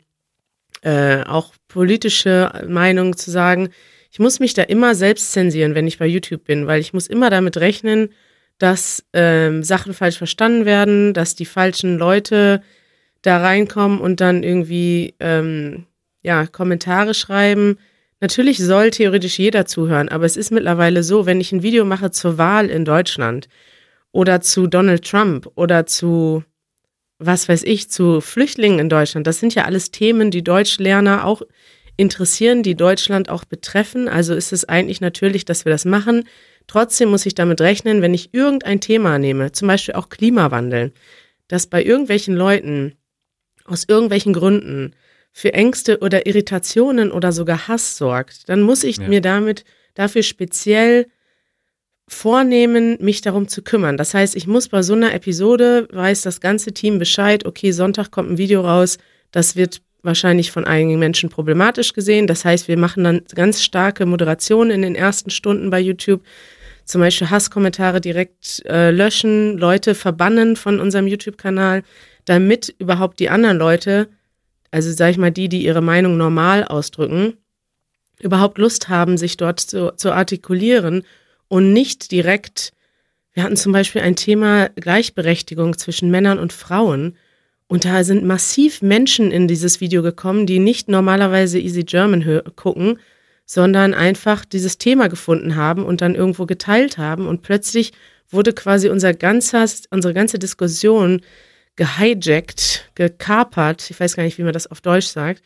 äh, 0.84 1.24
auch 1.24 1.54
politische 1.68 2.52
Meinungen 2.68 3.18
zu 3.18 3.32
sagen, 3.32 3.70
ich 4.12 4.20
muss 4.20 4.40
mich 4.40 4.54
da 4.54 4.62
immer 4.62 4.94
selbst 4.94 5.32
zensieren, 5.32 5.74
wenn 5.74 5.88
ich 5.88 5.98
bei 5.98 6.06
YouTube 6.06 6.44
bin, 6.44 6.68
weil 6.68 6.80
ich 6.80 6.94
muss 6.94 7.08
immer 7.08 7.32
damit 7.32 7.58
rechnen, 7.58 8.10
dass 8.60 9.04
ähm, 9.14 9.64
Sachen 9.64 9.94
falsch 9.94 10.18
verstanden 10.18 10.66
werden, 10.66 11.16
dass 11.16 11.36
die 11.36 11.46
falschen 11.46 11.98
Leute 11.98 12.62
da 13.24 13.40
reinkommen 13.40 14.00
und 14.00 14.22
dann 14.22 14.44
irgendwie 14.44 15.16
ähm, 15.20 15.86
ja 16.22 16.46
Kommentare 16.46 17.16
schreiben. 17.16 17.78
Natürlich 18.22 18.58
soll 18.58 18.92
theoretisch 18.92 19.40
jeder 19.40 19.66
zuhören, 19.66 20.10
aber 20.10 20.26
es 20.26 20.38
ist 20.38 20.52
mittlerweile 20.52 21.04
so, 21.04 21.26
wenn 21.26 21.40
ich 21.40 21.52
ein 21.52 21.64
Video 21.64 21.86
mache 21.86 22.12
zur 22.12 22.38
Wahl 22.38 22.70
in 22.70 22.84
Deutschland 22.86 23.48
oder 24.12 24.42
zu 24.42 24.68
Donald 24.68 25.06
Trump 25.06 25.50
oder 25.56 25.86
zu 25.86 26.44
was 27.20 27.50
weiß 27.50 27.64
ich, 27.64 27.90
zu 27.90 28.22
Flüchtlingen 28.22 28.80
in 28.80 28.90
Deutschland, 28.90 29.28
das 29.28 29.40
sind 29.40 29.54
ja 29.54 29.66
alles 29.66 29.92
Themen, 29.92 30.32
die 30.32 30.44
Deutschlerner 30.44 31.26
auch 31.26 31.42
interessieren, 31.98 32.64
die 32.64 32.76
Deutschland 32.76 33.30
auch 33.30 33.44
betreffen. 33.44 34.08
Also 34.08 34.34
ist 34.34 34.54
es 34.54 34.64
eigentlich 34.64 35.02
natürlich, 35.02 35.44
dass 35.44 35.66
wir 35.66 35.72
das 35.72 35.84
machen. 35.84 36.24
Trotzdem 36.66 37.10
muss 37.10 37.26
ich 37.26 37.36
damit 37.36 37.60
rechnen, 37.60 38.02
wenn 38.02 38.14
ich 38.14 38.34
irgendein 38.34 38.80
Thema 38.80 39.20
nehme, 39.20 39.52
zum 39.52 39.68
Beispiel 39.68 39.96
auch 39.96 40.08
Klimawandel, 40.08 40.94
dass 41.50 41.68
bei 41.68 41.84
irgendwelchen 41.84 42.36
Leuten 42.36 42.96
aus 43.66 43.84
irgendwelchen 43.88 44.32
Gründen 44.32 44.96
für 45.32 45.54
Ängste 45.54 46.00
oder 46.00 46.26
Irritationen 46.26 47.12
oder 47.12 47.32
sogar 47.32 47.68
Hass 47.68 47.98
sorgt, 47.98 48.50
dann 48.50 48.62
muss 48.62 48.84
ich 48.84 48.98
Ja. 48.98 49.08
mir 49.08 49.22
damit 49.22 49.64
dafür 49.94 50.24
speziell 50.24 51.08
vornehmen, 52.08 52.98
mich 53.00 53.22
darum 53.22 53.48
zu 53.48 53.62
kümmern. 53.62 53.96
Das 53.98 54.14
heißt, 54.14 54.36
ich 54.36 54.48
muss 54.48 54.68
bei 54.70 54.82
so 54.82 54.94
einer 54.94 55.14
Episode, 55.14 55.88
weiß 55.92 56.24
das 56.24 56.42
ganze 56.42 56.74
Team 56.74 56.98
Bescheid, 56.98 57.46
okay, 57.46 57.72
Sonntag 57.72 58.10
kommt 58.12 58.32
ein 58.32 58.38
Video 58.38 58.62
raus, 58.62 58.98
das 59.32 59.56
wird 59.56 59.82
wahrscheinlich 60.02 60.52
von 60.52 60.66
einigen 60.66 60.98
Menschen 60.98 61.30
problematisch 61.30 61.94
gesehen. 61.94 62.26
Das 62.26 62.46
heißt, 62.46 62.68
wir 62.68 62.78
machen 62.78 63.04
dann 63.04 63.22
ganz 63.36 63.62
starke 63.62 64.06
Moderationen 64.06 64.72
in 64.72 64.82
den 64.82 64.96
ersten 64.96 65.30
Stunden 65.30 65.70
bei 65.70 65.80
YouTube. 65.80 66.24
Zum 66.86 67.02
Beispiel 67.02 67.30
Hasskommentare 67.30 68.02
direkt 68.02 68.64
äh, 68.66 68.90
löschen, 68.90 69.58
Leute 69.58 69.94
verbannen 69.94 70.56
von 70.56 70.80
unserem 70.80 71.06
YouTube-Kanal, 71.06 71.84
damit 72.26 72.74
überhaupt 72.80 73.20
die 73.20 73.30
anderen 73.30 73.58
Leute, 73.58 74.08
also 74.72 74.92
sag 74.92 75.12
ich 75.12 75.18
mal 75.18 75.32
die, 75.32 75.50
die 75.50 75.64
ihre 75.64 75.82
Meinung 75.82 76.18
normal 76.18 76.64
ausdrücken, 76.64 77.34
überhaupt 78.20 78.58
Lust 78.58 78.90
haben, 78.90 79.18
sich 79.18 79.38
dort 79.38 79.60
zu, 79.60 79.94
zu 79.96 80.12
artikulieren 80.12 81.04
und 81.48 81.74
nicht 81.74 82.12
direkt, 82.12 82.74
wir 83.34 83.44
hatten 83.44 83.58
zum 83.58 83.72
Beispiel 83.72 84.02
ein 84.02 84.16
Thema 84.16 84.70
Gleichberechtigung 84.70 85.78
zwischen 85.78 86.12
Männern 86.12 86.40
und 86.40 86.54
Frauen. 86.54 87.16
Und 87.68 87.86
da 87.86 88.04
sind 88.04 88.26
massiv 88.26 88.82
Menschen 88.82 89.32
in 89.32 89.48
dieses 89.48 89.80
Video 89.80 90.02
gekommen, 90.02 90.46
die 90.46 90.60
nicht 90.60 90.90
normalerweise 90.90 91.60
Easy 91.60 91.84
German 91.84 92.42
gucken, 92.56 93.00
sondern 93.46 93.94
einfach 93.94 94.44
dieses 94.44 94.78
Thema 94.78 95.08
gefunden 95.08 95.56
haben 95.56 95.84
und 95.84 96.02
dann 96.02 96.16
irgendwo 96.16 96.46
geteilt 96.46 96.98
haben. 96.98 97.28
Und 97.28 97.42
plötzlich 97.42 97.94
wurde 98.30 98.54
quasi 98.54 98.90
unser 98.90 99.14
ganzer, 99.14 99.66
unsere 99.92 100.14
ganze 100.14 100.40
Diskussion 100.40 101.22
gehijackt, 101.76 102.92
gekapert, 102.96 103.90
ich 103.90 104.00
weiß 104.00 104.16
gar 104.16 104.24
nicht, 104.24 104.38
wie 104.38 104.44
man 104.44 104.54
das 104.54 104.68
auf 104.68 104.82
Deutsch 104.82 105.08
sagt, 105.08 105.42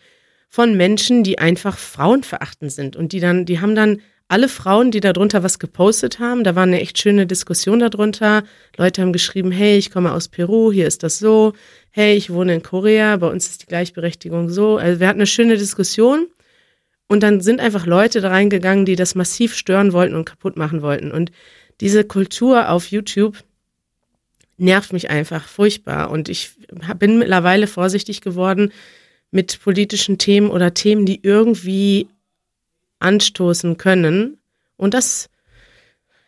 von 0.49 0.75
Menschen, 0.77 1.23
die 1.23 1.39
einfach 1.39 1.77
frauenverachtend 1.77 2.71
sind. 2.71 2.95
Und 2.95 3.11
die 3.11 3.19
dann, 3.19 3.45
die 3.45 3.59
haben 3.59 3.75
dann 3.75 4.01
alle 4.27 4.49
Frauen, 4.49 4.91
die 4.91 4.99
darunter 4.99 5.43
was 5.43 5.59
gepostet 5.59 6.19
haben, 6.19 6.43
da 6.43 6.55
war 6.55 6.63
eine 6.63 6.81
echt 6.81 6.97
schöne 6.97 7.27
Diskussion 7.27 7.79
darunter. 7.79 8.43
Leute 8.77 9.01
haben 9.01 9.13
geschrieben, 9.13 9.51
hey, 9.51 9.77
ich 9.77 9.91
komme 9.91 10.11
aus 10.11 10.27
Peru, 10.27 10.71
hier 10.71 10.87
ist 10.87 11.03
das 11.03 11.19
so. 11.19 11.53
Hey, 11.91 12.15
ich 12.15 12.31
wohne 12.31 12.55
in 12.55 12.63
Korea, 12.63 13.17
bei 13.17 13.27
uns 13.27 13.47
ist 13.49 13.61
die 13.61 13.67
Gleichberechtigung 13.67 14.49
so. 14.49 14.77
Also 14.77 14.99
wir 14.99 15.07
hatten 15.07 15.19
eine 15.19 15.27
schöne 15.27 15.57
Diskussion. 15.57 16.27
Und 17.07 17.21
dann 17.21 17.41
sind 17.41 17.59
einfach 17.59 17.85
Leute 17.85 18.21
da 18.21 18.29
reingegangen, 18.29 18.85
die 18.85 18.95
das 18.95 19.13
massiv 19.13 19.55
stören 19.55 19.93
wollten 19.93 20.15
und 20.15 20.25
kaputt 20.25 20.57
machen 20.57 20.81
wollten. 20.81 21.11
Und 21.11 21.31
diese 21.79 22.03
Kultur 22.03 22.69
auf 22.69 22.87
YouTube 22.87 23.37
nervt 24.57 24.93
mich 24.93 25.09
einfach 25.09 25.47
furchtbar. 25.47 26.09
Und 26.09 26.29
ich 26.29 26.51
bin 26.99 27.19
mittlerweile 27.19 27.67
vorsichtig 27.67 28.21
geworden 28.21 28.71
mit 29.31 29.59
politischen 29.61 30.17
Themen 30.17 30.49
oder 30.49 30.73
Themen, 30.73 31.05
die 31.05 31.19
irgendwie 31.23 32.07
anstoßen 32.99 33.77
können. 33.77 34.37
Und 34.77 34.93
das, 34.93 35.29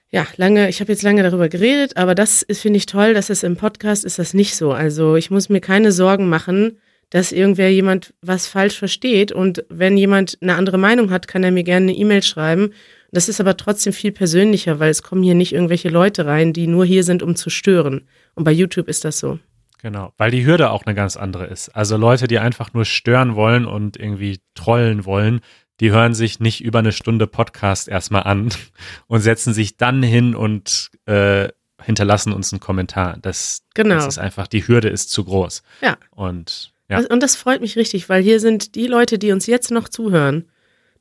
ja, 0.09 0.26
lange, 0.38 0.69
ich 0.69 0.82
habe 0.82 0.91
jetzt 0.91 1.03
lange 1.03 1.23
darüber 1.23 1.49
geredet, 1.49 1.97
aber 1.97 2.15
das 2.15 2.45
finde 2.51 2.78
ich 2.78 2.86
toll, 2.86 3.13
dass 3.13 3.30
es 3.30 3.43
im 3.43 3.57
Podcast 3.57 4.05
ist 4.05 4.19
das 4.19 4.34
nicht 4.34 4.55
so. 4.55 4.71
Also 4.71 5.15
ich 5.15 5.30
muss 5.30 5.49
mir 5.49 5.61
keine 5.61 5.91
Sorgen 5.91 6.30
machen, 6.30 6.80
dass 7.09 7.32
irgendwer 7.32 7.71
jemand 7.71 8.13
was 8.21 8.47
falsch 8.47 8.78
versteht. 8.78 9.32
Und 9.32 9.63
wenn 9.69 9.97
jemand 9.97 10.38
eine 10.41 10.55
andere 10.55 10.78
Meinung 10.78 11.11
hat, 11.11 11.28
kann 11.28 11.43
er 11.43 11.51
mir 11.51 11.63
gerne 11.63 11.91
eine 11.91 11.97
E-Mail 11.97 12.23
schreiben. 12.23 12.73
Das 13.16 13.30
ist 13.30 13.39
aber 13.39 13.55
trotzdem 13.55 13.93
viel 13.93 14.11
persönlicher, 14.11 14.80
weil 14.82 14.89
es 14.89 15.01
kommen 15.01 15.24
hier 15.24 15.36
nicht 15.36 15.53
irgendwelche 15.53 15.88
Leute 15.88 16.26
rein, 16.26 16.51
die 16.51 16.68
nur 16.68 16.84
hier 16.84 17.05
sind, 17.05 17.24
um 17.24 17.38
zu 17.38 17.49
stören. 17.49 18.09
Und 18.34 18.43
bei 18.43 18.51
YouTube 18.51 18.89
ist 18.89 19.05
das 19.05 19.20
so. 19.20 19.39
Genau, 19.82 20.11
weil 20.18 20.32
die 20.32 20.45
Hürde 20.45 20.70
auch 20.70 20.84
eine 20.86 20.95
ganz 20.95 21.16
andere 21.16 21.45
ist. 21.45 21.70
Also 21.70 21.95
Leute, 21.95 22.28
die 22.28 22.39
einfach 22.39 22.74
nur 22.74 22.84
stören 22.84 23.36
wollen 23.36 23.66
und 23.66 23.95
irgendwie 23.95 24.41
trollen 24.53 25.05
wollen, 25.05 25.39
die 25.80 25.91
hören 25.91 26.13
sich 26.13 26.41
nicht 26.41 26.61
über 26.61 26.80
eine 26.80 26.91
Stunde 26.91 27.26
Podcast 27.26 27.88
erstmal 27.88 28.24
an 28.24 28.49
und 29.07 29.22
setzen 29.22 29.53
sich 29.53 29.78
dann 29.78 30.03
hin 30.03 30.36
und 30.36 30.91
äh, 31.05 31.47
hinterlassen 31.82 32.34
uns 32.34 32.51
einen 32.51 32.59
Kommentar. 32.59 33.18
Das, 33.22 33.63
Genau. 33.76 33.95
das 33.95 34.07
ist 34.07 34.18
einfach, 34.18 34.47
die 34.47 34.68
Hürde 34.68 34.89
ist 34.89 35.09
zu 35.09 35.24
groß. 35.24 35.63
Ja. 35.82 35.95
Und 36.11 36.74
ja, 36.89 36.99
Und 37.09 37.24
das 37.24 37.38
freut 37.38 37.61
mich 37.61 37.78
richtig, 37.78 38.09
weil 38.09 38.22
hier 38.22 38.41
sind 38.41 38.76
die 38.76 38.88
Leute, 38.88 39.18
die 39.18 39.32
uns 39.32 39.45
jetzt 39.47 39.72
noch 39.72 39.88
zuhören, 39.88 40.49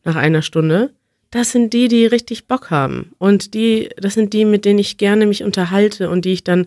nach 0.05 0.15
einer 0.15 0.43
Stunde, 0.43 0.95
das 1.35 1.51
sind 1.51 1.73
die, 1.73 1.89
die 1.89 2.07
richtig 2.07 2.47
Bock 2.47 2.71
haben. 2.71 3.11
Und 3.19 3.55
die, 3.55 3.91
das 3.97 4.15
sind 4.15 4.33
die, 4.33 4.45
mit 4.45 4.65
denen 4.65 4.79
ich 4.79 4.99
gerne 4.99 5.27
mich 5.27 5.43
unterhalte 5.43 6.09
und 6.09 6.25
die 6.25 6.33
ich 6.33 6.45
dann, 6.45 6.67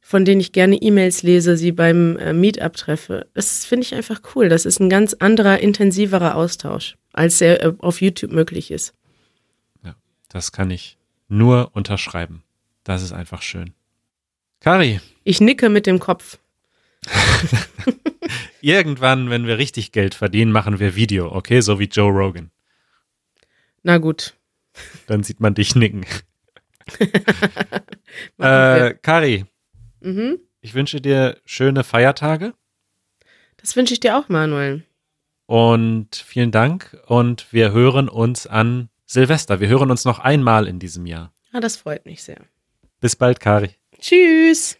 von 0.00 0.24
denen 0.24 0.40
ich 0.40 0.50
gerne 0.50 0.74
E-Mails 0.74 1.22
lese, 1.22 1.56
sie 1.56 1.70
beim 1.70 2.16
äh, 2.16 2.32
Meetup 2.32 2.74
treffe. 2.74 3.28
Das 3.34 3.64
finde 3.64 3.86
ich 3.86 3.94
einfach 3.94 4.20
cool. 4.34 4.48
Das 4.48 4.66
ist 4.66 4.80
ein 4.80 4.90
ganz 4.90 5.14
anderer, 5.14 5.60
intensiverer 5.60 6.34
Austausch, 6.34 6.96
als 7.12 7.38
der 7.38 7.64
äh, 7.64 7.72
auf 7.78 8.00
YouTube 8.00 8.32
möglich 8.32 8.72
ist. 8.72 8.94
das 10.28 10.50
kann 10.50 10.72
ich 10.72 10.98
nur 11.28 11.70
unterschreiben. 11.74 12.42
Das 12.82 13.02
ist 13.02 13.12
einfach 13.12 13.42
schön. 13.42 13.74
Kari, 14.58 15.00
Ich 15.22 15.40
nicke 15.40 15.68
mit 15.68 15.86
dem 15.86 16.00
Kopf. 16.00 16.40
irgendwann, 18.60 19.30
wenn 19.30 19.46
wir 19.46 19.58
richtig 19.58 19.92
Geld 19.92 20.16
verdienen, 20.16 20.50
machen 20.50 20.80
wir 20.80 20.96
Video, 20.96 21.30
okay? 21.32 21.60
So 21.60 21.78
wie 21.78 21.84
Joe 21.84 22.10
Rogan. 22.10 22.50
Na 23.82 23.98
gut. 23.98 24.34
Dann 25.06 25.22
sieht 25.22 25.40
man 25.40 25.54
dich 25.54 25.74
nicken. 25.74 26.04
Äh, 28.38 28.94
Kari. 28.94 29.44
Mhm. 30.00 30.40
ich 30.60 30.74
wünsche 30.74 31.00
dir 31.00 31.36
schöne 31.44 31.84
Feiertage 31.84 32.54
Das 33.58 33.76
wünsche 33.76 33.92
ich 33.94 34.00
dir 34.00 34.16
auch, 34.18 34.28
Manuel. 34.28 34.84
und 35.46 36.16
vielen 36.16 36.50
Dank. 36.50 36.96
Und 37.06 37.52
wir 37.52 37.70
hören 37.72 38.08
uns 38.08 38.46
an 38.48 38.88
Silvester. 39.06 39.60
Wir 39.60 39.68
hören 39.68 39.90
uns 39.92 40.04
noch 40.04 40.18
einmal 40.18 40.66
in 40.66 40.80
diesem 40.80 41.06
Jahr. 41.06 41.32
Ah, 41.52 41.60
das 41.60 41.76
freut 41.76 42.06
mich 42.06 42.22
sehr. 42.24 42.40
Bis 43.00 43.14
bald, 43.14 43.38
Kari. 43.38 43.70
Tschüss. 44.00 44.76